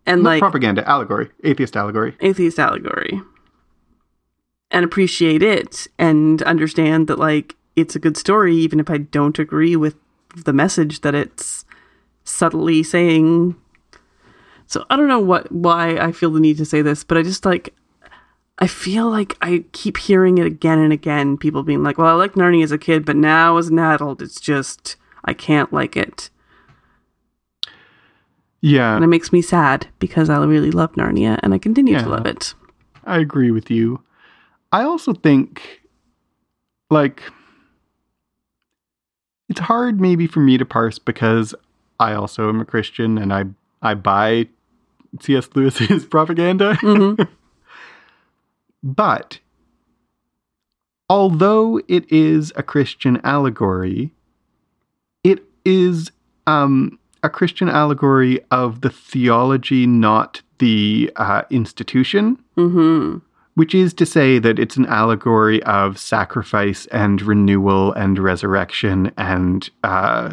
And 0.05 0.23
Not 0.23 0.29
like 0.29 0.39
propaganda, 0.39 0.87
allegory, 0.89 1.29
atheist 1.43 1.75
allegory. 1.77 2.15
atheist 2.21 2.59
allegory 2.59 3.21
and 4.71 4.83
appreciate 4.83 5.41
it 5.41 5.87
and 5.97 6.41
understand 6.43 7.07
that 7.07 7.19
like 7.19 7.55
it's 7.75 7.95
a 7.95 7.99
good 7.99 8.17
story 8.17 8.55
even 8.55 8.79
if 8.79 8.89
I 8.89 8.97
don't 8.97 9.39
agree 9.39 9.75
with 9.75 9.95
the 10.35 10.53
message 10.53 11.01
that 11.01 11.15
it's 11.15 11.65
subtly 12.23 12.83
saying. 12.83 13.55
So 14.65 14.85
I 14.89 14.97
don't 14.97 15.07
know 15.07 15.19
what 15.19 15.51
why 15.51 15.97
I 15.97 16.11
feel 16.11 16.31
the 16.31 16.39
need 16.39 16.57
to 16.57 16.65
say 16.65 16.81
this, 16.81 17.03
but 17.03 17.17
I 17.17 17.23
just 17.23 17.45
like 17.45 17.73
I 18.59 18.67
feel 18.67 19.09
like 19.09 19.37
I 19.41 19.63
keep 19.71 19.97
hearing 19.97 20.39
it 20.39 20.47
again 20.47 20.79
and 20.79 20.91
again. 20.91 21.37
People 21.37 21.61
being 21.63 21.83
like, 21.83 21.97
"Well, 21.99 22.07
I 22.07 22.13
liked 22.13 22.35
Narnia 22.35 22.63
as 22.63 22.71
a 22.71 22.77
kid, 22.77 23.05
but 23.05 23.15
now 23.15 23.57
as 23.57 23.67
an 23.69 23.77
adult, 23.79 24.21
it's 24.21 24.41
just 24.41 24.95
I 25.23 25.33
can't 25.33 25.71
like 25.71 25.95
it," 25.95 26.29
Yeah, 28.61 28.95
and 28.95 29.03
it 29.03 29.07
makes 29.07 29.31
me 29.31 29.41
sad 29.43 29.87
because 29.99 30.29
I 30.29 30.43
really 30.43 30.71
love 30.71 30.93
Narnia 30.93 31.39
and 31.43 31.53
I 31.53 31.59
continue 31.59 31.93
Yeah. 31.93 32.03
to 32.03 32.09
love 32.09 32.25
it. 32.25 32.55
I 33.05 33.19
agree 33.19 33.51
with 33.51 33.69
you. 33.69 34.01
I 34.71 34.83
also 34.83 35.13
think, 35.13 35.81
like, 36.89 37.23
it's 39.49 39.59
hard 39.61 39.99
maybe 40.01 40.27
for 40.27 40.39
me 40.39 40.57
to 40.57 40.65
parse 40.65 40.99
because 40.99 41.55
I 41.99 42.13
also 42.13 42.49
am 42.49 42.59
a 42.59 42.65
Christian 42.65 43.17
and 43.17 43.33
I 43.33 43.45
I 43.81 43.93
buy 43.93 44.47
C.S. 45.21 45.49
Lewis's 45.55 46.05
propaganda. 46.15 46.73
Mhm. 46.81 47.27
but 48.83 49.39
although 51.09 51.79
it 51.87 52.11
is 52.11 52.51
a 52.55 52.63
Christian 52.63 53.21
allegory, 53.23 54.11
it 55.23 55.43
is 55.63 56.11
um, 56.45 56.99
a 57.23 57.29
Christian 57.29 57.69
allegory 57.69 58.39
of 58.51 58.81
the 58.81 58.89
theology, 58.89 59.87
not 59.87 60.41
the 60.59 61.11
uh, 61.15 61.43
institution 61.49 62.37
Mhm. 62.57 63.21
Which 63.57 63.73
is 63.73 63.91
to 63.91 64.05
say 64.05 64.37
that 64.37 64.59
it's 64.59 64.77
an 64.77 64.85
allegory 64.85 65.63
of 65.63 65.97
sacrifice 65.97 66.85
and 66.91 67.23
renewal 67.23 67.91
and 67.93 68.19
resurrection 68.19 69.11
and 69.17 69.71
uh, 69.83 70.31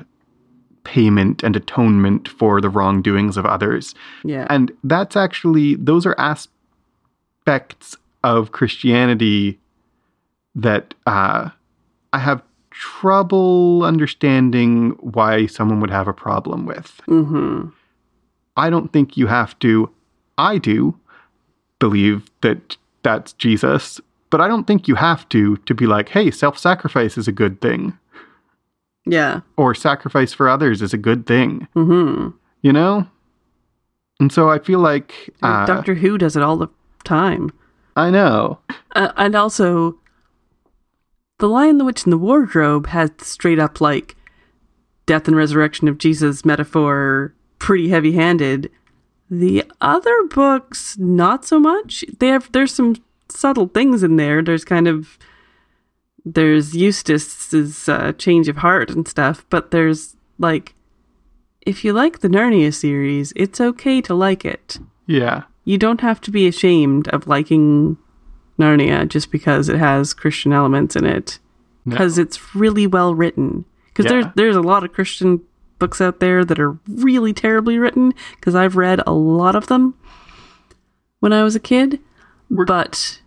payment 0.85 1.43
and 1.43 1.57
atonement 1.57 2.29
for 2.29 2.61
the 2.61 2.69
wrongdoings 2.69 3.39
of 3.39 3.47
others. 3.47 3.95
Yeah. 4.25 4.47
And 4.51 4.71
that's 4.85 5.17
actually, 5.17 5.75
those 5.77 6.05
are 6.05 6.15
aspects 6.19 7.97
of 8.23 8.53
Christianity 8.53 9.59
that 10.55 10.93
uh, 11.07 11.49
I 12.13 12.19
have 12.19 12.43
trouble 12.69 13.85
understanding 13.85 14.91
why 15.01 15.47
someone 15.47 15.81
would 15.81 15.89
have 15.89 16.09
a 16.09 16.13
problem 16.13 16.67
with. 16.67 17.01
Mm-hmm. 17.09 17.69
I 18.55 18.69
don't 18.69 18.93
think 18.93 19.17
you 19.17 19.29
have 19.29 19.59
to. 19.61 19.89
I 20.37 20.59
do 20.59 21.01
believe 21.79 22.31
that 22.43 22.77
that's 23.05 23.33
Jesus, 23.35 24.01
but 24.31 24.41
I 24.41 24.49
don't 24.49 24.67
think 24.67 24.89
you 24.89 24.97
have 24.97 25.29
to 25.29 25.57
to 25.59 25.75
be 25.75 25.87
like, 25.87 26.09
hey, 26.09 26.31
self 26.33 26.59
sacrifice 26.59 27.17
is 27.17 27.29
a 27.29 27.33
good 27.33 27.61
thing, 27.61 27.97
Yeah. 29.07 29.41
or 29.57 29.75
sacrifice 29.75 30.33
for 30.33 30.49
others 30.49 30.83
is 30.83 30.93
a 30.93 30.99
good 30.99 31.27
thing, 31.27 31.69
Mm-hmm. 31.77 32.31
you 32.63 32.73
know? 32.73 33.07
And 34.21 34.33
so 34.33 34.49
I 34.51 34.59
feel 34.59 34.79
like. 34.81 35.31
Uh, 35.43 35.67
Doctor 35.67 35.95
Who 35.95 36.19
does 36.19 36.37
it 36.37 36.43
all 36.43 36.57
the 36.57 36.69
time. 37.05 37.51
I 37.97 38.11
know. 38.11 38.59
Uh, 38.97 39.13
and 39.17 39.35
also, 39.37 39.99
The 41.39 41.49
Lion, 41.49 41.79
the 41.79 41.85
Witch, 41.85 42.05
and 42.05 42.13
the 42.13 42.19
Wardrobe 42.19 42.87
has 42.89 43.11
straight 43.21 43.59
up 43.59 43.81
like 43.81 44.17
death 45.07 45.27
and 45.29 45.37
resurrection 45.37 45.87
of 45.89 45.99
Jesus 45.99 46.45
metaphor, 46.45 47.35
pretty 47.59 47.89
heavy 47.91 48.13
handed. 48.13 48.71
The 49.31 49.65
other 49.81 50.15
books, 50.25 50.97
not 50.99 51.45
so 51.45 51.59
much. 51.59 52.05
They 52.19 52.29
have 52.29 52.51
there's 52.53 52.75
some 52.75 52.97
subtle 53.29 53.69
things 53.69 54.03
in 54.03 54.17
there. 54.17 54.43
There's 54.43 54.65
kind 54.65 54.87
of 54.87 55.19
there's 56.25 56.75
Eustace's 56.75 57.89
uh, 57.89 58.13
change 58.13 58.49
of 58.49 58.59
heart 58.59 58.91
and 58.91 59.07
stuff, 59.07 59.45
but 59.51 59.71
there's 59.71 60.17
like 60.39 60.75
if 61.63 61.85
you 61.85 61.93
like 61.93 62.21
the 62.21 62.29
Narnia 62.29 62.73
series, 62.75 63.33
it's 63.37 63.61
okay 63.61 64.01
to 64.03 64.15
like 64.15 64.45
it. 64.45 64.79
Yeah. 65.07 65.45
You 65.65 65.79
don't 65.79 66.03
have 66.03 66.21
to 66.23 66.31
be 66.31 66.47
ashamed 66.47 67.09
of 67.09 67.27
liking 67.27 67.97
Narnia 68.59 69.09
just 69.09 69.31
because 69.31 69.69
it 69.69 69.79
has 69.79 70.13
Christian 70.13 70.53
elements 70.53 70.95
in 70.95 71.07
it. 71.07 71.39
Because 71.87 72.19
it's 72.19 72.55
really 72.55 72.87
well 72.87 73.15
written. 73.15 73.65
Because 73.89 74.07
there's 74.07 74.27
there's 74.37 74.57
a 74.57 74.63
lot 74.63 74.85
of 74.85 74.93
Christian 74.93 75.43
books 75.85 76.01
out 76.01 76.19
there 76.21 76.45
that 76.47 76.59
are 76.59 76.79
really 76.89 77.33
terribly 77.35 77.79
written. 77.79 78.15
Because 78.37 78.55
I've 78.55 78.77
read 78.77 79.01
a 79.07 79.13
lot 79.13 79.55
of 79.55 79.67
them 79.67 79.95
when 81.21 81.33
I 81.33 81.43
was 81.43 81.55
a 81.55 81.61
kid. 81.61 82.01
but 82.51 83.21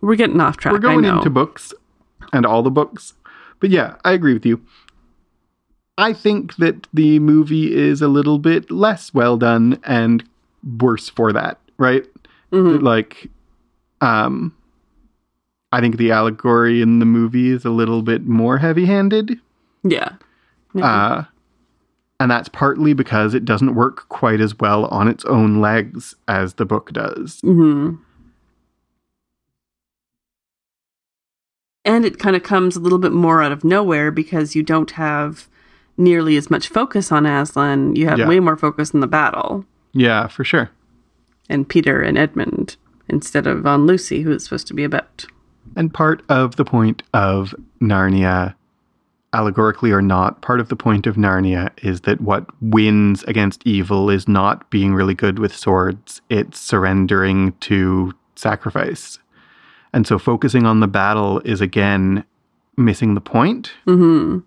we're 0.00 0.16
getting 0.16 0.40
off 0.40 0.56
track. 0.58 0.72
We're 0.72 0.78
going 0.78 1.04
into 1.04 1.30
books 1.30 1.72
and 2.32 2.46
all 2.46 2.62
the 2.62 2.70
books. 2.70 3.14
But 3.60 3.70
yeah, 3.70 3.96
I 4.04 4.12
agree 4.12 4.34
with 4.34 4.46
you. 4.46 4.60
I 5.96 6.12
think 6.12 6.56
that 6.56 6.86
the 6.92 7.18
movie 7.20 7.74
is 7.74 8.02
a 8.02 8.08
little 8.08 8.38
bit 8.38 8.70
less 8.70 9.14
well 9.14 9.36
done 9.36 9.78
and 9.84 10.22
worse 10.80 11.08
for 11.08 11.32
that, 11.32 11.58
right? 11.78 12.04
That, 12.50 12.82
Like, 12.82 13.28
um, 14.00 14.54
I 15.72 15.80
think 15.80 15.96
the 15.96 16.10
allegory 16.12 16.82
in 16.82 16.98
the 16.98 17.06
movie 17.06 17.50
is 17.50 17.64
a 17.64 17.70
little 17.70 18.02
bit 18.02 18.26
more 18.26 18.58
heavy 18.58 18.86
handed. 18.86 19.38
yeah. 19.82 20.10
Uh, 20.80 21.24
and 22.20 22.30
that's 22.30 22.48
partly 22.48 22.92
because 22.94 23.34
it 23.34 23.44
doesn't 23.44 23.74
work 23.74 24.08
quite 24.08 24.40
as 24.40 24.58
well 24.58 24.86
on 24.86 25.08
its 25.08 25.24
own 25.24 25.60
legs 25.60 26.14
as 26.28 26.54
the 26.54 26.64
book 26.64 26.92
does. 26.92 27.40
hmm 27.42 27.94
And 31.84 32.04
it 32.04 32.18
kind 32.18 32.34
of 32.34 32.42
comes 32.42 32.76
a 32.76 32.80
little 32.80 32.98
bit 32.98 33.12
more 33.12 33.42
out 33.42 33.52
of 33.52 33.62
nowhere 33.64 34.10
because 34.10 34.54
you 34.54 34.62
don't 34.62 34.92
have 34.92 35.48
nearly 35.98 36.36
as 36.36 36.50
much 36.50 36.68
focus 36.68 37.12
on 37.12 37.26
Aslan. 37.26 37.94
You 37.94 38.06
have 38.08 38.18
Yeah. 38.18 38.28
way 38.28 38.40
more 38.40 38.56
focus 38.56 38.94
on 38.94 39.00
the 39.00 39.06
battle 39.06 39.64
Yeah, 39.92 40.26
for 40.28 40.44
sure. 40.44 40.70
and 41.48 41.68
Peter 41.68 42.00
and 42.00 42.16
Edmund 42.16 42.76
instead 43.06 43.46
of 43.46 43.66
on 43.66 43.86
Lucy, 43.86 44.22
who 44.22 44.32
it's 44.32 44.44
supposed 44.44 44.66
to 44.68 44.74
be 44.74 44.82
about. 44.82 45.26
And 45.76 45.92
part 45.92 46.22
of 46.30 46.56
the 46.56 46.64
point 46.64 47.02
of 47.12 47.54
Narnia, 47.82 48.54
allegorically 49.34 49.90
or 49.90 50.00
not, 50.00 50.40
part 50.40 50.60
of 50.60 50.68
the 50.68 50.76
point 50.76 51.06
of 51.06 51.16
Narnia 51.16 51.70
is 51.84 52.02
that 52.02 52.20
what 52.20 52.46
wins 52.62 53.22
against 53.24 53.66
evil 53.66 54.08
is 54.08 54.26
not 54.28 54.70
being 54.70 54.94
really 54.94 55.14
good 55.14 55.38
with 55.38 55.54
swords, 55.54 56.22
it's 56.30 56.58
surrendering 56.58 57.52
to 57.60 58.12
sacrifice. 58.36 59.18
And 59.92 60.06
so 60.06 60.18
focusing 60.18 60.66
on 60.66 60.80
the 60.80 60.88
battle 60.88 61.40
is 61.40 61.60
again 61.60 62.24
missing 62.76 63.14
the 63.14 63.20
point. 63.20 63.72
hmm 63.84 64.38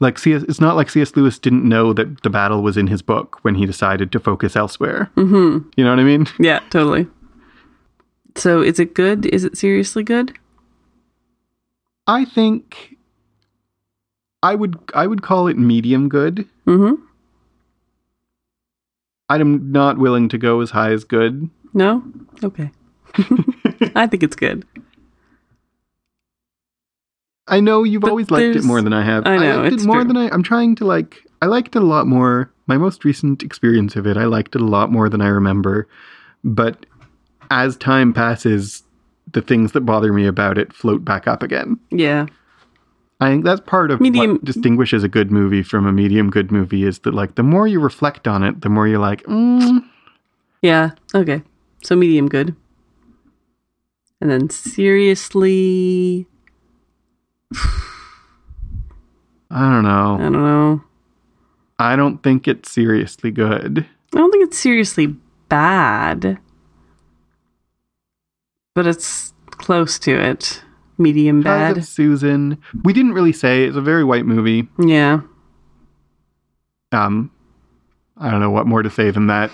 Like 0.00 0.18
C.S., 0.18 0.42
it's 0.44 0.60
not 0.60 0.76
like 0.76 0.90
C.S. 0.90 1.14
Lewis 1.16 1.38
didn't 1.38 1.68
know 1.68 1.92
that 1.92 2.22
the 2.22 2.30
battle 2.30 2.62
was 2.62 2.76
in 2.76 2.88
his 2.88 3.02
book 3.02 3.38
when 3.42 3.54
he 3.54 3.66
decided 3.66 4.10
to 4.12 4.20
focus 4.20 4.56
elsewhere. 4.56 5.10
hmm 5.14 5.58
You 5.76 5.84
know 5.84 5.90
what 5.90 6.00
I 6.00 6.04
mean? 6.04 6.26
Yeah, 6.38 6.60
totally. 6.70 7.06
So 8.34 8.62
is 8.62 8.78
it 8.80 8.94
good? 8.94 9.26
Is 9.26 9.44
it 9.44 9.56
seriously 9.56 10.02
good? 10.02 10.32
I 12.06 12.24
think 12.24 12.91
I 14.42 14.54
would 14.54 14.78
I 14.94 15.06
would 15.06 15.22
call 15.22 15.46
it 15.48 15.56
medium 15.58 16.08
good. 16.08 16.48
hmm 16.64 16.94
I'm 19.28 19.72
not 19.72 19.96
willing 19.96 20.28
to 20.28 20.36
go 20.38 20.60
as 20.60 20.70
high 20.70 20.92
as 20.92 21.04
good. 21.04 21.48
No? 21.72 22.02
Okay. 22.44 22.70
I 23.94 24.06
think 24.06 24.22
it's 24.22 24.36
good. 24.36 24.66
I 27.48 27.60
know 27.60 27.82
you've 27.82 28.02
But 28.02 28.10
always 28.10 28.30
liked 28.30 28.56
it 28.56 28.64
more 28.64 28.82
than 28.82 28.92
I 28.92 29.02
have. 29.02 29.26
I 29.26 29.36
know, 29.38 29.62
liked 29.62 29.74
it's 29.74 29.84
it 29.84 29.86
more 29.86 30.00
true. 30.02 30.04
than 30.08 30.16
I. 30.16 30.28
I'm 30.30 30.42
trying 30.42 30.74
to 30.76 30.84
like. 30.84 31.26
I 31.40 31.46
liked 31.46 31.74
it 31.74 31.82
a 31.82 31.86
lot 31.86 32.06
more. 32.06 32.52
My 32.66 32.76
most 32.76 33.04
recent 33.04 33.42
experience 33.42 33.96
of 33.96 34.06
it, 34.06 34.16
I 34.16 34.24
liked 34.26 34.54
it 34.54 34.60
a 34.60 34.66
lot 34.66 34.92
more 34.92 35.08
than 35.08 35.20
I 35.20 35.28
remember. 35.28 35.88
But 36.44 36.86
as 37.50 37.76
time 37.76 38.12
passes, 38.12 38.82
the 39.32 39.42
things 39.42 39.72
that 39.72 39.80
bother 39.82 40.12
me 40.12 40.26
about 40.26 40.56
it 40.58 40.72
float 40.72 41.04
back 41.04 41.26
up 41.26 41.42
again. 41.42 41.78
Yeah. 41.90 42.26
I 43.22 43.28
think 43.30 43.44
that's 43.44 43.60
part 43.60 43.90
of 43.90 44.00
Medium- 44.00 44.32
what 44.32 44.44
distinguishes 44.44 45.04
a 45.04 45.08
good 45.08 45.30
movie 45.30 45.62
from 45.62 45.86
a 45.86 45.92
medium 45.92 46.28
good 46.28 46.50
movie 46.50 46.84
is 46.84 46.98
that 47.00 47.14
like 47.14 47.36
the 47.36 47.42
more 47.42 47.68
you 47.68 47.78
reflect 47.80 48.26
on 48.26 48.42
it, 48.42 48.60
the 48.62 48.68
more 48.68 48.88
you're 48.88 48.98
like, 48.98 49.22
mm, 49.24 49.84
Yeah. 50.60 50.90
Okay. 51.14 51.42
So 51.84 51.94
medium 51.96 52.28
good. 52.28 52.56
And 54.20 54.30
then 54.30 54.50
seriously, 54.50 56.26
I 59.50 59.60
don't 59.70 59.82
know. 59.82 60.14
I 60.16 60.22
don't 60.22 60.32
know. 60.32 60.82
I 61.78 61.96
don't 61.96 62.22
think 62.22 62.46
it's 62.48 62.70
seriously 62.70 63.30
good. 63.30 63.86
I 64.14 64.18
don't 64.18 64.30
think 64.30 64.44
it's 64.44 64.58
seriously 64.58 65.16
bad, 65.48 66.38
but 68.74 68.86
it's 68.86 69.32
close 69.50 69.98
to 70.00 70.12
it. 70.12 70.62
Medium 71.02 71.42
How's 71.42 71.74
bad. 71.74 71.78
it, 71.78 71.84
Susan. 71.84 72.58
We 72.84 72.92
didn't 72.92 73.12
really 73.12 73.32
say 73.32 73.64
it's 73.64 73.76
a 73.76 73.82
very 73.82 74.04
white 74.04 74.26
movie. 74.26 74.68
Yeah. 74.78 75.20
Um, 76.92 77.30
I 78.16 78.30
don't 78.30 78.40
know 78.40 78.50
what 78.50 78.66
more 78.66 78.82
to 78.82 78.90
say 78.90 79.10
than 79.10 79.26
that. 79.26 79.50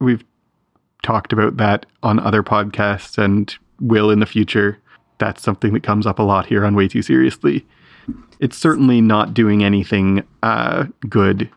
We've 0.00 0.24
talked 1.02 1.32
about 1.32 1.56
that 1.56 1.86
on 2.02 2.18
other 2.20 2.42
podcasts 2.42 3.18
and 3.18 3.54
will 3.80 4.10
in 4.10 4.20
the 4.20 4.26
future. 4.26 4.78
That's 5.18 5.42
something 5.42 5.72
that 5.72 5.82
comes 5.82 6.06
up 6.06 6.18
a 6.18 6.22
lot 6.22 6.46
here 6.46 6.64
on 6.64 6.74
Way 6.74 6.88
Too 6.88 7.02
Seriously. 7.02 7.66
It's 8.40 8.56
certainly 8.56 9.00
not 9.00 9.34
doing 9.34 9.64
anything 9.64 10.22
uh, 10.42 10.86
good 11.08 11.50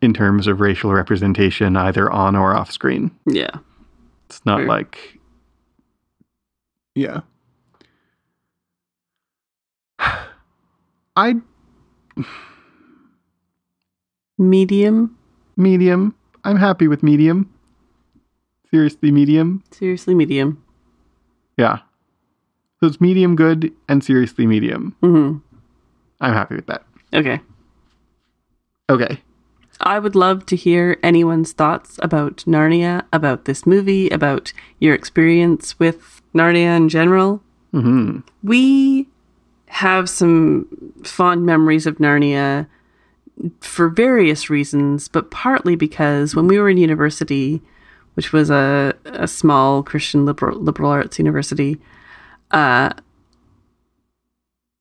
in 0.00 0.14
terms 0.14 0.46
of 0.46 0.60
racial 0.60 0.92
representation, 0.92 1.76
either 1.76 2.10
on 2.10 2.34
or 2.34 2.54
off 2.56 2.72
screen. 2.72 3.10
Yeah. 3.26 3.50
It's 4.26 4.44
not 4.46 4.62
like, 4.62 5.18
yeah. 6.94 7.20
I 11.16 11.36
Medium. 14.38 15.16
medium. 15.56 16.14
I'm 16.44 16.56
happy 16.56 16.88
with 16.88 17.02
medium. 17.02 17.48
Seriously, 18.70 19.10
medium. 19.12 19.62
Seriously 19.70 20.14
medium. 20.14 20.62
Yeah. 21.56 21.78
So 22.80 22.86
it's 22.88 23.00
medium 23.00 23.36
good 23.36 23.72
and 23.88 24.02
seriously 24.02 24.46
medium. 24.46 24.96
hmm 25.00 25.36
I'm 26.20 26.32
happy 26.32 26.54
with 26.56 26.66
that. 26.66 26.84
Okay. 27.14 27.40
Okay. 28.88 29.20
I 29.80 29.98
would 29.98 30.14
love 30.14 30.46
to 30.46 30.56
hear 30.56 30.98
anyone's 31.02 31.52
thoughts 31.52 31.98
about 32.02 32.38
Narnia, 32.46 33.04
about 33.12 33.44
this 33.44 33.66
movie, 33.66 34.08
about 34.10 34.52
your 34.78 34.94
experience 34.94 35.78
with 35.78 36.22
Narnia 36.34 36.76
in 36.76 36.88
general. 36.88 37.42
hmm 37.72 38.20
We 38.42 39.08
have 39.72 40.08
some 40.10 40.66
fond 41.02 41.46
memories 41.46 41.86
of 41.86 41.96
Narnia 41.96 42.66
for 43.60 43.88
various 43.88 44.50
reasons, 44.50 45.08
but 45.08 45.30
partly 45.30 45.76
because 45.76 46.36
when 46.36 46.46
we 46.46 46.58
were 46.58 46.68
in 46.68 46.76
university, 46.76 47.62
which 48.12 48.34
was 48.34 48.50
a, 48.50 48.92
a 49.06 49.26
small 49.26 49.82
Christian 49.82 50.26
liberal, 50.26 50.58
liberal 50.60 50.90
arts 50.90 51.18
university, 51.18 51.80
uh, 52.50 52.90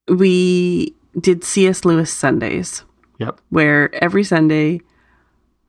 we 0.10 0.94
did 1.20 1.46
C.S. 1.46 1.86
Lewis 1.86 2.12
Sundays 2.12 2.84
Yep. 3.18 3.40
where 3.50 3.96
every 4.04 4.26
Sunday, 4.26 4.82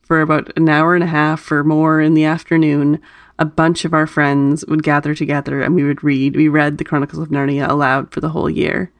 for 0.02 0.20
about 0.20 0.50
an 0.56 0.68
hour 0.68 0.96
and 0.96 1.04
a 1.04 1.06
half 1.06 1.52
or 1.52 1.62
more 1.62 2.00
in 2.00 2.14
the 2.14 2.24
afternoon, 2.24 3.00
a 3.38 3.44
bunch 3.44 3.84
of 3.84 3.94
our 3.94 4.08
friends 4.08 4.64
would 4.66 4.82
gather 4.82 5.14
together 5.14 5.62
and 5.62 5.76
we 5.76 5.84
would 5.84 6.02
read. 6.02 6.34
We 6.34 6.48
read 6.48 6.78
the 6.78 6.84
Chronicles 6.84 7.22
of 7.22 7.28
Narnia 7.28 7.68
aloud 7.68 8.10
for 8.10 8.20
the 8.20 8.30
whole 8.30 8.50
year, 8.50 8.90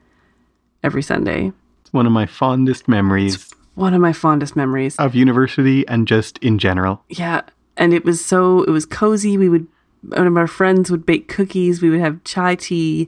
every 0.83 1.01
Sunday. 1.01 1.51
It's 1.81 1.93
one 1.93 2.05
of 2.05 2.11
my 2.11 2.25
fondest 2.25 2.87
memories 2.87 3.49
One 3.75 3.93
of 3.93 4.01
my 4.01 4.13
fondest 4.13 4.55
memories. 4.55 4.95
of 4.97 5.15
university 5.15 5.87
and 5.87 6.07
just 6.07 6.37
in 6.39 6.59
general. 6.59 7.03
Yeah, 7.09 7.41
and 7.77 7.93
it 7.93 8.05
was 8.05 8.23
so 8.23 8.63
it 8.63 8.69
was 8.71 8.85
cozy. 8.85 9.37
We 9.37 9.49
would 9.49 9.67
one 10.09 10.27
of 10.27 10.35
our 10.37 10.47
friends 10.47 10.91
would 10.91 11.05
bake 11.05 11.27
cookies. 11.29 11.81
We 11.81 11.89
would 11.89 12.01
have 12.01 12.23
chai 12.25 12.55
tea, 12.55 13.07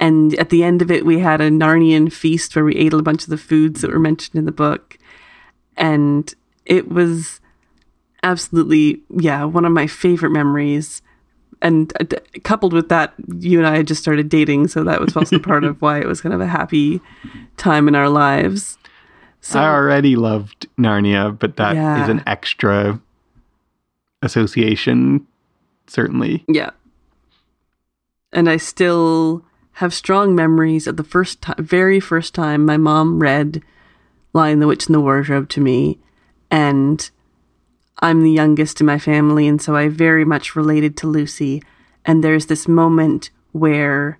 and 0.00 0.34
at 0.34 0.50
the 0.50 0.64
end 0.64 0.82
of 0.82 0.90
it, 0.90 1.06
we 1.06 1.20
had 1.20 1.40
a 1.40 1.50
Narnian 1.50 2.12
feast 2.12 2.54
where 2.56 2.64
we 2.64 2.74
ate 2.76 2.92
a 2.92 3.00
bunch 3.02 3.22
of 3.22 3.30
the 3.30 3.38
foods 3.38 3.80
that 3.80 3.90
were 3.92 3.98
mentioned 4.00 4.36
in 4.38 4.44
the 4.44 4.52
book, 4.52 4.98
and 5.76 6.34
it 6.66 6.88
was 6.90 7.40
absolutely 8.22 9.00
yeah 9.10 9.44
one 9.44 9.64
of 9.64 9.72
my 9.72 9.86
favorite 9.86 10.30
memories. 10.30 11.00
And 11.62 11.92
uh, 12.00 12.16
coupled 12.42 12.72
with 12.72 12.88
that, 12.90 13.14
you 13.38 13.58
and 13.58 13.66
I 13.66 13.76
had 13.76 13.86
just 13.86 14.02
started 14.02 14.28
dating, 14.28 14.68
so 14.68 14.82
that 14.84 15.00
was 15.00 15.16
also 15.16 15.38
part 15.50 15.64
of 15.64 15.80
why 15.80 16.00
it 16.00 16.06
was 16.06 16.20
kind 16.20 16.34
of 16.34 16.40
a 16.40 16.46
happy 16.46 17.00
time 17.56 17.86
in 17.88 17.94
our 17.94 18.08
lives. 18.08 18.76
So 19.40 19.58
I 19.60 19.64
already 19.68 20.16
loved 20.16 20.66
Narnia, 20.78 21.38
but 21.38 21.56
that 21.56 21.72
is 21.72 21.76
Yeah. 21.76 22.10
an 22.10 22.22
extra 22.26 23.00
association, 24.22 25.26
certainly. 25.86 26.44
Yeah. 26.48 26.70
And 28.32 28.48
I 28.48 28.56
still 28.56 29.44
have 29.76 29.92
strong 29.94 30.34
memories 30.34 30.86
of 30.86 30.96
the 30.96 31.04
first 31.04 31.42
time, 31.42 31.56
very 31.58 32.00
first 32.00 32.34
time 32.34 32.64
my 32.64 32.76
mom 32.76 33.18
read 33.20 33.62
Lion, 34.32 34.60
the 34.60 34.66
Witch, 34.66 34.86
and 34.86 34.94
the 34.94 35.00
Wardrobe 35.00 35.48
to 35.50 35.60
me. 35.60 35.98
And 36.50 37.10
I'm 38.02 38.24
the 38.24 38.32
youngest 38.32 38.80
in 38.80 38.86
my 38.86 38.98
family, 38.98 39.46
and 39.46 39.62
so 39.62 39.76
I 39.76 39.88
very 39.88 40.24
much 40.24 40.56
related 40.56 40.96
to 40.98 41.06
Lucy. 41.06 41.62
And 42.04 42.22
there's 42.22 42.46
this 42.46 42.66
moment 42.66 43.30
where 43.52 44.18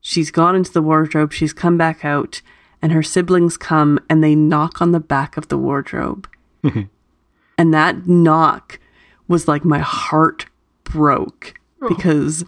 she's 0.00 0.30
gone 0.30 0.54
into 0.54 0.72
the 0.72 0.80
wardrobe, 0.80 1.32
she's 1.32 1.52
come 1.52 1.76
back 1.76 2.04
out, 2.04 2.40
and 2.80 2.92
her 2.92 3.02
siblings 3.02 3.56
come 3.56 3.98
and 4.08 4.22
they 4.22 4.36
knock 4.36 4.80
on 4.80 4.92
the 4.92 5.00
back 5.00 5.36
of 5.36 5.48
the 5.48 5.58
wardrobe. 5.58 6.28
and 6.62 7.74
that 7.74 8.06
knock 8.06 8.78
was 9.26 9.48
like 9.48 9.64
my 9.64 9.80
heart 9.80 10.46
broke 10.84 11.54
oh. 11.82 11.88
because 11.88 12.44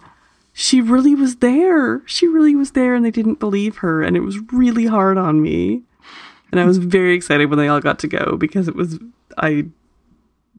she 0.53 0.79
really 0.79 1.13
was 1.13 1.37
there. 1.37 2.01
She 2.05 2.25
really 2.25 2.55
was 2.55 2.71
there, 2.71 2.95
and 2.95 3.03
they 3.03 3.11
didn't 3.11 3.39
believe 3.39 3.77
her, 3.77 4.01
and 4.01 4.15
it 4.15 4.21
was 4.21 4.39
really 4.53 4.85
hard 4.85 5.17
on 5.17 5.41
me. 5.41 5.83
And 6.51 6.61
I 6.61 6.65
was 6.65 6.77
very 6.77 7.13
excited 7.13 7.49
when 7.49 7.59
they 7.59 7.67
all 7.67 7.81
got 7.81 7.99
to 7.99 8.07
go 8.07 8.37
because 8.37 8.69
it 8.69 8.75
was, 8.75 8.97
I 9.37 9.65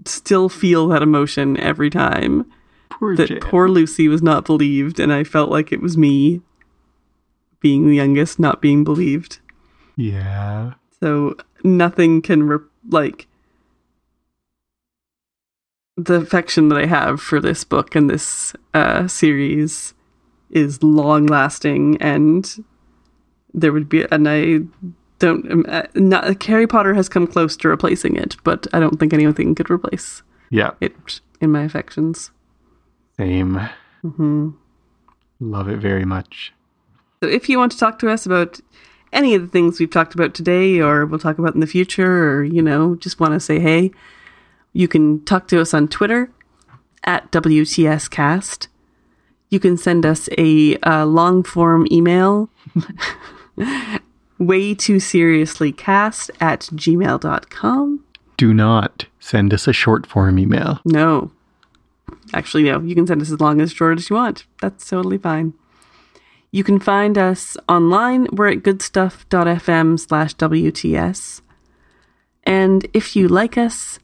still 0.05 0.49
feel 0.49 0.89
that 0.89 1.03
emotion 1.03 1.59
every 1.59 1.91
time 1.91 2.51
Poor 2.91 3.17
that 3.17 3.29
Jan. 3.29 3.41
poor 3.41 3.69
Lucy 3.69 4.09
was 4.09 4.23
not 4.23 4.45
believed, 4.45 4.99
and 4.99 5.13
I 5.13 5.25
felt 5.25 5.51
like 5.51 5.73
it 5.73 5.81
was 5.81 5.97
me 5.97 6.41
being 7.61 7.89
the 7.89 7.97
youngest 7.97 8.39
not 8.39 8.61
being 8.63 8.85
believed. 8.85 9.41
Yeah. 9.97 10.75
So 11.01 11.37
nothing 11.65 12.23
can 12.23 12.45
re- 12.45 12.59
like 12.89 13.27
the 15.97 16.15
affection 16.15 16.69
that 16.69 16.79
I 16.79 16.87
have 16.87 17.21
for 17.21 17.41
this 17.41 17.65
book 17.65 17.95
and 17.97 18.09
this 18.09 18.55
uh, 18.75 19.09
series 19.09 19.95
is 20.51 20.83
long 20.83 21.27
lasting, 21.27 22.01
and 22.01 22.65
there 23.53 23.73
would 23.73 23.89
be, 23.89 24.07
and 24.11 24.29
I 24.29 24.61
don't, 25.19 25.51
um, 25.51 25.65
uh, 25.69 25.83
not, 25.95 26.43
Harry 26.45 26.67
Potter 26.67 26.95
has 26.95 27.09
come 27.09 27.27
close 27.27 27.57
to 27.59 27.69
replacing 27.69 28.17
it, 28.17 28.37
but 28.45 28.67
I 28.73 28.81
don't 28.81 28.99
think 29.01 29.13
anything 29.13 29.55
could 29.55 29.71
replace 29.71 30.23
Yeah. 30.51 30.71
it 30.81 31.21
in 31.41 31.51
my 31.53 31.63
affections. 31.63 32.31
Same. 33.17 33.61
hmm 34.03 34.51
Love 35.41 35.69
it 35.69 35.79
very 35.79 36.05
much. 36.05 36.53
So 37.23 37.29
if 37.29 37.49
you 37.49 37.59
want 37.59 37.73
to 37.73 37.79
talk 37.79 37.99
to 38.01 38.11
us 38.11 38.27
about 38.27 38.61
any 39.13 39.35
of 39.35 39.43
the 39.43 39.49
things 39.49 39.79
we've 39.81 39.91
talked 39.91 40.15
about 40.15 40.35
today 40.35 40.81
or 40.81 41.07
we'll 41.07 41.19
talk 41.19 41.39
about 41.39 41.55
in 41.55 41.61
the 41.61 41.67
future 41.67 42.31
or, 42.39 42.45
you 42.45 42.61
know, 42.63 42.95
just 42.97 43.19
want 43.21 43.35
to 43.35 43.41
say 43.41 43.59
hey, 43.59 43.91
you 44.73 44.87
can 44.89 45.25
talk 45.25 45.49
to 45.49 45.61
us 45.61 45.73
on 45.75 45.89
Twitter 45.89 46.31
at 47.05 47.31
WTScast. 47.33 48.69
You 49.49 49.59
can 49.59 49.77
send 49.77 50.05
us 50.05 50.29
a 50.37 50.77
uh, 50.79 51.07
long 51.07 51.43
form 51.43 51.87
email 51.91 52.51
way 54.39 54.75
too 54.75 55.01
seriously 55.01 55.73
cast 55.73 56.31
at 56.41 56.61
gmail.com. 56.61 58.05
Do 58.37 58.55
not 58.55 59.07
send 59.19 59.53
us 59.53 59.67
a 59.67 59.73
short 59.73 60.07
form 60.07 60.39
email. 60.39 60.81
No. 60.85 61.33
Actually, 62.33 62.65
no. 62.65 62.81
You 62.81 62.95
can 62.95 63.07
send 63.07 63.21
us 63.21 63.31
as 63.31 63.41
long 63.41 63.61
as 63.61 63.73
short 63.73 63.99
as 63.99 64.09
you 64.09 64.17
want. 64.17 64.45
That's 64.61 64.89
totally 64.89 65.19
fine. 65.19 65.55
You 66.51 66.65
can 66.65 66.79
find 66.79 67.19
us 67.19 67.57
online. 67.69 68.27
We're 68.33 68.49
at 68.49 68.63
goodstuff.fm 68.63 70.01
slash 70.01 70.35
WTS. 70.37 71.43
And 72.45 72.87
if 72.95 73.15
you 73.15 73.29
like 73.29 73.59
us 73.59 73.99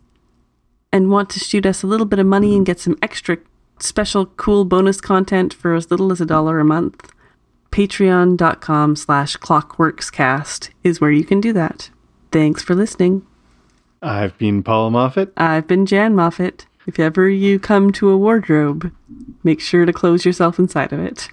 and 0.93 1.11
want 1.11 1.31
to 1.31 1.41
shoot 1.41 1.65
us 1.65 1.83
a 1.83 1.87
little 1.87 2.05
bit 2.05 2.19
of 2.19 2.27
money 2.27 2.55
and 2.55 2.67
get 2.67 2.81
some 2.81 2.99
extra 3.01 3.39
special 3.79 4.27
cool 4.27 4.67
bonus 4.67 5.01
content 5.01 5.55
for 5.55 5.75
as 5.75 5.91
little 5.91 6.13
as 6.13 6.21
a 6.21 6.27
dollar 6.27 6.59
a 6.59 6.65
month, 6.65 7.14
patreon.com 7.75 8.95
slash 8.95 9.37
clockworkscast 9.39 10.71
is 10.85 11.01
where 11.01 11.11
you 11.11 11.25
can 11.25 11.41
do 11.41 11.53
that. 11.53 11.91
Thanks 12.31 12.63
for 12.63 12.77
listening. 12.77 13.27
I've 14.01 14.39
been 14.39 14.63
Paul 14.63 14.93
Moffat. 14.93 15.33
I've 15.37 15.67
been 15.67 15.85
Jan 15.85 16.15
Moffat. 16.15 16.67
If 16.87 17.01
ever 17.01 17.29
you 17.29 17.59
come 17.59 17.91
to 17.95 18.11
a 18.11 18.17
wardrobe, 18.17 18.93
make 19.43 19.61
sure 19.61 19.85
to 19.87 19.93
close 19.93 20.25
yourself 20.25 20.61
inside 20.61 20.93
of 20.93 21.01
it. 21.01 21.31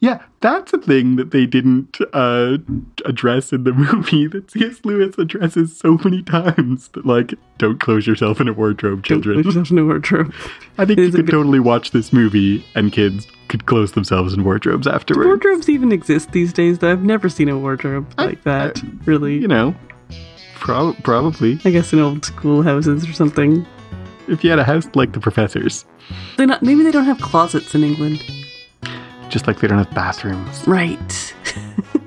Yeah, 0.00 0.22
that's 0.40 0.72
a 0.72 0.78
thing 0.78 1.14
that 1.14 1.30
they 1.30 1.46
didn't 1.46 1.98
uh, 2.12 2.58
address 3.04 3.52
in 3.52 3.62
the 3.62 3.72
movie 3.92 4.26
that 4.26 4.50
C.S. 4.50 4.80
Lewis 4.84 5.16
addresses 5.16 5.78
so 5.78 5.96
many 6.02 6.24
times. 6.24 6.88
That, 6.88 7.06
like, 7.06 7.34
don't 7.58 7.78
close 7.78 8.04
yourself 8.04 8.40
in 8.40 8.48
a 8.48 8.52
wardrobe, 8.52 9.04
children. 9.04 9.40
Close 9.40 9.54
yourself 9.54 9.70
in 9.70 9.78
a 9.78 9.84
wardrobe. 9.84 10.34
I 10.78 10.86
think 10.86 10.98
It 10.98 11.04
you 11.04 11.12
could 11.12 11.28
totally 11.28 11.60
watch 11.60 11.92
this 11.92 12.12
movie 12.12 12.64
and 12.74 12.92
kids 12.92 13.28
could 13.52 13.66
close 13.66 13.92
themselves 13.92 14.32
in 14.34 14.42
wardrobes 14.44 14.86
afterwards. 14.86 15.26
Wardrobes 15.26 15.68
even 15.68 15.92
exist 15.92 16.32
these 16.32 16.52
days, 16.52 16.78
though. 16.78 16.90
I've 16.90 17.04
never 17.04 17.28
seen 17.28 17.48
a 17.50 17.56
wardrobe 17.58 18.12
like 18.18 18.42
that, 18.44 18.82
really. 19.04 19.36
You 19.38 19.46
know, 19.46 19.74
prob- 20.56 20.96
probably. 21.04 21.60
I 21.64 21.70
guess 21.70 21.92
in 21.92 21.98
old 22.00 22.24
schoolhouses 22.24 23.08
or 23.08 23.12
something. 23.12 23.64
If 24.26 24.42
you 24.42 24.50
had 24.50 24.58
a 24.58 24.64
house 24.64 24.88
like 24.94 25.12
the 25.12 25.20
professor's, 25.20 25.84
They're 26.36 26.46
not. 26.46 26.62
Maybe 26.62 26.82
they 26.82 26.90
don't 26.90 27.04
have 27.04 27.20
closets 27.20 27.74
in 27.74 27.84
England. 27.84 28.24
just 29.28 29.46
like 29.46 29.60
they 29.60 29.68
don't 29.68 29.78
have 29.78 29.90
bathrooms. 29.94 30.66
Right. 30.66 31.34